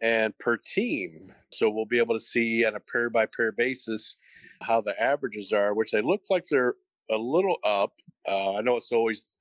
and 0.00 0.36
per 0.38 0.56
team. 0.56 1.32
So 1.50 1.70
we'll 1.70 1.86
be 1.86 1.98
able 1.98 2.14
to 2.14 2.20
see 2.20 2.64
on 2.64 2.76
a 2.76 2.80
pair 2.80 3.10
by 3.10 3.26
pair 3.26 3.52
basis 3.52 4.16
how 4.60 4.80
the 4.80 5.00
averages 5.00 5.52
are, 5.52 5.74
which 5.74 5.90
they 5.90 6.02
look 6.02 6.22
like 6.30 6.44
they're 6.48 6.74
a 7.10 7.16
little 7.16 7.56
up. 7.64 7.92
Uh, 8.26 8.54
I 8.56 8.60
know 8.60 8.76
it's 8.76 8.92
always 8.92 9.34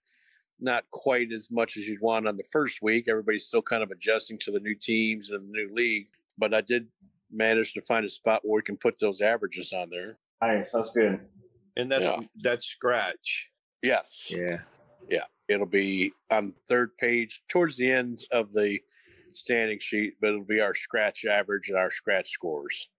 not 0.59 0.83
quite 0.91 1.31
as 1.31 1.49
much 1.51 1.77
as 1.77 1.87
you'd 1.87 2.01
want 2.01 2.27
on 2.27 2.37
the 2.37 2.43
first 2.51 2.81
week. 2.81 3.07
Everybody's 3.07 3.45
still 3.45 3.61
kind 3.61 3.83
of 3.83 3.91
adjusting 3.91 4.39
to 4.39 4.51
the 4.51 4.59
new 4.59 4.75
teams 4.75 5.29
and 5.29 5.47
the 5.47 5.51
new 5.51 5.73
league, 5.73 6.07
but 6.37 6.53
I 6.53 6.61
did 6.61 6.87
manage 7.31 7.73
to 7.73 7.81
find 7.81 8.05
a 8.05 8.09
spot 8.09 8.41
where 8.43 8.57
we 8.57 8.61
can 8.63 8.77
put 8.77 8.97
those 8.99 9.21
averages 9.21 9.73
on 9.73 9.89
there. 9.89 10.17
All 10.41 10.49
right, 10.49 10.69
sounds 10.69 10.91
good. 10.91 11.19
And 11.75 11.91
that's 11.91 12.03
Yeah. 12.05 12.19
that's 12.37 12.65
scratch. 12.65 13.49
Yes. 13.83 14.31
Yeah. 14.31 14.61
Yeah. 15.09 15.25
It'll 15.47 15.65
be 15.65 16.13
on 16.31 16.47
the 16.49 16.59
third 16.67 16.97
page 16.97 17.43
towards 17.47 17.77
the 17.77 17.91
end 17.91 18.23
of 18.31 18.51
the 18.51 18.79
standing 19.33 19.77
sheet, 19.79 20.15
but 20.19 20.29
it'll 20.29 20.43
be 20.43 20.61
our 20.61 20.73
scratch 20.73 21.25
average 21.25 21.69
and 21.69 21.77
our 21.77 21.91
scratch 21.91 22.29
scores. 22.29 22.89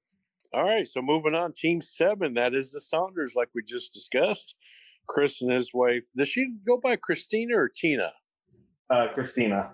All 0.55 0.65
right, 0.65 0.89
so 0.89 1.03
moving 1.03 1.35
on, 1.35 1.53
team 1.53 1.81
seven, 1.81 2.35
that 2.35 2.55
is 2.55 2.73
the 2.73 2.81
Saunders, 2.81 3.35
like 3.35 3.49
we 3.55 3.63
just 3.63 3.93
discussed. 3.93 4.57
Chris 5.07 5.41
and 5.41 5.51
his 5.51 5.73
wife. 5.73 6.05
Does 6.17 6.29
she 6.29 6.55
go 6.67 6.79
by 6.83 6.97
Christina 6.97 7.57
or 7.57 7.69
Tina? 7.69 8.13
Uh, 8.91 9.09
Christina. 9.09 9.71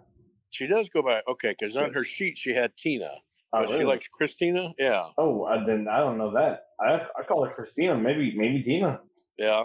She 0.50 0.66
does 0.66 0.88
go 0.88 1.02
by 1.02 1.20
okay, 1.28 1.54
because 1.58 1.76
on 1.76 1.92
her 1.92 2.04
sheet 2.04 2.38
she 2.38 2.54
had 2.54 2.76
Tina. 2.76 3.10
Oh, 3.52 3.66
she 3.66 3.84
likes 3.84 4.08
Christina? 4.08 4.72
Yeah. 4.78 5.08
Oh, 5.18 5.44
I 5.44 5.64
then 5.64 5.86
I 5.88 5.98
don't 5.98 6.18
know 6.18 6.32
that. 6.34 6.66
I 6.80 7.06
I 7.18 7.22
call 7.24 7.44
her 7.44 7.52
Christina. 7.52 7.96
Maybe 7.96 8.34
maybe 8.36 8.62
Tina. 8.62 9.00
Yeah. 9.36 9.64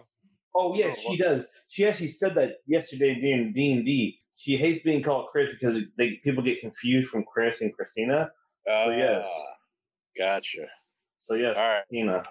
Oh 0.56 0.76
yes, 0.76 0.98
Oh, 1.06 1.12
she 1.12 1.18
does. 1.18 1.46
She 1.70 1.86
actually 1.86 2.10
said 2.10 2.36
that 2.36 2.58
yesterday 2.66 3.16
during 3.20 3.54
D 3.54 3.74
and 3.74 3.86
D. 3.86 4.20
She 4.36 4.58
hates 4.58 4.84
being 4.84 5.04
called 5.04 5.28
Chris 5.32 5.54
because 5.54 5.84
they 5.98 6.20
people 6.24 6.44
get 6.44 6.60
confused 6.60 7.10
from 7.10 7.24
Chris 7.24 7.62
and 7.62 7.74
Christina. 7.74 8.32
Uh, 8.68 8.90
yes. 8.90 9.28
Gotcha. 10.18 10.66
So 11.20 11.36
yes, 11.36 11.56
All 11.58 11.70
right. 11.70 11.84
Tina. 11.92 12.24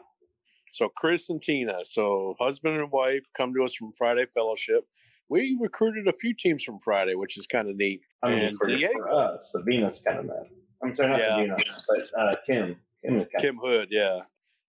So 0.72 0.88
Chris 0.88 1.30
and 1.30 1.42
Tina, 1.42 1.84
so 1.84 2.34
husband 2.38 2.78
and 2.78 2.90
wife, 2.90 3.28
come 3.36 3.54
to 3.54 3.64
us 3.64 3.74
from 3.74 3.92
Friday 3.96 4.26
Fellowship. 4.34 4.84
We 5.30 5.56
recruited 5.60 6.08
a 6.08 6.12
few 6.12 6.34
teams 6.34 6.62
from 6.62 6.78
Friday, 6.78 7.14
which 7.14 7.38
is 7.38 7.46
kind 7.46 7.68
of 7.68 7.76
neat. 7.76 8.00
I 8.22 8.30
mean, 8.30 8.42
And 8.44 8.56
for, 8.56 8.66
Diego. 8.68 8.92
for 8.94 9.10
us, 9.10 9.50
Sabina's 9.52 10.00
kind 10.06 10.18
of 10.20 10.26
mad. 10.26 10.46
I'm 10.82 10.94
sorry, 10.94 11.10
not 11.10 11.18
Yeah. 11.20 11.36
Sabina, 11.36 11.56
but 11.88 12.20
uh, 12.20 12.34
Kim. 12.46 12.76
Kim 13.04 13.26
Kim 13.38 13.56
Hood, 13.58 13.88
yeah. 13.90 14.20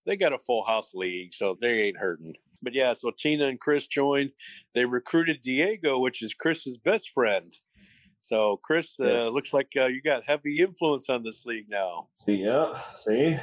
They 0.06 0.16
got 0.16 0.34
a 0.34 0.38
full 0.40 0.64
house 0.64 0.94
league, 0.94 1.34
so 1.34 1.58
they 1.62 1.82
ain't 1.84 1.98
hurting. 1.98 2.36
But 2.62 2.74
yeah, 2.74 2.94
so 2.94 3.12
Tina 3.18 3.48
and 3.48 3.60
Chris 3.60 3.88
joined. 3.88 4.32
They 4.76 4.86
recruited 4.86 5.42
Diego, 5.42 6.00
which 6.00 6.22
is 6.22 6.34
Chris's 6.34 6.78
best 6.78 7.12
friend. 7.14 7.58
So 8.20 8.60
Chris, 8.64 9.00
uh, 9.00 9.06
Yes. 9.06 9.34
looks 9.34 9.54
like 9.54 9.70
uh, 9.78 9.86
you 9.86 10.02
got 10.02 10.24
heavy 10.26 10.60
influence 10.60 11.10
on 11.10 11.24
this 11.24 11.46
league 11.46 11.70
now. 11.70 12.10
See, 12.16 12.36
yeah, 12.36 12.80
see. 12.96 13.38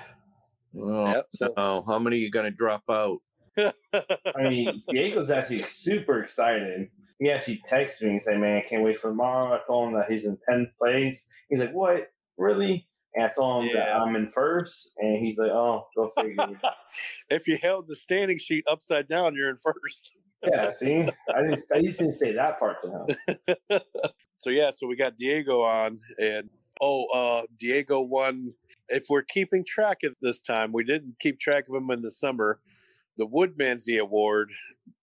Oh, 0.79 1.07
Yep, 1.07 1.27
so- 1.31 1.55
no. 1.57 1.85
How 1.87 1.99
many 1.99 2.17
are 2.17 2.21
you 2.21 2.31
going 2.31 2.45
to 2.45 2.57
drop 2.57 2.83
out? 2.91 3.19
I 3.59 4.43
mean, 4.43 4.83
Diego's 4.91 5.31
actually 5.31 5.62
super 5.62 6.23
excited. 6.23 6.91
He 7.19 7.31
actually 7.31 7.62
texted 7.71 8.03
me 8.03 8.11
and 8.11 8.23
said, 8.23 8.39
"Man, 8.39 8.59
I 8.59 8.61
can't 8.61 8.83
wait 8.83 8.99
for 8.99 9.09
tomorrow." 9.09 9.55
I 9.55 9.61
told 9.67 9.89
him 9.89 9.95
that 9.95 10.11
he's 10.11 10.27
in 10.27 10.37
tenth 10.47 10.69
place. 10.79 11.27
He's 11.49 11.59
like, 11.59 11.73
"What? 11.73 12.11
Really?" 12.37 12.87
And 13.15 13.25
I 13.25 13.29
told 13.31 13.65
him 13.65 13.71
that 13.75 13.97
I'm 13.97 14.15
in 14.17 14.29
first, 14.29 14.91
and 14.99 15.25
he's 15.25 15.39
like, 15.39 15.51
"Oh, 15.51 15.87
go 15.97 16.11
figure." 16.21 16.37
if 17.31 17.49
you 17.49 17.57
held 17.57 17.89
the 17.89 17.97
standing 17.97 18.37
sheet 18.37 18.65
upside 18.71 19.09
down, 19.09 19.35
you're 19.35 19.49
in 19.49 19.57
first. 19.57 20.15
yeah, 20.47 20.71
see, 20.73 21.09
I 21.35 21.41
didn't. 21.43 21.61
I 21.73 21.81
just 21.81 21.99
didn't 21.99 22.12
say 22.12 22.33
that 22.33 22.59
part 22.59 22.77
to 22.83 23.17
him. 23.71 23.81
so 24.39 24.51
yeah, 24.51 24.71
so 24.71 24.87
we 24.87 24.97
got 24.97 25.17
Diego 25.17 25.62
on, 25.62 25.99
and 26.21 26.51
oh, 26.83 27.07
uh, 27.07 27.43
Diego 27.59 28.03
won. 28.03 28.53
If 28.88 29.05
we're 29.09 29.22
keeping 29.22 29.64
track 29.64 29.99
at 30.05 30.12
this 30.20 30.40
time, 30.40 30.72
we 30.72 30.85
didn't 30.85 31.16
keep 31.20 31.40
track 31.40 31.68
of 31.68 31.75
him 31.75 31.90
in 31.90 32.03
the 32.03 32.11
summer. 32.11 32.61
The 33.18 33.27
Woodmansee 33.27 34.01
Award, 34.01 34.51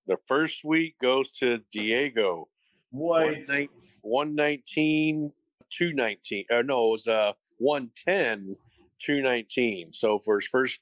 the 0.07 0.17
first 0.27 0.63
week 0.63 0.95
goes 1.01 1.31
to 1.37 1.59
Diego. 1.71 2.47
What? 2.91 3.47
119, 4.01 5.31
219. 5.69 6.45
Or 6.51 6.63
no, 6.63 6.87
it 6.87 6.91
was 6.91 7.07
uh 7.07 7.33
110, 7.57 8.55
219. 8.99 9.93
So 9.93 10.19
for 10.19 10.39
his 10.39 10.47
first, 10.47 10.79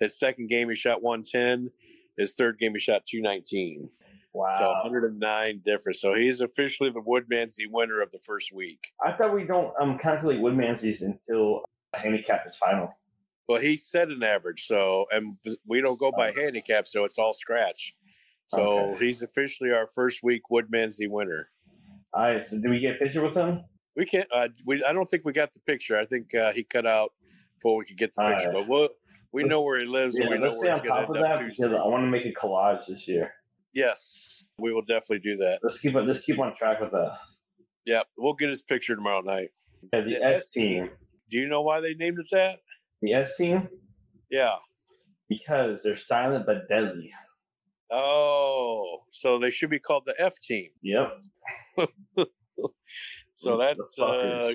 his 0.00 0.18
second 0.18 0.48
game, 0.48 0.68
he 0.68 0.76
shot 0.76 1.02
110. 1.02 1.70
His 2.16 2.34
third 2.34 2.58
game, 2.58 2.72
he 2.74 2.78
shot 2.78 3.06
219. 3.06 3.88
Wow. 4.32 4.52
So 4.58 4.68
109 4.68 5.62
difference. 5.64 6.00
So 6.00 6.14
he's 6.14 6.40
officially 6.40 6.90
the 6.90 7.00
Woodmansee 7.00 7.70
winner 7.70 8.00
of 8.00 8.12
the 8.12 8.18
first 8.20 8.52
week. 8.52 8.92
I 9.04 9.12
thought 9.12 9.34
we 9.34 9.44
don't 9.44 9.72
um 9.80 9.98
calculate 9.98 10.40
Woodmansees 10.40 11.02
until 11.02 11.64
handicap 11.98 12.46
is 12.46 12.56
final. 12.56 12.90
Well, 13.48 13.60
he 13.60 13.76
set 13.76 14.08
an 14.08 14.22
average. 14.22 14.66
So, 14.66 15.06
and 15.10 15.36
we 15.66 15.80
don't 15.80 15.98
go 15.98 16.12
by 16.12 16.32
handicap, 16.32 16.86
so 16.86 17.04
it's 17.04 17.18
all 17.18 17.32
scratch. 17.32 17.94
So 18.48 18.60
Okay. 18.92 19.06
he's 19.06 19.22
officially 19.22 19.70
our 19.72 19.88
first 19.94 20.22
week 20.22 20.42
Woodmansee 20.50 21.08
winner. 21.08 21.50
All 22.14 22.22
right. 22.22 22.44
So, 22.44 22.58
did 22.60 22.70
we 22.70 22.78
get 22.78 22.96
a 22.96 22.98
picture 22.98 23.22
with 23.22 23.34
him? 23.34 23.64
We 23.96 24.04
can't. 24.06 24.28
Uh, 24.32 24.48
we. 24.64 24.82
I 24.84 24.92
don't 24.92 25.08
think 25.08 25.24
we 25.24 25.32
got 25.32 25.52
the 25.52 25.60
picture. 25.60 25.98
I 25.98 26.06
think 26.06 26.34
uh, 26.34 26.52
he 26.52 26.62
cut 26.62 26.86
out 26.86 27.12
before 27.56 27.76
we 27.76 27.84
could 27.84 27.98
get 27.98 28.14
the 28.14 28.22
All 28.22 28.30
picture. 28.32 28.46
right. 28.48 28.54
But 28.54 28.68
we'll, 28.68 28.88
we 29.32 29.42
Let's- 29.42 29.50
know 29.50 29.62
where 29.62 29.78
he 29.78 29.84
lives, 29.86 30.16
Yeah, 30.16 30.26
and 30.26 30.32
we 30.34 30.38
know 30.38 30.44
let's 30.46 30.56
stay 30.58 30.66
where 30.68 30.74
on 30.76 30.84
top 30.86 31.08
of 31.10 31.14
that 31.16 31.38
Tuesday. 31.40 31.64
because 31.64 31.76
I 31.76 31.84
want 31.86 32.02
to 32.04 32.06
make 32.06 32.24
a 32.26 32.32
collage 32.32 32.86
this 32.86 33.06
year. 33.08 33.32
Yes, 33.74 34.46
we 34.58 34.72
will 34.72 34.82
definitely 34.82 35.18
do 35.20 35.36
that. 35.38 35.60
Let's 35.62 35.78
keep 35.78 35.94
it. 35.94 36.00
Let's 36.02 36.20
keep 36.20 36.38
on 36.38 36.56
track 36.56 36.80
with 36.80 36.90
that. 36.92 37.18
Yep, 37.86 38.06
we'll 38.16 38.32
get 38.34 38.48
his 38.48 38.62
picture 38.62 38.94
tomorrow 38.94 39.20
night. 39.20 39.50
Yeah, 39.92 40.00
the 40.02 40.10
The 40.12 40.22
S 40.24 40.40
S 40.42 40.50
team. 40.50 40.90
Do 41.30 41.38
you 41.38 41.48
know 41.48 41.62
why 41.62 41.80
they 41.80 41.94
named 41.94 42.18
it 42.18 42.28
that? 42.32 42.58
The 43.02 43.12
S 43.14 43.36
team 43.36 43.68
Yeah. 44.30 44.56
because 45.28 45.82
they're 45.82 45.96
silent 45.96 46.46
but 46.46 46.68
deadly. 46.68 47.12
Oh, 47.90 49.04
so 49.12 49.38
they 49.38 49.50
should 49.50 49.70
be 49.70 49.78
called 49.78 50.02
the 50.06 50.14
F 50.18 50.34
team. 50.40 50.68
Yep. 50.82 51.12
So 53.34 53.56
that's 53.56 53.96
uh. 54.00 54.52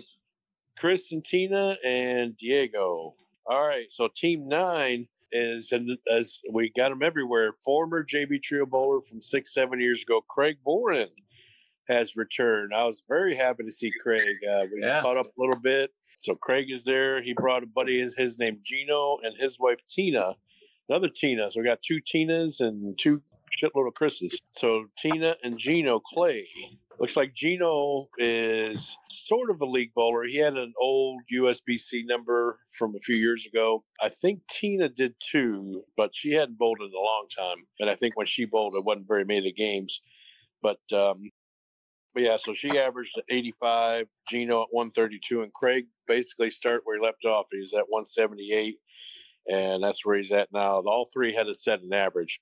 Chris 0.77 1.13
and 1.13 1.23
Tina 1.23 1.77
and 1.85 2.35
Diego. 2.35 3.13
All 3.45 3.65
right, 3.65 3.85
so 3.89 4.09
Team 4.13 4.49
Nine 4.49 5.07
is, 5.31 5.71
and 5.71 5.97
as 6.11 6.39
we 6.51 6.69
got 6.75 6.89
them 6.89 7.01
everywhere, 7.01 7.53
former 7.63 8.03
JB 8.03 8.43
Trio 8.43 8.65
bowler 8.65 8.99
from 9.01 9.21
six, 9.23 9.53
seven 9.53 9.79
years 9.79 10.01
ago, 10.03 10.19
Craig 10.29 10.57
Voren 10.67 11.07
has 11.87 12.17
returned. 12.17 12.73
I 12.75 12.83
was 12.83 13.03
very 13.07 13.37
happy 13.37 13.63
to 13.63 13.71
see 13.71 13.89
Craig. 14.01 14.21
Uh, 14.51 14.65
we 14.73 14.81
Yeah. 14.81 14.99
caught 15.01 15.15
up 15.17 15.27
a 15.27 15.31
little 15.41 15.55
bit. 15.55 15.91
So 16.23 16.35
Craig 16.35 16.67
is 16.69 16.85
there. 16.85 17.21
He 17.21 17.33
brought 17.33 17.63
a 17.63 17.67
buddy, 17.67 17.99
his, 18.01 18.15
his 18.15 18.39
name 18.39 18.59
Gino, 18.63 19.17
and 19.23 19.35
his 19.37 19.59
wife 19.59 19.79
Tina, 19.89 20.35
another 20.89 21.09
Tina. 21.09 21.49
So 21.49 21.59
we 21.59 21.65
got 21.65 21.81
two 21.81 21.99
Tinas 22.01 22.59
and 22.59 22.97
two 22.97 23.21
shitload 23.61 23.87
of 23.87 23.93
Chris's. 23.93 24.39
So 24.53 24.85
Tina 24.97 25.35
and 25.43 25.57
Gino 25.57 25.99
Clay 25.99 26.47
Looks 26.99 27.17
like 27.17 27.33
Gino 27.33 28.07
is 28.17 28.97
sort 29.09 29.49
of 29.49 29.61
a 29.61 29.65
league 29.65 29.93
bowler. 29.95 30.23
He 30.23 30.37
had 30.37 30.55
an 30.55 30.73
old 30.79 31.21
USBC 31.33 32.03
number 32.05 32.59
from 32.77 32.95
a 32.95 32.99
few 32.99 33.15
years 33.15 33.45
ago. 33.45 33.83
I 34.01 34.09
think 34.09 34.41
Tina 34.49 34.89
did 34.89 35.15
too, 35.19 35.83
but 35.97 36.11
she 36.13 36.33
hadn't 36.33 36.57
bowled 36.57 36.79
in 36.81 36.91
a 36.93 36.97
long 36.97 37.27
time. 37.35 37.65
And 37.79 37.89
I 37.89 37.95
think 37.95 38.15
when 38.15 38.27
she 38.27 38.45
bowled, 38.45 38.75
it 38.75 38.83
wasn't 38.83 39.07
very 39.07 39.25
many 39.25 39.39
of 39.39 39.45
the 39.45 39.53
games. 39.53 40.01
But 40.61 40.79
um, 40.93 41.31
but 42.13 42.23
yeah, 42.23 42.37
so 42.37 42.53
she 42.53 42.77
averaged 42.77 43.19
85, 43.29 44.07
Gino 44.29 44.63
at 44.63 44.67
132, 44.71 45.41
and 45.41 45.53
Craig 45.53 45.85
basically 46.07 46.49
start 46.49 46.81
where 46.83 46.97
he 46.97 47.03
left 47.03 47.25
off. 47.25 47.47
He's 47.51 47.73
at 47.73 47.89
178, 47.89 48.77
and 49.47 49.83
that's 49.83 50.05
where 50.05 50.17
he's 50.17 50.31
at 50.31 50.49
now. 50.51 50.81
All 50.85 51.07
three 51.13 51.33
had 51.33 51.47
to 51.47 51.53
set 51.53 51.81
an 51.81 51.93
average, 51.93 52.39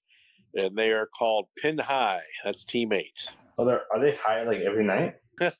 and 0.55 0.77
they 0.77 0.91
are 0.91 1.07
called 1.07 1.47
Pin 1.57 1.77
High. 1.77 2.21
That's 2.43 2.63
teammates. 2.63 3.29
Oh, 3.57 3.65
they're, 3.65 3.83
are 3.93 3.99
they 3.99 4.15
high 4.15 4.43
like 4.43 4.61
every 4.61 4.83
night? 4.83 5.15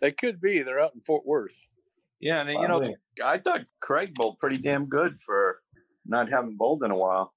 they 0.00 0.12
could 0.12 0.40
be. 0.40 0.62
They're 0.62 0.80
out 0.80 0.94
in 0.94 1.00
Fort 1.00 1.26
Worth. 1.26 1.66
Yeah, 2.20 2.40
and 2.40 2.50
you 2.50 2.68
know, 2.68 2.82
I 3.22 3.36
thought 3.38 3.66
Craig 3.80 4.14
bowled 4.14 4.38
pretty 4.38 4.56
damn 4.56 4.86
good 4.86 5.18
for 5.26 5.58
not 6.06 6.30
having 6.30 6.56
bowled 6.56 6.82
in 6.82 6.90
a 6.90 6.96
while. 6.96 7.33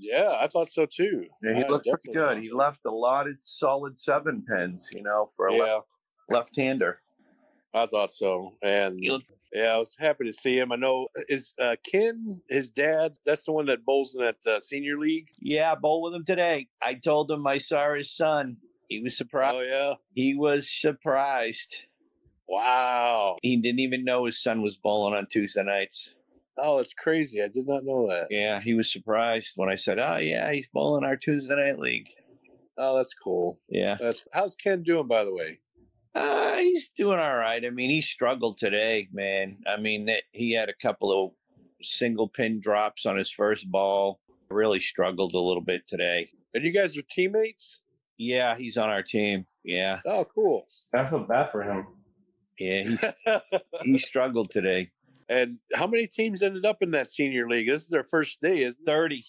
Yeah, 0.00 0.34
I 0.40 0.48
thought 0.48 0.68
so 0.68 0.86
too. 0.86 1.26
Yeah, 1.42 1.54
he 1.54 1.64
I 1.64 1.68
looked 1.68 1.86
pretty 1.86 2.12
good. 2.12 2.38
He 2.42 2.50
left 2.50 2.80
a 2.86 2.90
lot 2.90 3.28
of 3.28 3.34
solid 3.42 4.00
seven 4.00 4.42
pins, 4.42 4.88
you 4.92 5.02
know, 5.02 5.28
for 5.36 5.48
a 5.48 5.56
Yeah, 5.56 5.74
left, 5.74 5.98
left-hander. 6.30 7.00
I 7.74 7.86
thought 7.86 8.10
so. 8.10 8.54
And 8.62 8.98
looked- 9.04 9.30
yeah, 9.52 9.74
I 9.74 9.76
was 9.78 9.94
happy 9.98 10.24
to 10.24 10.32
see 10.32 10.56
him. 10.58 10.72
I 10.72 10.76
know 10.76 11.08
is 11.28 11.54
uh, 11.60 11.76
Ken 11.84 12.40
his 12.48 12.70
dad. 12.70 13.14
That's 13.26 13.44
the 13.44 13.52
one 13.52 13.66
that 13.66 13.84
bowls 13.84 14.14
in 14.14 14.22
that 14.22 14.46
uh, 14.46 14.58
senior 14.60 14.98
league. 14.98 15.28
Yeah, 15.38 15.72
I 15.72 15.74
bowl 15.74 16.02
with 16.02 16.14
him 16.14 16.24
today. 16.24 16.68
I 16.82 16.94
told 16.94 17.30
him 17.30 17.46
I 17.46 17.58
saw 17.58 17.94
his 17.94 18.10
son. 18.10 18.56
He 18.88 19.00
was 19.02 19.16
surprised. 19.16 19.54
Oh 19.56 19.60
yeah. 19.60 19.94
He 20.14 20.34
was 20.34 20.70
surprised. 20.70 21.82
Wow. 22.48 23.36
He 23.42 23.60
didn't 23.60 23.80
even 23.80 24.04
know 24.04 24.24
his 24.24 24.40
son 24.42 24.62
was 24.62 24.76
bowling 24.76 25.14
on 25.18 25.26
Tuesday 25.26 25.62
nights. 25.62 26.14
Oh, 26.62 26.78
it's 26.78 26.92
crazy. 26.94 27.42
I 27.42 27.48
did 27.48 27.66
not 27.66 27.84
know 27.84 28.06
that. 28.08 28.26
Yeah, 28.30 28.60
he 28.60 28.74
was 28.74 28.92
surprised 28.92 29.52
when 29.56 29.68
I 29.70 29.76
said, 29.76 29.98
"Oh 29.98 30.16
yeah, 30.18 30.52
he's 30.52 30.68
bowling 30.68 31.04
our 31.04 31.16
Tuesday 31.16 31.54
night 31.56 31.78
league." 31.78 32.08
Oh, 32.78 32.96
that's 32.96 33.14
cool. 33.14 33.58
Yeah, 33.68 33.96
That's 34.00 34.26
how's 34.32 34.54
Ken 34.54 34.82
doing, 34.82 35.06
by 35.06 35.24
the 35.24 35.34
way? 35.34 35.58
uh, 36.14 36.56
he's 36.56 36.90
doing 36.90 37.18
all 37.18 37.36
right. 37.36 37.64
I 37.64 37.70
mean, 37.70 37.90
he 37.90 38.00
struggled 38.02 38.58
today, 38.58 39.08
man. 39.12 39.58
I 39.66 39.76
mean, 39.80 40.08
it, 40.08 40.24
he 40.32 40.52
had 40.52 40.68
a 40.68 40.74
couple 40.74 41.12
of 41.12 41.32
single 41.82 42.28
pin 42.28 42.60
drops 42.60 43.06
on 43.06 43.16
his 43.16 43.30
first 43.30 43.70
ball. 43.70 44.18
Really 44.50 44.80
struggled 44.80 45.34
a 45.34 45.38
little 45.40 45.62
bit 45.62 45.86
today. 45.86 46.26
And 46.54 46.64
you 46.64 46.72
guys 46.72 46.96
are 46.98 47.02
teammates? 47.10 47.80
Yeah, 48.18 48.56
he's 48.56 48.76
on 48.76 48.88
our 48.90 49.02
team. 49.02 49.46
Yeah, 49.64 50.00
Oh, 50.06 50.26
cool. 50.34 50.66
I 50.94 51.06
feel 51.06 51.20
bad 51.20 51.50
for 51.50 51.62
him. 51.62 51.86
yeah, 52.58 52.82
he 52.82 52.98
he 53.92 53.98
struggled 53.98 54.50
today. 54.50 54.90
And 55.30 55.58
how 55.74 55.86
many 55.86 56.06
teams 56.06 56.42
ended 56.42 56.66
up 56.66 56.78
in 56.82 56.90
that 56.90 57.08
senior 57.08 57.48
league? 57.48 57.68
This 57.68 57.82
is 57.82 57.88
their 57.88 58.04
first 58.04 58.40
day, 58.42 58.64
isn't 58.64 58.84
30. 58.84 59.24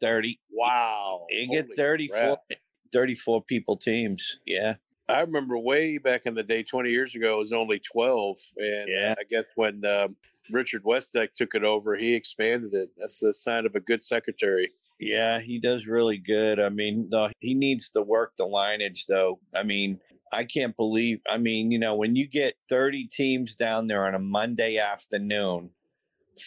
30. 0.00 0.38
Wow. 0.50 1.26
You 1.28 1.50
get 1.50 1.64
Holy 1.66 1.76
34, 1.76 2.36
34 2.92 3.42
people 3.42 3.76
teams. 3.76 4.38
Yeah. 4.46 4.74
I 5.08 5.20
remember 5.20 5.58
way 5.58 5.98
back 5.98 6.22
in 6.24 6.34
the 6.34 6.42
day, 6.42 6.62
20 6.62 6.88
years 6.88 7.14
ago, 7.14 7.34
it 7.34 7.38
was 7.38 7.52
only 7.52 7.80
12. 7.80 8.36
And 8.58 8.88
Yeah. 8.88 9.14
I 9.18 9.24
guess 9.28 9.44
when 9.56 9.84
um, 9.84 10.16
Richard 10.50 10.84
Westdeck 10.84 11.32
took 11.34 11.54
it 11.54 11.64
over, 11.64 11.96
he 11.96 12.14
expanded 12.14 12.72
it. 12.72 12.90
That's 12.96 13.18
the 13.18 13.34
sign 13.34 13.66
of 13.66 13.74
a 13.74 13.80
good 13.80 14.02
secretary. 14.02 14.70
Yeah, 15.00 15.40
he 15.40 15.58
does 15.58 15.86
really 15.86 16.18
good. 16.18 16.60
I 16.60 16.68
mean, 16.68 17.10
he 17.40 17.54
needs 17.54 17.90
to 17.90 18.02
work 18.02 18.34
the 18.38 18.44
lineage 18.46 19.06
though. 19.06 19.40
I 19.54 19.64
mean, 19.64 19.98
I 20.34 20.44
can't 20.44 20.76
believe 20.76 21.20
I 21.28 21.38
mean, 21.38 21.70
you 21.70 21.78
know, 21.78 21.94
when 21.94 22.16
you 22.16 22.26
get 22.26 22.56
30 22.68 23.08
teams 23.08 23.54
down 23.54 23.86
there 23.86 24.06
on 24.06 24.14
a 24.14 24.18
Monday 24.18 24.78
afternoon, 24.78 25.70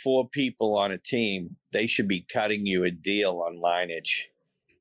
four 0.04 0.28
people 0.28 0.78
on 0.78 0.92
a 0.92 0.98
team, 0.98 1.56
they 1.72 1.88
should 1.88 2.08
be 2.08 2.26
cutting 2.32 2.66
you 2.66 2.84
a 2.84 2.92
deal 2.92 3.42
on 3.46 3.62
lineage. 3.62 4.30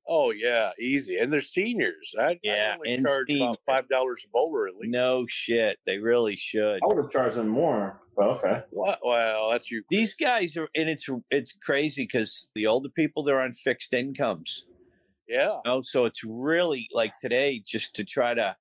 Oh, 0.08 0.30
yeah, 0.30 0.70
easy. 0.78 1.18
And 1.18 1.32
they're 1.32 1.40
seniors. 1.40 2.14
I, 2.18 2.38
Yeah, 2.42 2.74
I 2.74 2.74
only 2.76 2.94
and 2.94 3.06
charge 3.06 3.30
about 3.30 3.58
$5 3.68 3.82
a 3.90 4.14
bowler 4.32 4.68
at 4.68 4.76
least. 4.76 4.92
No 4.92 5.26
shit, 5.28 5.78
they 5.84 5.98
really 5.98 6.36
should. 6.36 6.80
I 6.82 6.86
would 6.86 6.98
have 6.98 7.10
charged 7.10 7.36
them 7.36 7.48
more, 7.48 8.00
but 8.16 8.26
okay. 8.36 8.62
Well, 8.70 8.96
well, 9.04 9.50
that's 9.50 9.70
you. 9.70 9.82
These 9.90 10.14
guys 10.14 10.56
are 10.56 10.68
and 10.76 10.88
it's 10.88 11.08
it's 11.30 11.52
crazy 11.52 12.04
because 12.04 12.50
the 12.54 12.66
older 12.66 12.88
people 12.88 13.24
they're 13.24 13.40
on 13.40 13.52
fixed 13.52 13.92
incomes. 13.94 14.64
Yeah. 15.28 15.56
Oh, 15.66 15.82
so 15.82 16.04
it's 16.04 16.22
really 16.22 16.88
like 16.92 17.16
today 17.18 17.60
just 17.66 17.94
to 17.96 18.04
try 18.04 18.32
to 18.34 18.54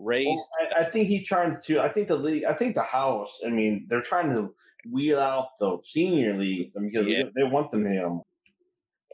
raise. 0.00 0.26
Well, 0.26 0.68
I, 0.76 0.80
I 0.80 0.84
think 0.84 1.08
he's 1.08 1.26
trying 1.26 1.56
to. 1.64 1.80
I 1.80 1.88
think 1.88 2.08
the 2.08 2.16
league. 2.16 2.44
I 2.44 2.54
think 2.54 2.74
the 2.74 2.82
house. 2.82 3.38
I 3.46 3.50
mean, 3.50 3.86
they're 3.88 4.02
trying 4.02 4.30
to 4.30 4.54
wheel 4.90 5.18
out 5.20 5.48
the 5.60 5.78
senior 5.84 6.36
league 6.36 6.72
because 6.74 7.06
Yeah. 7.06 7.24
they, 7.34 7.42
they 7.42 7.48
want 7.48 7.70
them 7.70 7.86
here. 7.86 8.08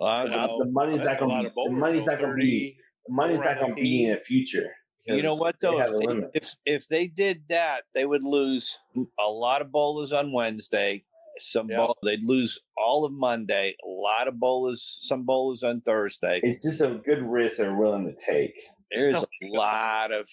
Well, 0.00 0.26
the 0.58 0.66
money's 0.70 0.98
That's 1.00 1.20
not 1.20 1.28
gonna 1.28 1.42
be. 1.42 1.48
The 1.54 1.70
money's 1.70 2.04
not 2.04 2.18
going 2.18 2.30
to 2.30 2.36
be. 2.36 2.76
The 3.06 3.14
money's 3.14 3.38
not 3.40 3.58
going 3.60 3.74
to 3.74 3.80
be 3.80 4.04
in 4.04 4.10
the 4.14 4.20
future. 4.20 4.70
you 5.06 5.22
know 5.22 5.34
what 5.34 5.56
though? 5.60 5.80
If 5.80 5.90
they, 5.90 6.28
if 6.34 6.56
if 6.66 6.88
they 6.88 7.06
did 7.06 7.42
that, 7.48 7.84
they 7.94 8.04
would 8.04 8.22
lose 8.24 8.78
a 9.18 9.28
lot 9.28 9.62
of 9.62 9.70
bowlers 9.72 10.12
on 10.12 10.32
Wednesday. 10.32 11.02
Some 11.38 11.70
Yeah. 11.70 11.86
they'd 12.02 12.24
lose 12.24 12.58
all 12.76 13.04
of 13.04 13.12
Monday. 13.12 13.76
A 13.84 13.88
lot 13.88 14.26
of 14.26 14.40
bowlers, 14.40 14.96
some 15.00 15.24
bowlers 15.24 15.62
on 15.62 15.80
Thursday. 15.80 16.40
It's 16.42 16.64
just 16.64 16.80
a 16.80 17.00
good 17.04 17.22
risk 17.22 17.58
they're 17.58 17.76
willing 17.76 18.06
to 18.06 18.14
take. 18.24 18.54
There's 18.90 19.14
Oh, 19.16 19.24
a 19.42 19.56
lot 19.56 20.12
of 20.12 20.28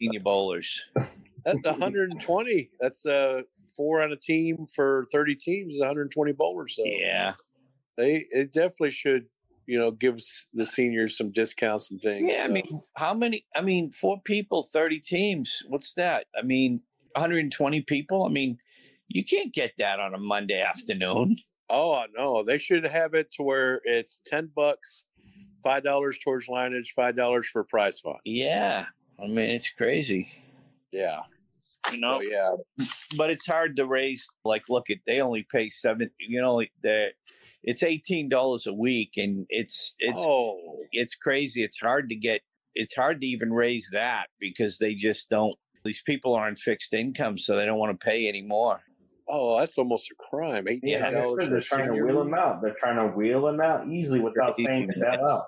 senior 0.00 0.20
bowlers. 0.20 0.84
That's 1.44 1.62
120. 1.64 2.70
That's 2.80 3.06
uh, 3.06 3.42
four 3.76 4.02
on 4.02 4.12
a 4.12 4.16
team 4.16 4.66
for 4.74 5.04
30 5.12 5.34
teams 5.36 5.74
is 5.74 5.80
120 5.80 6.32
bowlers. 6.32 6.76
So 6.76 6.82
Yeah, 6.84 7.34
they 7.96 8.26
it 8.30 8.52
definitely 8.52 8.90
should, 8.90 9.26
you 9.66 9.78
know, 9.78 9.90
give 9.90 10.18
the 10.52 10.66
seniors 10.66 11.16
some 11.16 11.32
discounts 11.32 11.90
and 11.90 12.00
things. 12.00 12.26
yeah. 12.28 12.44
I 12.44 12.48
mean, 12.48 12.82
how 12.96 13.14
many? 13.14 13.46
I 13.56 13.62
mean, 13.62 13.90
four 13.90 14.20
people, 14.22 14.62
thirty 14.64 15.00
teams. 15.00 15.62
What's 15.68 15.94
that? 15.94 16.26
I 16.38 16.42
mean, 16.42 16.82
120 17.14 17.82
people. 17.82 18.24
I 18.24 18.28
mean, 18.28 18.58
you 19.08 19.24
can't 19.24 19.52
get 19.52 19.72
that 19.78 19.98
on 19.98 20.14
a 20.14 20.18
Monday 20.18 20.60
afternoon. 20.60 21.36
oh 21.70 22.02
no, 22.16 22.44
they 22.44 22.58
should 22.58 22.84
have 22.84 23.14
it 23.14 23.32
to 23.32 23.42
where 23.42 23.80
it's 23.84 24.20
10 24.26 24.50
bucks, 24.54 25.04
five 25.62 25.84
dollars 25.84 26.18
towards 26.18 26.48
lineage, 26.48 26.92
five 26.94 27.16
dollars 27.16 27.48
for 27.48 27.64
prize 27.64 28.00
fund. 28.00 28.18
Yeah, 28.24 28.86
I 29.18 29.26
mean, 29.26 29.38
it's 29.38 29.70
crazy. 29.70 30.32
Yeah. 30.92 31.20
You 31.90 31.98
know, 31.98 32.16
Oh 32.16 32.20
yeah. 32.20 32.56
but 33.16 33.30
it's 33.30 33.46
hard 33.46 33.76
to 33.76 33.86
raise. 33.86 34.28
Like, 34.44 34.68
look 34.68 34.90
at 34.90 34.98
they 35.06 35.20
only 35.20 35.46
pay 35.50 35.70
seven. 35.70 36.10
You 36.18 36.40
know, 36.40 36.62
they 36.82 37.12
it's 37.62 37.82
eighteen 37.82 38.28
dollars 38.28 38.66
a 38.66 38.74
week, 38.74 39.12
and 39.16 39.46
it's 39.48 39.94
it's 39.98 40.18
oh. 40.20 40.78
it's 40.92 41.14
crazy. 41.14 41.62
It's 41.62 41.78
hard 41.80 42.08
to 42.10 42.14
get. 42.14 42.42
It's 42.74 42.94
hard 42.94 43.20
to 43.20 43.26
even 43.26 43.52
raise 43.52 43.88
that 43.92 44.26
because 44.38 44.78
they 44.78 44.94
just 44.94 45.28
don't. 45.28 45.56
These 45.84 46.02
people 46.02 46.34
are 46.34 46.46
on 46.46 46.56
fixed 46.56 46.92
income, 46.92 47.38
so 47.38 47.56
they 47.56 47.64
don't 47.64 47.78
want 47.78 47.98
to 47.98 48.04
pay 48.04 48.28
anymore. 48.28 48.80
Oh, 49.30 49.58
that's 49.58 49.78
almost 49.78 50.10
a 50.10 50.14
crime. 50.16 50.66
Eighteen 50.68 50.90
Yeah, 50.90 50.98
like 51.06 51.14
I 51.14 51.20
dollars. 51.22 51.48
they're 51.50 51.60
trying 51.60 51.94
to 51.94 52.02
wheel 52.02 52.18
them 52.24 52.34
out. 52.34 52.60
They're 52.62 52.76
trying 52.78 52.96
to 52.96 53.16
wheel 53.16 53.42
them 53.42 53.60
out 53.60 53.86
easily 53.88 54.20
without 54.20 54.56
saying 54.56 54.90
that 54.98 55.20
out. 55.22 55.46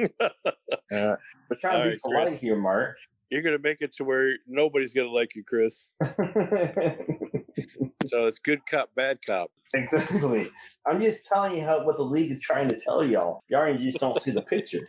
Uh, 0.00 1.16
We're 1.50 1.56
trying 1.60 1.76
All 1.76 1.82
to 1.82 1.84
be 1.84 1.88
right, 1.90 2.00
polite 2.02 2.28
Chris. 2.28 2.40
here, 2.40 2.56
Mark. 2.56 2.96
You're 3.30 3.42
gonna 3.42 3.58
make 3.58 3.80
it 3.80 3.92
to 3.96 4.04
where 4.04 4.34
nobody's 4.46 4.94
gonna 4.94 5.10
like 5.10 5.34
you, 5.34 5.44
Chris. 5.44 5.90
So 8.06 8.26
it's 8.26 8.38
good 8.38 8.60
cop, 8.66 8.90
bad 8.94 9.18
cop. 9.26 9.50
exactly. 9.74 10.48
I'm 10.86 11.02
just 11.02 11.24
telling 11.26 11.56
you 11.56 11.64
how 11.64 11.84
what 11.84 11.96
the 11.96 12.04
league 12.04 12.30
is 12.30 12.40
trying 12.40 12.68
to 12.68 12.78
tell 12.78 13.04
y'all. 13.04 13.42
Y'all 13.48 13.76
just 13.78 13.98
don't 13.98 14.20
see 14.22 14.30
the 14.30 14.42
picture. 14.42 14.88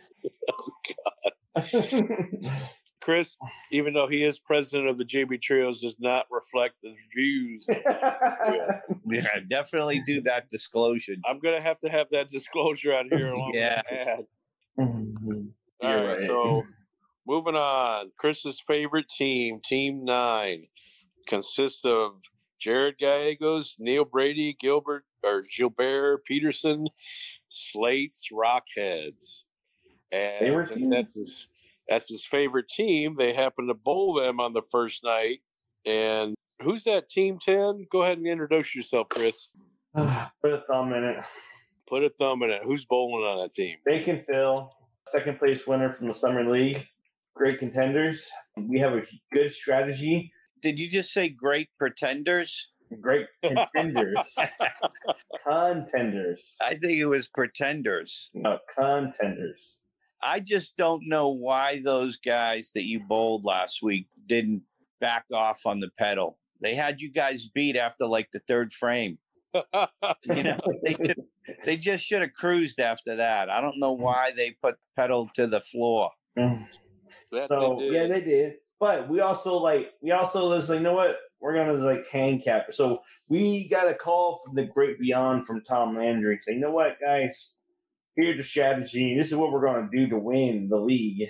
Chris, 3.00 3.36
even 3.70 3.94
though 3.94 4.08
he 4.08 4.24
is 4.24 4.38
president 4.38 4.88
of 4.88 4.98
the 4.98 5.04
JB 5.04 5.40
Trios, 5.40 5.80
does 5.80 5.96
not 6.00 6.26
reflect 6.30 6.74
the 6.82 6.94
views. 7.14 7.66
yeah, 9.06 9.40
definitely 9.48 10.02
do 10.06 10.20
that 10.22 10.48
disclosure. 10.48 11.14
I'm 11.24 11.38
gonna 11.38 11.60
have 11.62 11.78
to 11.80 11.88
have 11.88 12.08
that 12.10 12.28
disclosure 12.28 12.92
out 12.94 13.06
here 13.10 13.28
along 13.28 13.52
Yeah. 13.54 13.82
with 13.90 14.00
the 14.04 14.10
ad. 14.10 14.26
Mhm. 14.78 15.52
All 15.82 15.90
You're 15.90 16.06
right, 16.08 16.18
right. 16.18 16.26
so 16.26 16.62
moving 17.26 17.54
on. 17.54 18.10
Chris's 18.18 18.60
favorite 18.66 19.08
team, 19.08 19.60
Team 19.64 20.04
Nine, 20.04 20.66
consists 21.26 21.84
of 21.84 22.20
Jared 22.58 22.98
Gallegos, 22.98 23.76
Neil 23.78 24.04
Brady, 24.04 24.56
Gilbert 24.60 25.04
or 25.22 25.42
Gilbert 25.56 26.24
Peterson, 26.24 26.88
Slates, 27.48 28.28
Rockheads. 28.32 29.44
And 30.10 30.38
Favorite 30.40 30.68
since 30.68 30.80
team? 30.82 30.90
that's 30.90 31.14
his 31.14 31.48
that's 31.88 32.08
his 32.08 32.24
favorite 32.24 32.68
team, 32.68 33.14
they 33.14 33.32
happen 33.32 33.66
to 33.66 33.74
bowl 33.74 34.14
them 34.14 34.40
on 34.40 34.52
the 34.52 34.62
first 34.70 35.02
night. 35.04 35.40
And 35.86 36.34
who's 36.62 36.84
that 36.84 37.08
team 37.08 37.38
10? 37.40 37.86
Go 37.90 38.02
ahead 38.02 38.18
and 38.18 38.26
introduce 38.26 38.74
yourself, 38.74 39.08
Chris. 39.08 39.48
Put 39.94 40.52
a 40.52 40.62
thumb 40.70 40.92
in 40.92 41.04
it. 41.04 41.24
Put 41.88 42.04
a 42.04 42.10
thumb 42.10 42.42
in 42.42 42.50
it. 42.50 42.62
Who's 42.64 42.84
bowling 42.84 43.24
on 43.24 43.38
that 43.38 43.52
team? 43.52 43.76
Bacon 43.86 44.22
Phil, 44.26 44.70
second 45.08 45.38
place 45.38 45.66
winner 45.66 45.92
from 45.92 46.08
the 46.08 46.14
summer 46.14 46.48
league. 46.50 46.86
great 47.34 47.58
contenders. 47.58 48.28
We 48.56 48.78
have 48.80 48.92
a 48.94 49.02
good 49.32 49.50
strategy. 49.52 50.32
Did 50.60 50.78
you 50.78 50.90
just 50.90 51.12
say 51.12 51.28
great 51.28 51.68
pretenders? 51.78 52.68
Great 53.00 53.26
contenders. 53.44 54.36
contenders. 55.46 56.56
I 56.60 56.70
think 56.70 56.94
it 56.98 57.06
was 57.06 57.28
pretenders. 57.28 58.30
No, 58.34 58.58
contenders. 58.76 59.78
I 60.22 60.40
just 60.40 60.76
don't 60.76 61.02
know 61.06 61.28
why 61.28 61.80
those 61.82 62.16
guys 62.16 62.72
that 62.74 62.84
you 62.84 63.00
bowled 63.00 63.44
last 63.44 63.82
week 63.82 64.06
didn't 64.26 64.62
back 65.00 65.24
off 65.32 65.66
on 65.66 65.80
the 65.80 65.90
pedal. 65.98 66.38
They 66.60 66.74
had 66.74 67.00
you 67.00 67.10
guys 67.10 67.46
beat 67.46 67.76
after 67.76 68.06
like 68.06 68.30
the 68.32 68.40
third 68.40 68.72
frame. 68.72 69.18
You 69.54 70.42
know, 70.42 70.58
they 70.84 70.94
should, 70.94 71.22
they 71.64 71.76
just 71.76 72.04
should 72.04 72.20
have 72.20 72.32
cruised 72.32 72.80
after 72.80 73.16
that. 73.16 73.50
I 73.50 73.60
don't 73.60 73.78
know 73.78 73.96
mm. 73.96 74.00
why 74.00 74.32
they 74.36 74.56
put 74.62 74.74
the 74.74 75.02
pedal 75.02 75.30
to 75.34 75.46
the 75.46 75.60
floor. 75.60 76.10
Mm. 76.38 76.66
That 77.32 77.48
So 77.48 77.78
they 77.80 77.90
yeah, 77.90 78.06
they 78.06 78.20
did. 78.20 78.54
But 78.80 79.08
we 79.08 79.20
also 79.20 79.56
like 79.56 79.92
we 80.02 80.10
also 80.10 80.50
was 80.50 80.68
like, 80.68 80.78
you 80.78 80.84
know 80.84 80.94
what? 80.94 81.18
We're 81.40 81.54
gonna 81.54 81.72
like 81.74 82.06
handicap. 82.08 82.68
it. 82.68 82.74
So 82.74 83.00
we 83.28 83.68
got 83.68 83.88
a 83.88 83.94
call 83.94 84.40
from 84.44 84.54
the 84.54 84.64
great 84.64 84.98
beyond 84.98 85.46
from 85.46 85.62
Tom 85.62 85.96
Landry 85.96 86.38
saying, 86.40 86.58
you 86.58 86.64
know 86.64 86.72
what, 86.72 86.98
guys, 87.00 87.54
here's 88.18 88.36
the 88.36 88.42
strategy. 88.42 89.16
This 89.16 89.28
is 89.28 89.36
what 89.36 89.52
we're 89.52 89.64
gonna 89.64 89.88
do 89.90 90.08
to 90.08 90.18
win 90.18 90.68
the 90.68 90.76
league. 90.76 91.28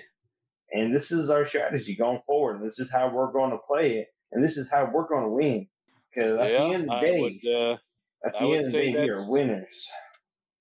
And 0.73 0.93
this 0.93 1.11
is 1.11 1.29
our 1.29 1.45
strategy 1.45 1.95
going 1.95 2.19
forward. 2.25 2.57
And 2.57 2.67
this 2.67 2.79
is 2.79 2.89
how 2.89 3.09
we're 3.13 3.31
gonna 3.31 3.59
play 3.67 3.99
it. 3.99 4.07
And 4.31 4.43
this 4.43 4.57
is 4.57 4.67
how 4.69 4.89
we're 4.91 5.07
gonna 5.07 5.29
win. 5.29 5.67
Because 6.13 6.39
at 6.39 6.51
yeah, 6.51 6.57
the 6.57 6.73
end 6.73 6.89
of 6.89 6.99
the 6.99 7.07
day, 7.07 7.21
would, 7.21 7.53
uh, 7.53 7.77
at 8.25 8.33
the 8.33 8.39
end 8.39 8.65
of 8.65 8.71
the 8.71 8.71
day, 8.71 8.91
we 8.91 9.09
are 9.11 9.29
winners. 9.29 9.87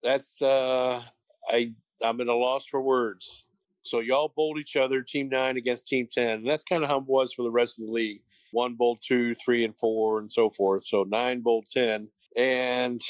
that's 0.03 0.41
uh, 0.43 1.03
I 1.51 1.73
I'm 2.03 2.21
at 2.21 2.27
a 2.27 2.35
loss 2.35 2.67
for 2.67 2.83
words. 2.83 3.47
So 3.83 4.01
y'all 4.01 4.33
bowled 4.37 4.59
each 4.59 4.77
other, 4.77 5.03
team 5.03 5.31
nine 5.31 5.57
against 5.57 5.89
team 5.89 6.09
ten. 6.13 6.41
And 6.41 6.47
that's 6.47 6.65
kind 6.65 6.83
of 6.83 6.91
how 6.91 6.99
it 6.99 7.07
was 7.07 7.33
for 7.33 7.43
the 7.43 7.51
rest 7.51 7.79
of 7.79 7.87
the 7.87 7.93
league. 7.93 8.21
One 8.53 8.75
bowled 8.75 9.01
two, 9.03 9.35
three, 9.35 9.65
and 9.65 9.77
four, 9.77 10.21
and 10.21 10.31
so 10.31 10.51
forth. 10.51 10.85
So 10.85 11.05
nine 11.05 11.41
bowled 11.41 11.67
ten, 11.71 12.09
and 12.39 13.01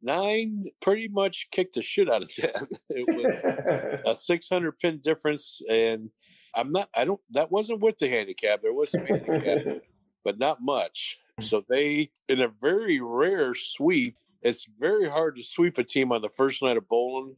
nine 0.00 0.64
pretty 0.80 1.08
much 1.08 1.48
kicked 1.50 1.74
the 1.74 1.82
shit 1.82 2.08
out 2.08 2.22
of 2.22 2.32
ten. 2.32 2.52
It 2.90 3.06
was 3.06 4.06
a 4.06 4.16
600 4.16 4.78
pin 4.78 5.00
difference, 5.02 5.60
and 5.68 6.08
I'm 6.54 6.72
not. 6.72 6.88
I 6.94 7.04
don't. 7.04 7.20
That 7.32 7.50
wasn't 7.50 7.80
with 7.80 7.98
the 7.98 8.08
handicap. 8.08 8.62
There 8.62 8.72
was 8.72 8.90
some 8.90 9.04
handicap, 9.04 9.82
but 10.24 10.38
not 10.38 10.62
much. 10.62 11.18
So 11.40 11.62
they, 11.68 12.10
in 12.28 12.40
a 12.40 12.48
very 12.60 13.00
rare 13.00 13.54
sweep, 13.54 14.16
it's 14.42 14.66
very 14.78 15.08
hard 15.08 15.36
to 15.36 15.42
sweep 15.42 15.78
a 15.78 15.84
team 15.84 16.12
on 16.12 16.22
the 16.22 16.28
first 16.30 16.62
night 16.62 16.76
of 16.76 16.88
bowling, 16.88 17.36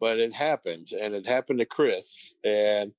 but 0.00 0.18
it 0.18 0.32
happened, 0.32 0.92
and 0.98 1.14
it 1.14 1.26
happened 1.26 1.58
to 1.58 1.66
Chris, 1.66 2.34
and 2.44 2.92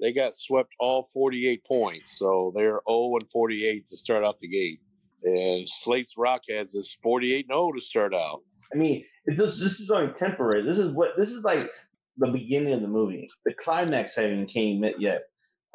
they 0.00 0.12
got 0.12 0.34
swept 0.34 0.72
all 0.78 1.04
48 1.12 1.64
points. 1.64 2.18
So 2.18 2.52
they're 2.54 2.80
0 2.88 3.16
and 3.20 3.30
48 3.30 3.86
to 3.88 3.96
start 3.96 4.24
out 4.24 4.38
the 4.38 4.48
gate. 4.48 4.80
And 5.22 5.68
Slate's 5.68 6.16
Rock 6.16 6.42
Rockheads 6.48 6.74
is 6.74 6.96
48 7.02 7.46
and 7.48 7.54
0 7.54 7.72
to 7.72 7.80
start 7.80 8.14
out. 8.14 8.40
I 8.72 8.76
mean, 8.76 9.04
this 9.26 9.58
this 9.58 9.80
is 9.80 9.90
only 9.90 10.12
temporary. 10.14 10.62
This 10.62 10.78
is 10.78 10.92
what 10.92 11.10
this 11.18 11.30
is 11.30 11.42
like 11.42 11.68
the 12.16 12.28
beginning 12.28 12.72
of 12.72 12.80
the 12.80 12.88
movie. 12.88 13.28
The 13.44 13.54
climax 13.54 14.16
hasn't 14.16 14.48
came 14.48 14.84
yet. 14.98 15.22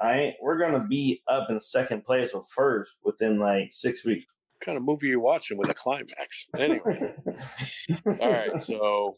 Right, 0.02 0.34
we're 0.42 0.58
gonna 0.58 0.86
be 0.86 1.22
up 1.28 1.50
in 1.50 1.60
second 1.60 2.04
place 2.04 2.32
or 2.34 2.44
first 2.54 2.92
within 3.04 3.40
like 3.40 3.70
six 3.72 4.04
weeks. 4.04 4.26
What 4.54 4.66
kind 4.66 4.78
of 4.78 4.84
movie 4.84 5.08
are 5.08 5.12
you 5.12 5.20
watching 5.20 5.58
with 5.58 5.70
a 5.70 5.74
climax? 5.74 6.48
Anyway. 6.58 7.14
All 8.22 8.30
right, 8.30 8.64
so 8.66 9.18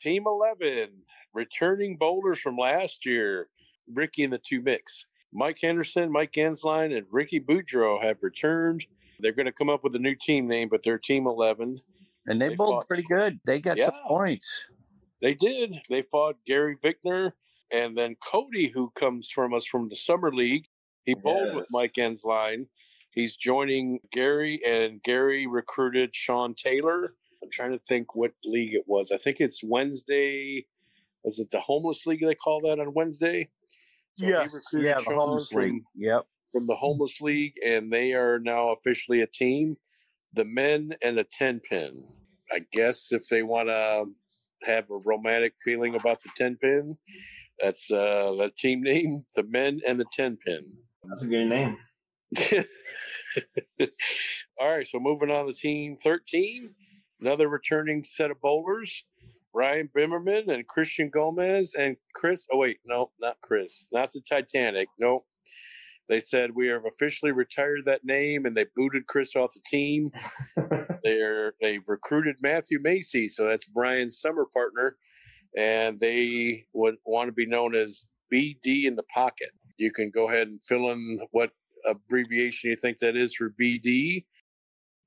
Team 0.00 0.24
11, 0.26 0.90
returning 1.34 1.96
bowlers 1.96 2.38
from 2.38 2.56
last 2.56 3.04
year, 3.06 3.48
Ricky 3.92 4.24
and 4.24 4.32
the 4.32 4.38
two 4.38 4.62
mix. 4.62 5.06
Mike 5.32 5.58
Henderson, 5.62 6.10
Mike 6.10 6.32
Gensline, 6.32 6.96
and 6.96 7.06
Ricky 7.10 7.40
Boudreau 7.40 8.02
have 8.02 8.22
returned. 8.22 8.86
They're 9.22 9.32
going 9.32 9.46
to 9.46 9.52
come 9.52 9.68
up 9.68 9.82
with 9.84 9.94
a 9.94 9.98
new 9.98 10.14
team 10.14 10.46
name, 10.48 10.68
but 10.68 10.82
they're 10.82 10.98
Team 10.98 11.26
11. 11.26 11.80
And 12.26 12.40
they, 12.40 12.48
They 12.48 12.54
bowled 12.54 12.74
fought- 12.82 12.88
pretty 12.88 13.02
good. 13.04 13.40
They 13.44 13.60
got 13.60 13.76
Yeah. 13.76 13.86
some 13.90 14.00
points. 14.06 14.66
They 15.22 15.34
did. 15.34 15.74
They 15.88 16.02
fought 16.02 16.36
Gary 16.46 16.76
Vickner 16.82 17.32
and 17.72 17.96
then 17.96 18.16
Cody, 18.24 18.68
who 18.68 18.90
comes 18.96 19.30
from 19.30 19.54
us 19.54 19.64
from 19.66 19.88
the 19.88 19.96
Summer 19.96 20.30
League. 20.32 20.66
He 21.04 21.14
bowled 21.14 21.54
with 21.54 21.66
Mike 21.70 21.94
Ensline. 21.94 22.66
He's 23.12 23.36
joining 23.36 23.98
Gary, 24.12 24.60
and 24.64 25.02
Gary 25.02 25.46
recruited 25.46 26.14
Sean 26.14 26.54
Taylor. 26.54 27.14
I'm 27.42 27.50
trying 27.50 27.72
to 27.72 27.80
think 27.88 28.14
what 28.14 28.32
league 28.44 28.74
it 28.74 28.84
was. 28.86 29.10
I 29.10 29.16
think 29.16 29.40
it's 29.40 29.64
Wednesday. 29.64 30.66
Was 31.24 31.38
it 31.38 31.50
the 31.50 31.60
homeless 31.60 32.06
league 32.06 32.20
they 32.24 32.34
call 32.34 32.60
that 32.62 32.78
on 32.78 32.94
Wednesday? 32.94 33.48
So 34.16 34.26
recruited 34.26 34.86
Yeah, 34.88 34.98
the 34.98 35.14
homeless 35.14 35.52
league. 35.52 35.82
Yep. 35.94 36.26
From 36.52 36.66
the 36.66 36.74
homeless 36.74 37.20
league, 37.20 37.54
and 37.64 37.92
they 37.92 38.12
are 38.12 38.38
now 38.38 38.70
officially 38.70 39.22
a 39.22 39.26
team. 39.26 39.76
The 40.34 40.44
men 40.44 40.94
and 41.02 41.18
a 41.18 41.24
ten 41.24 41.60
pin. 41.60 42.04
I 42.52 42.60
guess 42.72 43.12
if 43.12 43.28
they 43.28 43.42
want 43.42 43.68
to 43.68 44.04
have 44.64 44.90
a 44.90 44.98
romantic 45.04 45.54
feeling 45.64 45.94
about 45.94 46.22
the 46.22 46.30
ten 46.36 46.56
pin, 46.56 46.96
that's 47.62 47.90
uh, 47.90 48.34
the 48.38 48.50
team 48.58 48.82
name. 48.84 49.24
The 49.34 49.44
men 49.44 49.80
and 49.86 49.98
the 49.98 50.06
ten 50.12 50.36
pin. 50.44 50.72
That's 51.04 51.22
a 51.22 51.26
good 51.26 51.46
name. 51.46 51.76
All 54.60 54.70
right, 54.70 54.86
so 54.86 55.00
moving 55.00 55.30
on 55.30 55.46
to 55.46 55.52
team 55.52 55.96
13, 55.96 56.70
another 57.20 57.48
returning 57.48 58.04
set 58.04 58.30
of 58.30 58.40
bowlers. 58.40 59.04
Ryan 59.52 59.88
Bimmerman 59.96 60.48
and 60.48 60.66
Christian 60.68 61.10
Gomez 61.10 61.74
and 61.74 61.96
Chris. 62.14 62.46
Oh, 62.52 62.58
wait, 62.58 62.78
no, 62.84 63.10
not 63.20 63.36
Chris. 63.40 63.88
Not 63.90 64.12
the 64.12 64.20
Titanic. 64.20 64.88
Nope. 64.98 65.26
They 66.10 66.18
said 66.18 66.50
we 66.52 66.66
have 66.66 66.86
officially 66.86 67.30
retired 67.30 67.82
that 67.86 68.04
name 68.04 68.44
and 68.44 68.56
they 68.56 68.66
booted 68.74 69.06
Chris 69.06 69.36
off 69.36 69.52
the 69.54 69.60
team. 69.64 70.10
They're 71.04 71.54
they've 71.62 71.88
recruited 71.88 72.36
Matthew 72.42 72.80
Macy, 72.82 73.28
so 73.28 73.46
that's 73.46 73.64
Brian's 73.64 74.20
summer 74.20 74.44
partner, 74.52 74.96
and 75.56 75.98
they 76.00 76.66
would 76.74 76.96
want 77.06 77.28
to 77.28 77.32
be 77.32 77.46
known 77.46 77.74
as 77.76 78.04
BD 78.30 78.84
in 78.84 78.96
the 78.96 79.04
pocket. 79.14 79.50
You 79.78 79.92
can 79.92 80.10
go 80.10 80.28
ahead 80.28 80.48
and 80.48 80.62
fill 80.62 80.90
in 80.90 81.20
what 81.30 81.52
abbreviation 81.86 82.70
you 82.70 82.76
think 82.76 82.98
that 82.98 83.16
is 83.16 83.34
for 83.34 83.54
BD, 83.58 84.26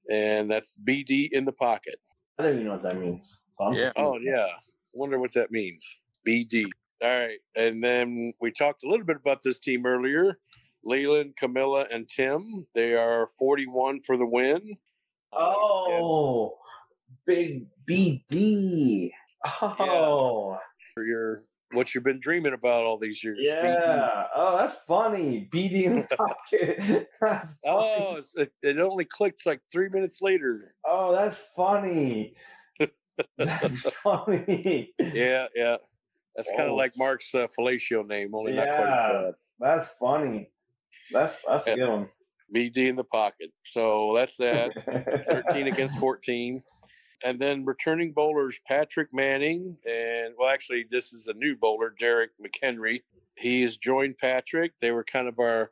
and 0.09 0.49
that's 0.49 0.77
BD 0.87 1.27
in 1.33 1.45
the 1.45 1.51
pocket. 1.51 1.99
I 2.39 2.43
don't 2.43 2.53
even 2.53 2.65
know 2.65 2.71
what 2.71 2.83
that 2.83 2.97
means. 2.97 3.41
So 3.59 3.73
Yeah. 3.73 3.91
Oh 3.97 4.17
yeah, 4.17 4.47
wonder 4.93 5.19
what 5.19 5.33
that 5.33 5.51
means. 5.51 5.99
BD. 6.27 6.65
All 7.03 7.09
right, 7.09 7.39
and 7.57 7.83
then 7.83 8.33
we 8.39 8.51
talked 8.51 8.83
a 8.85 8.89
little 8.89 9.05
bit 9.05 9.17
about 9.17 9.43
this 9.43 9.59
team 9.59 9.85
earlier. 9.85 10.39
Leland, 10.83 11.35
Camilla, 11.37 11.85
and 11.91 12.07
Tim. 12.07 12.65
They 12.75 12.93
are 12.95 13.27
41 13.39 14.01
for 14.05 14.17
the 14.17 14.25
win. 14.25 14.61
Oh, 15.31 16.57
big 17.25 17.65
BD. 17.89 19.11
Oh, 19.61 20.57
for 20.93 21.05
your 21.05 21.43
what 21.73 21.95
you've 21.95 22.03
been 22.03 22.19
dreaming 22.19 22.53
about 22.53 22.83
all 22.83 22.99
these 22.99 23.23
years. 23.23 23.39
yeah. 23.41 24.25
Oh, 24.35 24.57
that's 24.59 24.75
funny. 24.87 25.49
BD 25.51 25.83
in 25.85 25.95
the 25.95 26.15
pocket. 26.17 27.07
Oh, 27.65 28.15
it's, 28.17 28.35
it, 28.35 28.51
it 28.61 28.77
only 28.79 29.05
clicked 29.05 29.45
like 29.47 29.59
three 29.71 29.89
minutes 29.89 30.21
later. 30.21 30.75
Oh, 30.85 31.11
that's 31.13 31.41
funny. 31.55 32.35
That's 33.37 33.81
funny. 34.03 34.91
Yeah, 34.99 35.45
yeah. 35.55 35.77
That's 36.35 36.49
kind 36.49 36.63
of 36.63 36.71
Oh. 36.71 36.75
like 36.75 36.93
Mark's 36.97 37.33
uh, 37.35 37.45
fellatio 37.57 38.07
name, 38.07 38.33
only 38.33 38.53
not 38.53 38.65
quite 38.65 38.77
as 38.79 38.87
Yeah. 39.23 39.31
That's 39.59 39.89
funny. 39.99 40.49
That's 41.11 41.37
that's 41.47 41.67
a 41.67 41.75
good 41.75 41.89
one. 41.89 42.09
BD 42.53 42.89
in 42.89 42.95
the 42.95 43.03
pocket. 43.03 43.51
So 43.63 44.13
that's 44.15 44.37
that. 44.37 44.71
13 45.47 45.67
against 45.67 45.97
14. 45.97 46.61
And 47.25 47.39
then 47.39 47.65
returning 47.65 48.11
bowlers 48.11 48.59
Patrick 48.67 49.09
Manning 49.13 49.77
and 49.85 50.33
well 50.37 50.49
actually 50.49 50.85
this 50.91 51.13
is 51.13 51.27
a 51.27 51.33
new 51.33 51.55
bowler 51.55 51.93
Derek 51.99 52.31
McHenry. 52.39 53.01
He's 53.35 53.77
joined 53.77 54.17
Patrick. 54.17 54.73
They 54.81 54.91
were 54.91 55.03
kind 55.03 55.27
of 55.27 55.39
our 55.39 55.71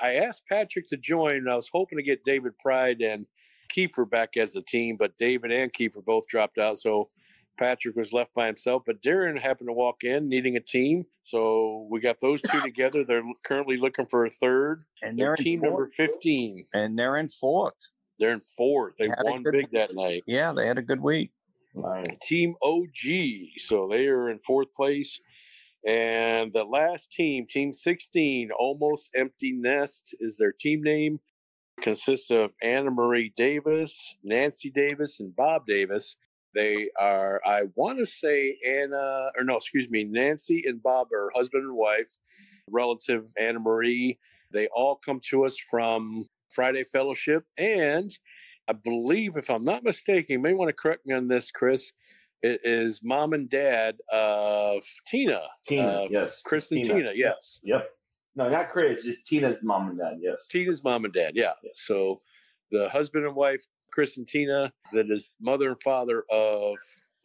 I 0.00 0.14
asked 0.14 0.44
Patrick 0.48 0.88
to 0.88 0.96
join 0.96 1.36
and 1.36 1.50
I 1.50 1.56
was 1.56 1.68
hoping 1.70 1.98
to 1.98 2.04
get 2.04 2.24
David 2.24 2.56
Pride 2.58 3.02
and 3.02 3.26
Kiefer 3.74 4.08
back 4.08 4.36
as 4.36 4.56
a 4.56 4.62
team, 4.62 4.96
but 4.96 5.16
David 5.18 5.50
and 5.50 5.72
Kiefer 5.72 6.04
both 6.04 6.28
dropped 6.28 6.58
out 6.58 6.78
so 6.78 7.10
Patrick 7.58 7.94
was 7.96 8.12
left 8.12 8.34
by 8.34 8.46
himself, 8.46 8.82
but 8.86 9.00
Darren 9.02 9.40
happened 9.40 9.68
to 9.68 9.72
walk 9.72 10.02
in 10.02 10.28
needing 10.28 10.56
a 10.56 10.60
team. 10.60 11.04
So 11.22 11.86
we 11.90 12.00
got 12.00 12.16
those 12.20 12.42
two 12.42 12.60
together. 12.60 13.04
They're 13.04 13.22
currently 13.44 13.76
looking 13.76 14.06
for 14.06 14.24
a 14.26 14.30
third. 14.30 14.82
And 15.02 15.16
They're 15.18 15.28
they're 15.28 15.36
team 15.36 15.60
fourth. 15.60 15.70
number 15.70 15.90
15. 15.96 16.66
And 16.74 16.98
they're 16.98 17.16
in 17.16 17.28
fourth. 17.28 17.74
They're 18.18 18.32
in 18.32 18.42
fourth. 18.56 18.94
They 18.98 19.06
a 19.06 19.14
won 19.22 19.42
good- 19.42 19.52
big 19.52 19.70
that 19.72 19.94
night. 19.94 20.22
Yeah, 20.26 20.52
they 20.52 20.66
had 20.66 20.78
a 20.78 20.82
good 20.82 21.00
week. 21.00 21.30
Nice. 21.74 22.06
Team 22.22 22.54
OG. 22.62 23.58
So 23.58 23.88
they 23.90 24.06
are 24.06 24.30
in 24.30 24.38
fourth 24.38 24.72
place. 24.74 25.20
And 25.86 26.52
the 26.52 26.64
last 26.64 27.10
team, 27.12 27.46
Team 27.46 27.72
16, 27.72 28.50
Almost 28.58 29.10
Empty 29.16 29.52
Nest 29.52 30.14
is 30.20 30.38
their 30.38 30.52
team 30.52 30.82
name. 30.82 31.20
Consists 31.82 32.30
of 32.30 32.52
Anna 32.62 32.90
Marie 32.90 33.32
Davis, 33.36 34.16
Nancy 34.22 34.70
Davis, 34.70 35.18
and 35.20 35.34
Bob 35.34 35.66
Davis. 35.66 36.16
They 36.54 36.88
are, 37.00 37.40
I 37.44 37.62
want 37.74 37.98
to 37.98 38.06
say 38.06 38.56
Anna, 38.66 39.30
or 39.36 39.44
no, 39.44 39.56
excuse 39.56 39.90
me, 39.90 40.04
Nancy 40.04 40.62
and 40.66 40.82
Bob 40.82 41.12
are 41.12 41.30
husband 41.34 41.64
and 41.64 41.74
wife. 41.76 42.16
relative 42.70 43.32
Anna 43.38 43.58
Marie. 43.58 44.18
They 44.52 44.68
all 44.68 44.96
come 44.96 45.20
to 45.30 45.44
us 45.44 45.58
from 45.58 46.28
Friday 46.50 46.84
Fellowship. 46.84 47.44
And 47.58 48.16
I 48.68 48.72
believe, 48.72 49.36
if 49.36 49.50
I'm 49.50 49.64
not 49.64 49.84
mistaken, 49.84 50.34
you 50.34 50.38
may 50.38 50.54
want 50.54 50.68
to 50.68 50.74
correct 50.74 51.06
me 51.06 51.14
on 51.14 51.28
this, 51.28 51.50
Chris. 51.50 51.92
It 52.42 52.60
is 52.62 53.00
mom 53.02 53.32
and 53.32 53.48
dad 53.48 53.96
of 54.12 54.82
Tina. 55.06 55.40
Tina, 55.66 55.86
uh, 55.86 56.06
yes. 56.10 56.42
Chris 56.44 56.70
and 56.72 56.84
Tina, 56.84 57.12
yes. 57.14 57.60
Yep. 57.64 57.88
No, 58.36 58.48
not 58.50 58.68
Chris. 58.68 59.04
Just 59.04 59.24
Tina's 59.24 59.58
mom 59.62 59.90
and 59.90 59.98
dad. 59.98 60.18
Yes. 60.20 60.48
Tina's 60.48 60.84
mom 60.84 61.04
and 61.04 61.14
dad, 61.14 61.32
yeah. 61.34 61.52
Yeah. 61.62 61.70
So 61.74 62.20
the 62.70 62.88
husband 62.90 63.24
and 63.24 63.34
wife, 63.34 63.66
Chris 63.94 64.16
and 64.16 64.26
Tina, 64.26 64.72
that 64.92 65.08
is 65.08 65.36
mother 65.40 65.68
and 65.68 65.80
father 65.82 66.24
of 66.30 66.74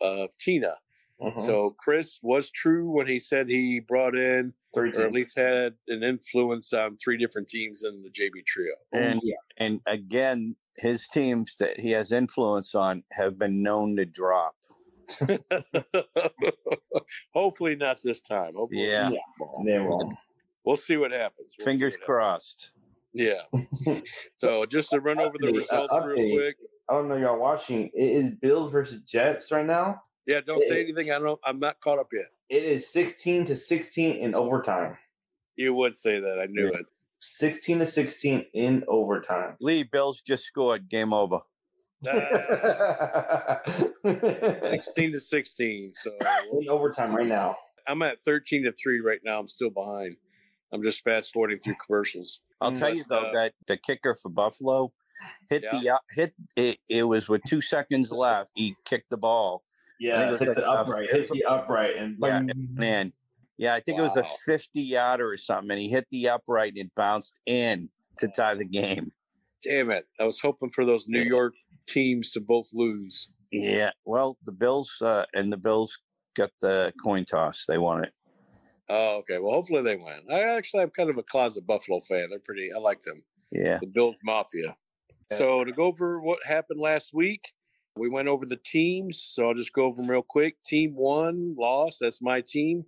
of 0.02 0.30
Tina. 0.40 0.76
Mhm. 1.20 1.42
So 1.46 1.72
Chris 1.80 2.20
was 2.22 2.52
true 2.52 2.90
when 2.92 3.08
he 3.08 3.18
said 3.20 3.50
he 3.50 3.80
brought 3.80 4.16
in, 4.16 4.54
three 4.74 4.94
or 4.94 5.06
at 5.08 5.12
least 5.12 5.36
had 5.38 5.74
an 5.88 6.04
influence 6.04 6.72
on 6.72 6.96
three 6.98 7.18
different 7.18 7.50
teams 7.50 7.84
in 7.84 8.04
the 8.04 8.10
JB 8.10 8.44
trio. 8.46 8.74
And 8.94 9.20
yeah. 9.24 9.36
and 9.58 9.82
again, 9.88 10.56
his 10.78 11.08
teams 11.08 11.56
that 11.58 11.80
he 11.80 11.90
has 11.92 12.12
influence 12.12 12.76
on 12.76 13.04
have 13.12 13.40
been 13.40 13.64
known 13.64 13.96
to 13.98 14.06
drop. 14.06 14.56
Hopefully 17.34 17.76
not 17.76 17.98
this 18.04 18.22
time. 18.22 18.54
Hopefully 18.54 18.88
Yeah. 18.90 19.10
not. 19.10 19.66
They 19.66 19.80
won't. 19.80 20.14
We'll 20.64 20.76
see 20.76 20.98
what 20.98 21.12
happens. 21.12 21.56
We'll 21.58 21.66
Fingers 21.66 21.96
what 21.98 22.06
crossed. 22.06 22.66
happens. 22.68 22.79
Yeah. 23.14 23.42
so 24.38 24.66
just 24.66 24.90
to 24.92 25.00
run 25.00 25.20
over 25.20 25.38
the 25.40 25.48
update, 25.48 25.52
uh, 25.52 25.82
results 25.84 25.96
real 26.06 26.32
quick. 26.36 26.56
I 26.90 26.94
don't 26.94 27.08
know 27.10 27.18
y'all 27.18 27.40
watching. 27.40 27.90
It 27.94 28.04
is 28.04 28.30
Bills 28.42 28.72
versus 28.72 29.02
Jets 29.02 29.52
right 29.52 29.66
now. 29.66 30.02
Yeah, 30.26 30.42
don't 30.42 30.62
say 30.68 30.84
anything. 30.84 31.12
I 31.12 31.20
don't. 31.20 31.40
I'm 31.44 31.60
not 31.60 31.80
caught 31.82 31.98
up 32.00 32.10
yet. 32.14 32.28
It 32.50 32.64
is 32.64 32.88
16 32.92 33.46
to 33.46 33.58
16 33.58 34.16
in 34.18 34.36
overtime. 34.36 34.98
You 35.56 35.74
would 35.74 35.96
say 35.96 36.20
that. 36.20 36.40
I 36.40 36.46
knew 36.48 36.64
Yeah. 36.72 36.80
it. 36.80 36.92
16 37.22 37.80
to 37.80 37.86
16 37.86 38.46
in 38.54 38.84
overtime. 38.88 39.56
Lee 39.60 39.84
Bills 39.84 40.22
just 40.22 40.46
scored. 40.46 40.88
Game 40.90 41.14
over. 41.14 41.40
In 42.06 42.14
16 44.72 45.12
to 45.14 45.20
16. 45.20 45.94
So 45.96 46.12
overtime 46.70 47.14
right 47.16 47.28
now. 47.28 47.56
I'm 47.88 48.02
at 48.04 48.24
13 48.24 48.64
to 48.64 48.72
3 48.72 49.02
right 49.02 49.20
now. 49.24 49.40
I'm 49.40 49.48
still 49.48 49.70
behind. 49.70 50.16
I'm 50.72 50.84
just 50.84 51.04
fast 51.04 51.34
forwarding 51.34 51.60
through 51.60 51.76
commercials. 51.86 52.42
I'll 52.62 52.72
tell 52.72 52.94
you 52.94 53.04
though 53.10 53.26
Uh, 53.26 53.34
that 53.34 53.54
the 53.68 53.78
kicker 53.78 54.16
for 54.16 54.30
Buffalo 54.30 54.92
hit 55.50 55.64
Yeah. 55.64 55.80
the 55.80 55.90
up 55.90 56.04
hit 56.12 56.34
it, 56.56 56.80
it 56.90 57.04
was 57.04 57.28
with 57.30 57.42
two 57.48 57.62
seconds 57.62 58.12
left. 58.12 58.52
He 58.56 58.76
kicked 58.86 59.10
the 59.10 59.18
ball. 59.18 59.64
Yeah, 60.00 60.34
it 60.34 60.40
hit 60.40 60.48
like 60.50 60.58
the 60.58 60.70
upright. 60.70 61.10
Hit 61.12 61.30
the 61.30 61.44
upright 61.46 61.96
and 61.98 62.18
Yeah. 62.20 62.42
Man, 62.74 63.14
yeah, 63.58 63.74
I 63.74 63.80
think 63.82 63.98
it 64.00 64.02
was 64.02 64.16
a 64.16 64.24
50 64.46 64.82
yarder 64.82 65.30
or 65.30 65.36
something, 65.38 65.72
and 65.72 65.80
he 65.80 65.90
hit 65.90 66.08
the 66.12 66.30
upright 66.30 66.70
and 66.74 66.86
it 66.86 66.96
bounced 66.96 67.36
in 67.46 67.90
to 68.20 68.28
tie 68.30 68.56
the 68.56 68.66
game. 68.66 69.12
Damn 69.62 69.92
it. 69.92 70.08
I 70.20 70.24
was 70.24 70.40
hoping 70.40 70.70
for 70.72 70.86
those 70.86 71.08
New 71.08 71.22
York 71.24 71.54
teams 71.88 72.32
to 72.32 72.40
both 72.40 72.70
lose. 72.74 73.30
Yeah, 73.52 73.92
well, 74.06 74.38
the 74.46 74.52
Bills 74.54 75.02
uh, 75.02 75.26
and 75.34 75.52
the 75.52 75.58
Bills 75.58 75.98
got 76.36 76.52
the 76.62 76.94
coin 77.04 77.26
toss. 77.26 77.66
They 77.68 77.78
won 77.78 78.04
it. 78.06 78.14
Oh, 78.90 79.18
okay. 79.18 79.38
Well, 79.38 79.54
hopefully 79.54 79.84
they 79.84 79.96
win. 79.96 80.22
I 80.32 80.42
actually 80.56 80.84
am 80.84 80.90
kind 80.90 81.10
of 81.10 81.18
a 81.18 81.24
closet 81.24 81.68
Buffalo 81.68 82.00
fan. 82.02 82.28
They're 82.30 82.40
pretty, 82.40 82.72
I 82.76 82.80
like 82.80 83.02
them. 83.02 83.22
Yeah. 83.52 83.80
the 83.82 83.92
Bills 83.94 84.16
Mafia. 84.24 84.76
So 85.32 85.64
to 85.64 85.72
go 85.72 85.84
over 85.84 86.20
what 86.22 86.40
happened 86.44 86.80
last 86.80 87.14
week, 87.14 87.54
we 87.96 88.10
went 88.10 88.28
over 88.28 88.46
the 88.46 88.60
teams. 88.66 89.22
So 89.24 89.48
I'll 89.48 89.54
just 89.54 89.74
go 89.74 89.84
over 89.84 90.02
them 90.02 90.10
real 90.10 90.26
quick. 90.28 90.56
Team 90.64 90.94
one 90.96 91.54
lost. 91.58 92.00
That's 92.02 92.22
my 92.22 92.42
team. 92.42 92.84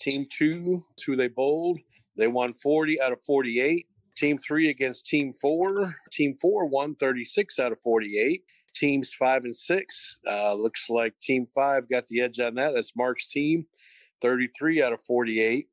Team 0.00 0.26
two, 0.30 0.84
it's 0.92 1.02
who 1.04 1.16
they 1.16 1.28
bowled. 1.28 1.78
They 2.16 2.26
won 2.26 2.54
40 2.54 3.00
out 3.00 3.12
of 3.12 3.22
48. 3.22 3.86
Team 4.16 4.38
three 4.38 4.70
against 4.70 5.06
team 5.06 5.32
four. 5.32 5.94
Team 6.12 6.36
four 6.40 6.66
won 6.66 6.94
36 6.96 7.58
out 7.58 7.72
of 7.72 7.80
48. 7.82 8.42
Teams 8.74 9.12
five 9.12 9.44
and 9.44 9.54
six. 9.54 10.18
Uh, 10.28 10.54
looks 10.54 10.88
like 10.88 11.14
team 11.20 11.46
five 11.54 11.88
got 11.88 12.06
the 12.06 12.20
edge 12.20 12.40
on 12.40 12.54
that. 12.54 12.72
That's 12.74 12.96
Mark's 12.96 13.26
team, 13.26 13.66
33 14.34 14.82
out 14.82 14.92
of 14.94 15.02
48. 15.02 15.66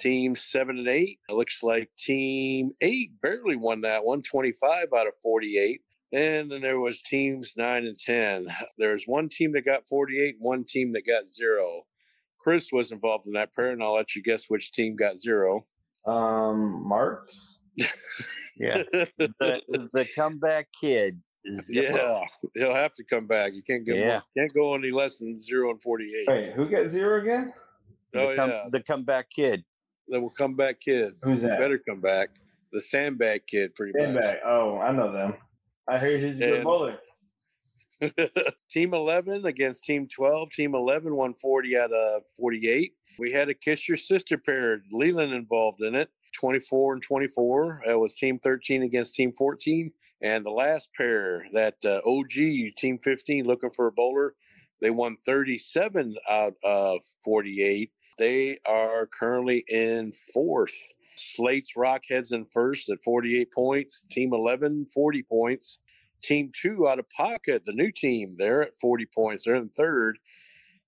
Team 0.00 0.34
seven 0.34 0.78
and 0.78 0.88
eight. 0.88 1.18
It 1.28 1.34
looks 1.34 1.62
like 1.62 1.88
team 1.98 2.72
eight 2.80 3.10
barely 3.22 3.56
won 3.56 3.82
that 3.82 4.04
one, 4.04 4.22
25 4.22 4.88
out 4.96 5.06
of 5.06 5.12
48. 5.22 5.80
And 6.12 6.50
then 6.50 6.62
there 6.62 6.80
was 6.80 7.02
teams 7.02 7.54
nine 7.56 7.84
and 7.86 7.98
10. 7.98 8.46
There's 8.78 9.04
one 9.06 9.28
team 9.28 9.52
that 9.52 9.64
got 9.66 9.88
48, 9.88 10.36
one 10.38 10.64
team 10.64 10.92
that 10.94 11.06
got 11.06 11.30
zero. 11.30 11.82
Chris 12.38 12.70
was 12.72 12.90
involved 12.92 13.26
in 13.26 13.32
that 13.34 13.54
pair, 13.54 13.70
and 13.70 13.82
I'll 13.82 13.94
let 13.94 14.14
you 14.16 14.22
guess 14.22 14.44
which 14.48 14.72
team 14.72 14.96
got 14.96 15.20
zero. 15.20 15.66
Um, 16.06 16.86
Marks. 16.88 17.58
Yeah. 18.56 18.84
the, 19.18 19.88
the 19.92 20.06
comeback 20.14 20.68
kid. 20.80 21.20
yeah, 21.68 22.20
he'll 22.54 22.72
have 22.74 22.94
to 22.94 23.02
come 23.04 23.26
back. 23.26 23.52
You 23.52 23.62
can't 23.64 23.84
get 23.84 23.96
Yeah. 23.96 24.20
can't 24.38 24.54
go 24.54 24.74
any 24.76 24.92
less 24.92 25.18
than 25.18 25.42
zero 25.42 25.70
and 25.70 25.82
48. 25.82 26.24
Wait, 26.28 26.52
who 26.52 26.66
got 26.68 26.88
zero 26.88 27.20
again? 27.20 27.52
The, 28.14 28.20
Oh, 28.30 28.36
come- 28.36 28.50
yeah. 28.50 28.64
the 28.70 28.80
comeback 28.80 29.28
kid. 29.30 29.64
The 30.08 30.20
will 30.20 30.30
come 30.30 30.54
back 30.56 30.80
kid. 30.80 31.14
Who's 31.22 31.42
that? 31.42 31.58
better 31.58 31.78
come 31.78 32.00
back. 32.00 32.28
The 32.72 32.80
sandbag 32.80 33.46
kid, 33.46 33.74
pretty 33.74 33.92
much. 33.96 34.04
Sandbag. 34.04 34.36
Oh, 34.44 34.78
I 34.78 34.92
know 34.92 35.12
them. 35.12 35.34
I 35.88 35.98
heard 35.98 36.20
he's 36.20 36.40
a 36.40 36.44
good 36.46 36.54
And- 36.56 36.64
bowler. 36.64 36.98
team 38.70 38.92
11 38.92 39.46
against 39.46 39.84
team 39.84 40.08
12 40.08 40.50
team 40.50 40.74
11 40.74 41.14
won 41.14 41.32
40 41.40 41.76
out 41.78 41.92
of 41.92 42.22
48 42.36 42.92
we 43.20 43.30
had 43.30 43.48
a 43.48 43.54
kiss 43.54 43.88
your 43.88 43.96
sister 43.96 44.36
pair 44.36 44.82
leland 44.90 45.32
involved 45.32 45.80
in 45.80 45.94
it 45.94 46.08
24 46.38 46.94
and 46.94 47.02
24 47.04 47.82
that 47.86 47.96
was 47.98 48.16
team 48.16 48.40
13 48.40 48.82
against 48.82 49.14
team 49.14 49.32
14 49.38 49.92
and 50.22 50.44
the 50.44 50.50
last 50.50 50.88
pair 50.96 51.46
that 51.52 51.76
uh, 51.84 52.00
og 52.04 52.28
team 52.30 52.98
15 53.02 53.44
looking 53.44 53.70
for 53.70 53.86
a 53.86 53.92
bowler 53.92 54.34
they 54.80 54.90
won 54.90 55.16
37 55.24 56.16
out 56.28 56.54
of 56.64 56.98
48 57.24 57.92
they 58.18 58.58
are 58.66 59.06
currently 59.06 59.64
in 59.68 60.12
fourth 60.32 60.74
slate's 61.16 61.74
rockheads 61.76 62.32
in 62.32 62.44
first 62.52 62.88
at 62.88 63.02
48 63.04 63.52
points 63.52 64.06
team 64.10 64.32
11 64.34 64.86
40 64.92 65.22
points 65.22 65.78
Team 66.24 66.50
two 66.58 66.88
out 66.88 66.98
of 66.98 67.08
pocket, 67.10 67.64
the 67.66 67.74
new 67.74 67.92
team, 67.92 68.34
they're 68.38 68.62
at 68.62 68.80
40 68.80 69.06
points. 69.14 69.44
They're 69.44 69.56
in 69.56 69.68
third. 69.68 70.18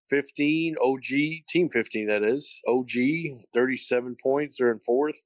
15 0.09 0.77
OG, 0.83 1.05
team 1.47 1.69
15, 1.69 2.07
that 2.07 2.23
is. 2.23 2.63
OG, 2.67 3.45
37 3.53 4.17
points. 4.23 4.57
They're 4.57 4.73
in 4.73 4.79
fourth. 4.79 5.21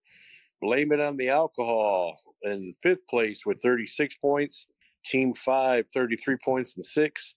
Blame 0.60 0.90
it 0.90 1.00
on 1.00 1.16
the 1.16 1.28
alcohol 1.28 2.18
in 2.42 2.74
fifth 2.82 3.06
place 3.06 3.46
with 3.46 3.62
36 3.62 4.16
points. 4.16 4.66
Team 5.06 5.32
five, 5.32 5.86
33 5.94 6.36
points 6.44 6.76
in 6.76 6.82
sixth. 6.82 7.36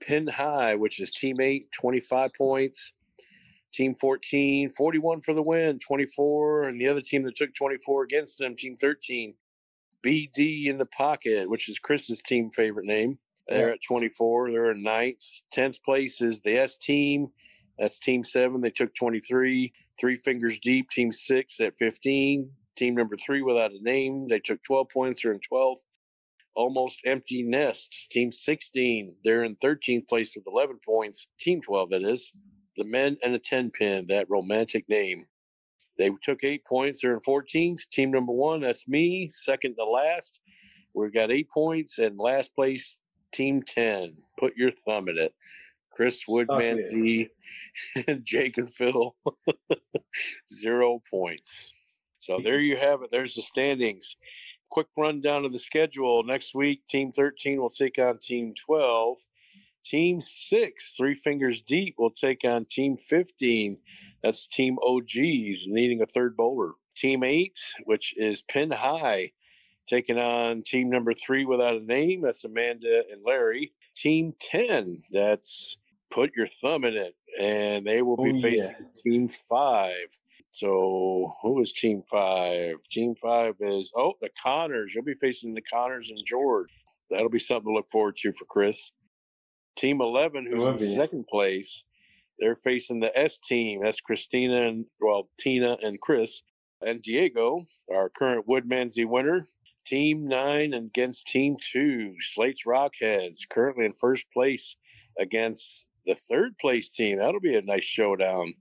Pin 0.00 0.28
High, 0.28 0.76
which 0.76 1.00
is 1.00 1.10
team 1.10 1.40
eight, 1.40 1.72
25 1.72 2.30
points. 2.38 2.92
Team 3.76 3.94
14, 3.94 4.70
41 4.70 5.20
for 5.20 5.34
the 5.34 5.42
win, 5.42 5.78
24. 5.80 6.64
And 6.64 6.80
the 6.80 6.88
other 6.88 7.02
team 7.02 7.24
that 7.24 7.36
took 7.36 7.54
24 7.54 8.04
against 8.04 8.38
them, 8.38 8.56
team 8.56 8.78
13, 8.80 9.34
BD 10.04 10.68
in 10.68 10.78
the 10.78 10.86
pocket, 10.86 11.50
which 11.50 11.68
is 11.68 11.78
Chris's 11.78 12.22
team 12.22 12.48
favorite 12.48 12.86
name. 12.86 13.18
They're 13.48 13.72
at 13.72 13.82
24. 13.86 14.50
They're 14.50 14.70
in 14.70 14.82
ninth. 14.82 15.22
Tenth 15.52 15.82
place 15.84 16.22
is 16.22 16.42
the 16.42 16.56
S 16.56 16.78
team. 16.78 17.28
That's 17.78 17.98
team 17.98 18.24
seven. 18.24 18.62
They 18.62 18.70
took 18.70 18.94
23. 18.94 19.70
Three 20.00 20.16
fingers 20.16 20.58
deep, 20.58 20.88
team 20.88 21.12
six 21.12 21.60
at 21.60 21.76
15. 21.76 22.50
Team 22.76 22.94
number 22.94 23.16
three 23.16 23.42
without 23.42 23.72
a 23.72 23.82
name. 23.82 24.26
They 24.28 24.40
took 24.40 24.62
12 24.62 24.88
points. 24.88 25.22
They're 25.22 25.32
in 25.32 25.40
12th. 25.40 25.84
Almost 26.54 27.02
empty 27.04 27.42
nests. 27.42 28.08
Team 28.08 28.32
16. 28.32 29.16
They're 29.22 29.44
in 29.44 29.56
13th 29.56 30.08
place 30.08 30.34
with 30.34 30.46
11 30.46 30.78
points. 30.82 31.28
Team 31.38 31.60
12, 31.60 31.90
that 31.90 32.02
is. 32.02 32.32
The 32.76 32.84
men 32.84 33.16
and 33.22 33.34
a 33.34 33.38
10 33.38 33.70
pin, 33.70 34.06
that 34.08 34.28
romantic 34.28 34.88
name. 34.88 35.26
They 35.98 36.10
took 36.22 36.44
eight 36.44 36.64
points. 36.66 37.00
They're 37.00 37.14
in 37.14 37.20
14th. 37.20 37.88
Team 37.90 38.10
number 38.10 38.32
one, 38.32 38.60
that's 38.60 38.86
me, 38.86 39.28
second 39.30 39.76
to 39.76 39.84
last. 39.84 40.40
We've 40.94 41.12
got 41.12 41.30
eight 41.30 41.50
points. 41.50 41.98
And 41.98 42.18
last 42.18 42.54
place, 42.54 43.00
team 43.32 43.62
10. 43.62 44.14
Put 44.38 44.56
your 44.56 44.72
thumb 44.72 45.08
in 45.08 45.16
it. 45.18 45.34
Chris 45.90 46.24
Woodman. 46.28 46.84
D, 46.90 47.28
and 48.06 48.24
Jake 48.24 48.58
and 48.58 48.70
Phil, 48.70 49.16
zero 50.52 51.02
points. 51.10 51.72
So 52.18 52.38
there 52.42 52.60
you 52.60 52.76
have 52.76 53.02
it. 53.02 53.10
There's 53.10 53.34
the 53.34 53.42
standings. 53.42 54.16
Quick 54.70 54.88
rundown 54.96 55.44
of 55.44 55.52
the 55.52 55.58
schedule. 55.58 56.22
Next 56.24 56.54
week, 56.54 56.86
Team 56.88 57.12
13 57.12 57.60
will 57.60 57.70
take 57.70 57.98
on 57.98 58.18
Team 58.18 58.54
12. 58.66 59.18
Team 59.88 60.20
6, 60.20 60.94
three 60.96 61.14
fingers 61.14 61.62
deep, 61.62 61.94
will 61.98 62.10
take 62.10 62.44
on 62.44 62.64
Team 62.64 62.96
15. 62.96 63.78
That's 64.22 64.48
Team 64.48 64.78
OGs 64.82 65.66
needing 65.68 66.02
a 66.02 66.06
third 66.06 66.36
bowler. 66.36 66.72
Team 66.96 67.22
8, 67.22 67.52
which 67.84 68.14
is 68.16 68.42
Pin 68.42 68.70
High, 68.70 69.30
taking 69.88 70.18
on 70.18 70.62
team 70.62 70.90
number 70.90 71.14
3 71.14 71.44
without 71.44 71.76
a 71.76 71.80
name. 71.84 72.22
That's 72.22 72.44
Amanda 72.44 73.04
and 73.10 73.22
Larry. 73.22 73.72
Team 73.94 74.34
10, 74.40 75.02
that's 75.12 75.76
Put 76.10 76.30
Your 76.36 76.48
Thumb 76.48 76.84
in 76.84 76.94
It. 76.96 77.14
And 77.40 77.86
they 77.86 78.02
will 78.02 78.16
be 78.16 78.30
Oh, 78.30 78.34
yeah. 78.34 78.40
facing 78.40 78.74
Team 79.04 79.28
5. 79.48 79.94
So 80.50 81.34
who 81.42 81.60
is 81.60 81.74
Team 81.74 82.02
Five? 82.10 82.76
Team 82.90 83.14
Five 83.14 83.56
is 83.60 83.92
oh 83.94 84.14
the 84.22 84.30
Connors. 84.42 84.94
You'll 84.94 85.04
be 85.04 85.12
facing 85.14 85.52
the 85.52 85.60
Connors 85.60 86.08
and 86.08 86.18
George. 86.24 86.70
That'll 87.10 87.28
be 87.28 87.38
something 87.38 87.70
to 87.70 87.74
look 87.76 87.90
forward 87.90 88.16
to 88.16 88.32
for 88.32 88.46
Chris. 88.46 88.90
Team 89.76 90.00
Eleven, 90.00 90.46
who's 90.46 90.64
in 90.82 90.94
second 90.94 91.26
place, 91.26 91.84
they're 92.38 92.56
facing 92.56 93.00
the 93.00 93.16
S 93.18 93.38
team. 93.38 93.80
That's 93.80 94.00
Christina 94.00 94.62
and 94.62 94.86
well 95.00 95.28
Tina 95.38 95.76
and 95.82 96.00
Chris 96.00 96.42
and 96.82 97.02
Diego, 97.02 97.64
our 97.92 98.08
current 98.10 98.46
Woodmansee 98.46 99.06
winner. 99.06 99.46
Team 99.86 100.26
Nine 100.26 100.74
against 100.74 101.28
Team 101.28 101.56
Two, 101.60 102.14
Slate's 102.18 102.64
Rockheads, 102.66 103.48
currently 103.48 103.84
in 103.84 103.92
first 104.00 104.26
place 104.32 104.76
against 105.18 105.86
the 106.06 106.16
third 106.28 106.58
place 106.60 106.90
team. 106.90 107.18
That'll 107.18 107.40
be 107.40 107.56
a 107.56 107.62
nice 107.62 107.84
showdown. 107.84 108.54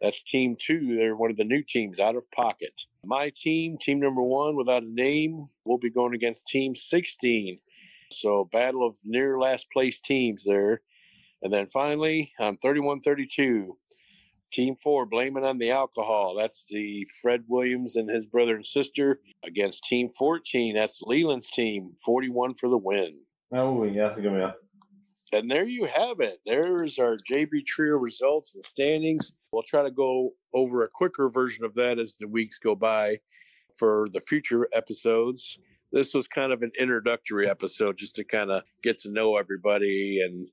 That's 0.00 0.22
team 0.22 0.56
two. 0.60 0.96
They're 0.96 1.16
one 1.16 1.30
of 1.30 1.36
the 1.36 1.44
new 1.44 1.62
teams 1.68 1.98
out 1.98 2.16
of 2.16 2.30
pocket. 2.30 2.72
My 3.04 3.32
team, 3.34 3.78
team 3.80 4.00
number 4.00 4.22
one, 4.22 4.56
without 4.56 4.82
a 4.82 4.88
name, 4.94 5.48
will 5.64 5.78
be 5.78 5.90
going 5.90 6.14
against 6.14 6.46
team 6.46 6.74
16. 6.74 7.58
So, 8.12 8.48
battle 8.50 8.86
of 8.86 8.96
near 9.04 9.38
last 9.38 9.66
place 9.72 10.00
teams 10.00 10.44
there. 10.44 10.82
And 11.42 11.52
then 11.52 11.68
finally, 11.72 12.32
on 12.38 12.56
31 12.58 13.00
32, 13.00 13.76
team 14.52 14.76
four, 14.82 15.06
blaming 15.06 15.44
on 15.44 15.58
the 15.58 15.70
alcohol. 15.70 16.34
That's 16.36 16.66
the 16.68 17.06
Fred 17.22 17.44
Williams 17.48 17.96
and 17.96 18.10
his 18.10 18.26
brother 18.26 18.56
and 18.56 18.66
sister 18.66 19.20
against 19.44 19.84
team 19.84 20.10
14. 20.16 20.74
That's 20.74 21.02
Leland's 21.02 21.50
team, 21.50 21.92
41 22.04 22.54
for 22.54 22.68
the 22.68 22.78
win. 22.78 23.20
Oh, 23.52 23.84
yeah, 23.84 24.08
that's 24.08 24.18
a 24.18 24.22
good 24.22 24.32
one. 24.32 24.52
And 25.32 25.50
there 25.50 25.66
you 25.66 25.84
have 25.84 26.20
it. 26.20 26.40
There's 26.46 26.98
our 26.98 27.16
JB 27.30 27.66
Trio 27.66 27.96
results 27.96 28.54
and 28.54 28.64
standings. 28.64 29.32
We'll 29.52 29.62
try 29.62 29.82
to 29.82 29.90
go 29.90 30.30
over 30.54 30.82
a 30.82 30.88
quicker 30.88 31.28
version 31.28 31.64
of 31.64 31.74
that 31.74 31.98
as 31.98 32.16
the 32.16 32.26
weeks 32.26 32.58
go 32.58 32.74
by 32.74 33.18
for 33.76 34.08
the 34.12 34.22
future 34.22 34.68
episodes. 34.72 35.58
This 35.92 36.14
was 36.14 36.28
kind 36.28 36.52
of 36.52 36.62
an 36.62 36.70
introductory 36.78 37.48
episode 37.48 37.96
just 37.96 38.14
to 38.16 38.24
kind 38.24 38.50
of 38.50 38.62
get 38.82 38.98
to 39.00 39.10
know 39.10 39.36
everybody. 39.36 40.20
And 40.24 40.48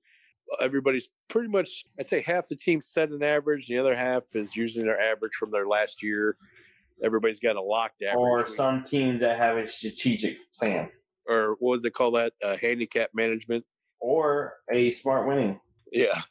everybody's 0.62 1.10
pretty 1.28 1.50
much, 1.50 1.84
I'd 2.00 2.06
say 2.08 2.22
half 2.22 2.48
the 2.48 2.56
team 2.56 2.82
set 2.82 3.10
an 3.10 3.24
average, 3.24 3.68
the 3.68 3.78
other 3.78 3.96
half 3.96 4.24
is 4.34 4.56
using 4.56 4.86
their 4.86 5.00
average 5.00 5.34
from 5.34 5.52
their 5.52 5.68
last 5.68 6.02
year. 6.02 6.38
Everybody's 7.04 7.40
got 7.42 7.58
a 7.58 7.62
locked 7.62 8.02
average. 8.04 8.18
Or 8.18 8.48
some 8.48 8.82
teams 8.82 9.20
that 9.20 9.38
have 9.38 9.58
a 9.58 9.68
strategic 9.68 10.38
plan, 10.58 10.90
or 11.28 11.56
what 11.60 11.72
would 11.72 11.84
they 11.84 11.90
call 11.90 12.12
that? 12.12 12.32
Uh, 12.42 12.56
handicap 12.62 13.10
management. 13.14 13.66
or 14.00 14.54
a 14.72 14.92
smart 14.92 15.28
winning. 15.28 15.60
Yeah. 15.92 16.22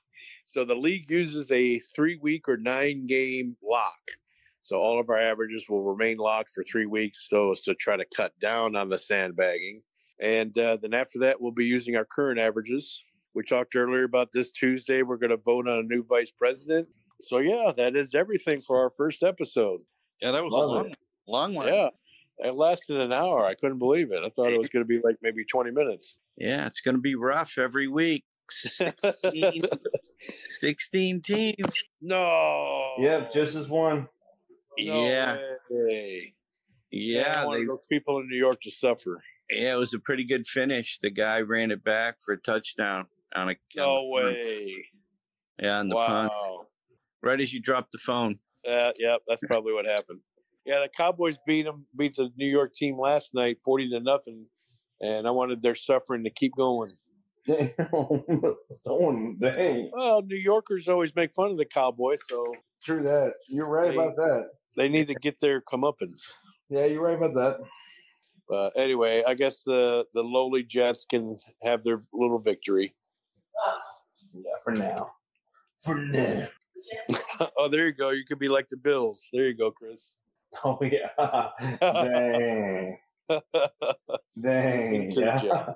So 0.47 0.65
the 0.65 0.75
league 0.75 1.11
uses 1.11 1.51
a 1.53 1.79
three 1.79 2.19
week 2.23 2.49
or 2.49 2.57
nine 2.57 3.07
game 3.07 3.57
lock. 3.63 3.99
So 4.65 4.79
all 4.79 4.99
of 4.99 5.11
our 5.11 5.19
averages 5.19 5.67
will 5.69 5.83
remain 5.83 6.17
locked 6.17 6.53
for 6.55 6.65
three 6.65 6.87
weeks 6.87 7.29
so 7.29 7.51
as 7.51 7.61
to 7.63 7.75
try 7.75 7.99
to 7.99 8.05
cut 8.17 8.33
down 8.41 8.77
on 8.77 8.89
the 8.89 8.97
sandbagging. 8.97 9.83
And 10.23 10.59
uh, 10.59 10.79
then 10.81 10.95
after 10.95 11.19
that, 11.19 11.39
we'll 11.39 11.53
be 11.53 11.67
using 11.67 11.97
our 11.97 12.07
current 12.07 12.41
averages. 12.41 12.99
We 13.35 13.43
talked 13.43 13.77
earlier 13.77 14.05
about 14.05 14.31
this 14.33 14.53
Tuesday. 14.53 15.03
We're 15.03 15.19
going 15.19 15.33
to 15.33 15.37
vote 15.37 15.69
on 15.69 15.81
a 15.81 15.83
new 15.83 16.03
vice 16.03 16.31
president. 16.31 16.89
So, 17.21 17.41
yeah, 17.41 17.73
that 17.77 17.95
is 17.95 18.15
everything 18.15 18.63
for 18.63 18.81
our 18.81 18.89
first 18.97 19.23
episode. 19.23 19.81
Yeah, 20.23 20.31
that 20.31 20.43
was 20.43 20.55
Love 20.55 20.71
a 20.71 20.73
long, 20.73 20.87
it. 20.89 20.99
long 21.29 21.55
one. 21.55 21.67
Yeah. 21.69 21.89
It 22.39 22.55
lasted 22.55 22.99
an 22.99 23.13
hour. 23.13 23.45
I 23.45 23.55
couldn't 23.57 23.79
believe 23.79 24.13
it. 24.13 24.25
I 24.25 24.31
thought 24.31 24.51
it 24.51 24.59
was 24.59 24.71
going 24.71 24.83
to 24.83 24.89
be 24.89 24.99
like 25.05 25.17
maybe 25.21 25.45
20 25.45 25.73
minutes. 25.73 26.17
Yeah, 26.39 26.67
it's 26.67 26.81
going 26.81 26.95
to 26.97 27.03
be 27.03 27.17
rough 27.17 27.59
every 27.59 27.87
week. 27.87 28.25
16, 28.49 29.61
16 30.43 31.21
teams. 31.21 31.85
no. 32.01 32.95
Yep, 32.99 33.31
just 33.31 33.57
as 33.57 33.69
one. 33.69 34.09
No 34.79 35.07
yeah, 35.07 35.39
way. 35.71 36.35
Yeah, 36.91 37.43
don't 37.43 37.55
they, 37.55 37.65
those 37.65 37.85
people 37.91 38.19
in 38.19 38.29
New 38.29 38.37
York 38.37 38.61
to 38.63 38.71
suffer. 38.71 39.23
yeah. 39.51 39.73
It 39.75 39.77
was 39.77 39.95
a 39.95 39.99
pretty 39.99 40.25
good 40.25 40.47
finish. 40.47 40.99
The 41.01 41.11
guy 41.11 41.41
ran 41.41 41.71
it 41.71 41.83
back 41.85 42.17
for 42.25 42.35
a 42.35 42.39
touchdown 42.41 43.07
on 43.35 43.51
a 43.51 43.57
No 43.77 43.85
on 43.97 44.09
the 44.09 44.15
punt. 44.23 44.35
way. 44.37 44.75
Yeah, 45.63 45.79
on 45.81 45.89
the 45.89 45.97
punt. 45.97 46.33
Right 47.23 47.41
as 47.41 47.53
you 47.53 47.61
dropped 47.61 47.93
the 47.93 47.99
phone. 47.99 48.39
Uh, 48.69 48.93
yeah, 48.99 49.17
that's 49.29 49.43
probably 49.47 49.73
what 49.73 49.87
happened. 49.87 50.21
Yeah, 50.67 50.81
the 50.81 50.89
Cowboys 50.97 51.39
beat 51.47 51.65
them, 51.65 51.87
beat 51.97 52.17
the 52.17 52.31
New 52.37 52.47
York 52.49 52.75
team 52.75 52.99
last 52.99 53.35
night, 53.35 53.59
forty 53.65 53.89
to 53.91 54.01
nothing, 54.01 54.47
and 55.01 55.27
I 55.27 55.31
wanted 55.31 55.63
their 55.63 55.75
suffering 55.75 56.25
to 56.25 56.31
keep 56.31 56.53
going. 56.57 56.91
Damn. 57.47 57.75
Someone, 58.83 59.37
dang. 59.39 59.91
Well, 59.93 60.23
New 60.23 60.37
Yorkers 60.39 60.89
always 60.89 61.15
make 61.15 61.35
fun 61.35 61.51
of 61.51 61.59
the 61.59 61.67
Cowboys, 61.67 62.23
so 62.29 62.43
True 62.83 63.03
that. 63.03 63.35
You're 63.49 63.69
right 63.69 63.91
Hey. 63.91 63.97
about 63.99 64.17
that. 64.17 64.49
They 64.77 64.89
need 64.89 65.07
to 65.09 65.15
get 65.15 65.41
their 65.41 65.61
comeuppance. 65.61 66.23
Yeah, 66.69 66.87
you're 66.87 67.03
right 67.03 67.17
about 67.17 67.35
that. 67.35 67.59
But 68.49 68.73
anyway, 68.77 69.23
I 69.27 69.35
guess 69.35 69.63
the 69.63 70.05
the 70.15 70.23
lowly 70.23 70.63
Jets 70.63 71.05
can 71.05 71.39
have 71.63 71.83
their 71.83 72.03
little 72.13 72.39
victory. 72.39 72.95
Yeah, 74.35 74.43
for 74.63 74.73
now. 74.73 75.13
For 75.83 75.97
now. 75.97 76.49
oh, 77.59 77.69
there 77.69 77.87
you 77.87 77.93
go. 77.93 78.11
You 78.11 78.25
could 78.27 78.39
be 78.39 78.49
like 78.49 78.69
the 78.69 78.77
Bills. 78.77 79.29
There 79.33 79.47
you 79.47 79.57
go, 79.57 79.71
Chris. 79.71 80.15
Oh 80.65 80.79
yeah. 80.83 81.09
Dang. 81.81 82.97
Dang. 84.41 85.11
Yeah. 85.11 85.75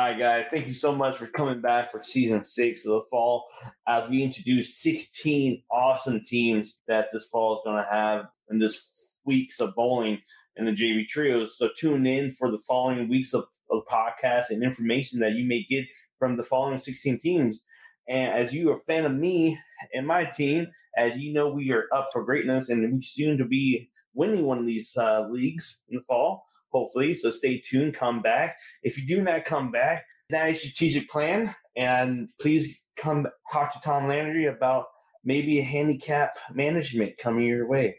All 0.00 0.06
right, 0.06 0.18
guys. 0.18 0.46
Thank 0.50 0.66
you 0.66 0.72
so 0.72 0.94
much 0.94 1.18
for 1.18 1.26
coming 1.26 1.60
back 1.60 1.92
for 1.92 2.02
season 2.02 2.42
six 2.42 2.86
of 2.86 2.92
the 2.92 3.02
fall 3.10 3.44
as 3.86 4.08
we 4.08 4.22
introduce 4.22 4.78
16 4.78 5.62
awesome 5.70 6.22
teams 6.24 6.80
that 6.88 7.08
this 7.12 7.26
fall 7.26 7.52
is 7.52 7.60
going 7.66 7.76
to 7.76 7.90
have 7.90 8.24
in 8.48 8.58
this 8.58 8.82
weeks 9.26 9.60
of 9.60 9.74
bowling 9.74 10.22
in 10.56 10.64
the 10.64 10.70
JB 10.70 11.06
trios. 11.06 11.58
So 11.58 11.68
tune 11.76 12.06
in 12.06 12.30
for 12.30 12.50
the 12.50 12.60
following 12.66 13.10
weeks 13.10 13.34
of, 13.34 13.44
of 13.70 13.82
podcasts 13.84 14.48
and 14.48 14.64
information 14.64 15.20
that 15.20 15.32
you 15.32 15.46
may 15.46 15.66
get 15.68 15.84
from 16.18 16.38
the 16.38 16.44
following 16.44 16.78
16 16.78 17.18
teams. 17.18 17.60
And 18.08 18.32
as 18.32 18.54
you 18.54 18.70
are 18.70 18.76
a 18.76 18.80
fan 18.80 19.04
of 19.04 19.12
me 19.12 19.58
and 19.92 20.06
my 20.06 20.24
team, 20.24 20.68
as 20.96 21.18
you 21.18 21.34
know, 21.34 21.50
we 21.50 21.72
are 21.72 21.88
up 21.92 22.08
for 22.10 22.24
greatness 22.24 22.70
and 22.70 22.90
we 22.90 23.02
soon 23.02 23.36
to 23.36 23.44
be 23.44 23.90
winning 24.14 24.46
one 24.46 24.60
of 24.60 24.66
these 24.66 24.96
uh, 24.96 25.28
leagues 25.28 25.82
in 25.90 25.96
the 25.96 26.02
fall, 26.04 26.46
hopefully. 26.72 27.14
So 27.14 27.30
stay 27.30 27.58
tuned, 27.58 27.94
come 27.94 28.22
back. 28.22 28.56
If 28.82 28.98
you 28.98 29.06
do 29.06 29.22
not 29.22 29.44
come 29.44 29.70
back, 29.70 30.04
that 30.30 30.50
is 30.50 30.60
strategic 30.60 31.08
plan. 31.08 31.54
And 31.76 32.28
please 32.40 32.82
come 32.96 33.26
talk 33.52 33.72
to 33.72 33.80
Tom 33.80 34.08
Landry 34.08 34.46
about 34.46 34.86
maybe 35.24 35.58
a 35.58 35.62
handicap 35.62 36.32
management 36.52 37.18
coming 37.18 37.44
your 37.44 37.68
way. 37.68 37.96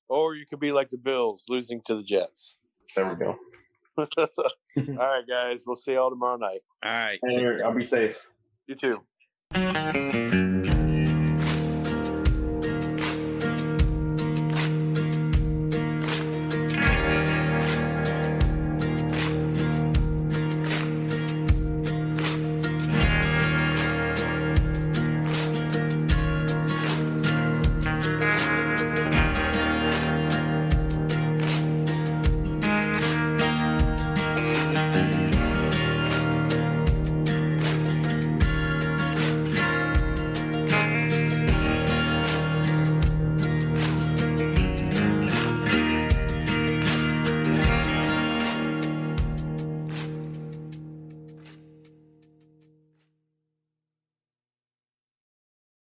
Or 0.07 0.35
you 0.35 0.45
could 0.45 0.59
be 0.59 0.71
like 0.71 0.89
the 0.89 0.97
Bills, 0.97 1.45
losing 1.49 1.81
to 1.85 1.95
the 1.95 2.03
Jets. 2.03 2.59
There 2.95 3.07
we 3.07 3.15
go. 3.15 3.35
All 3.97 4.07
right, 4.77 5.23
guys. 5.27 5.63
We'll 5.65 5.75
see 5.75 5.93
y'all 5.93 6.09
tomorrow 6.09 6.37
night. 6.37 6.61
All 6.83 6.91
right. 6.91 7.19
Hey, 7.27 7.61
I'll 7.63 7.73
be 7.73 7.83
safe. 7.83 8.27
You 8.67 8.75
too. 8.75 10.51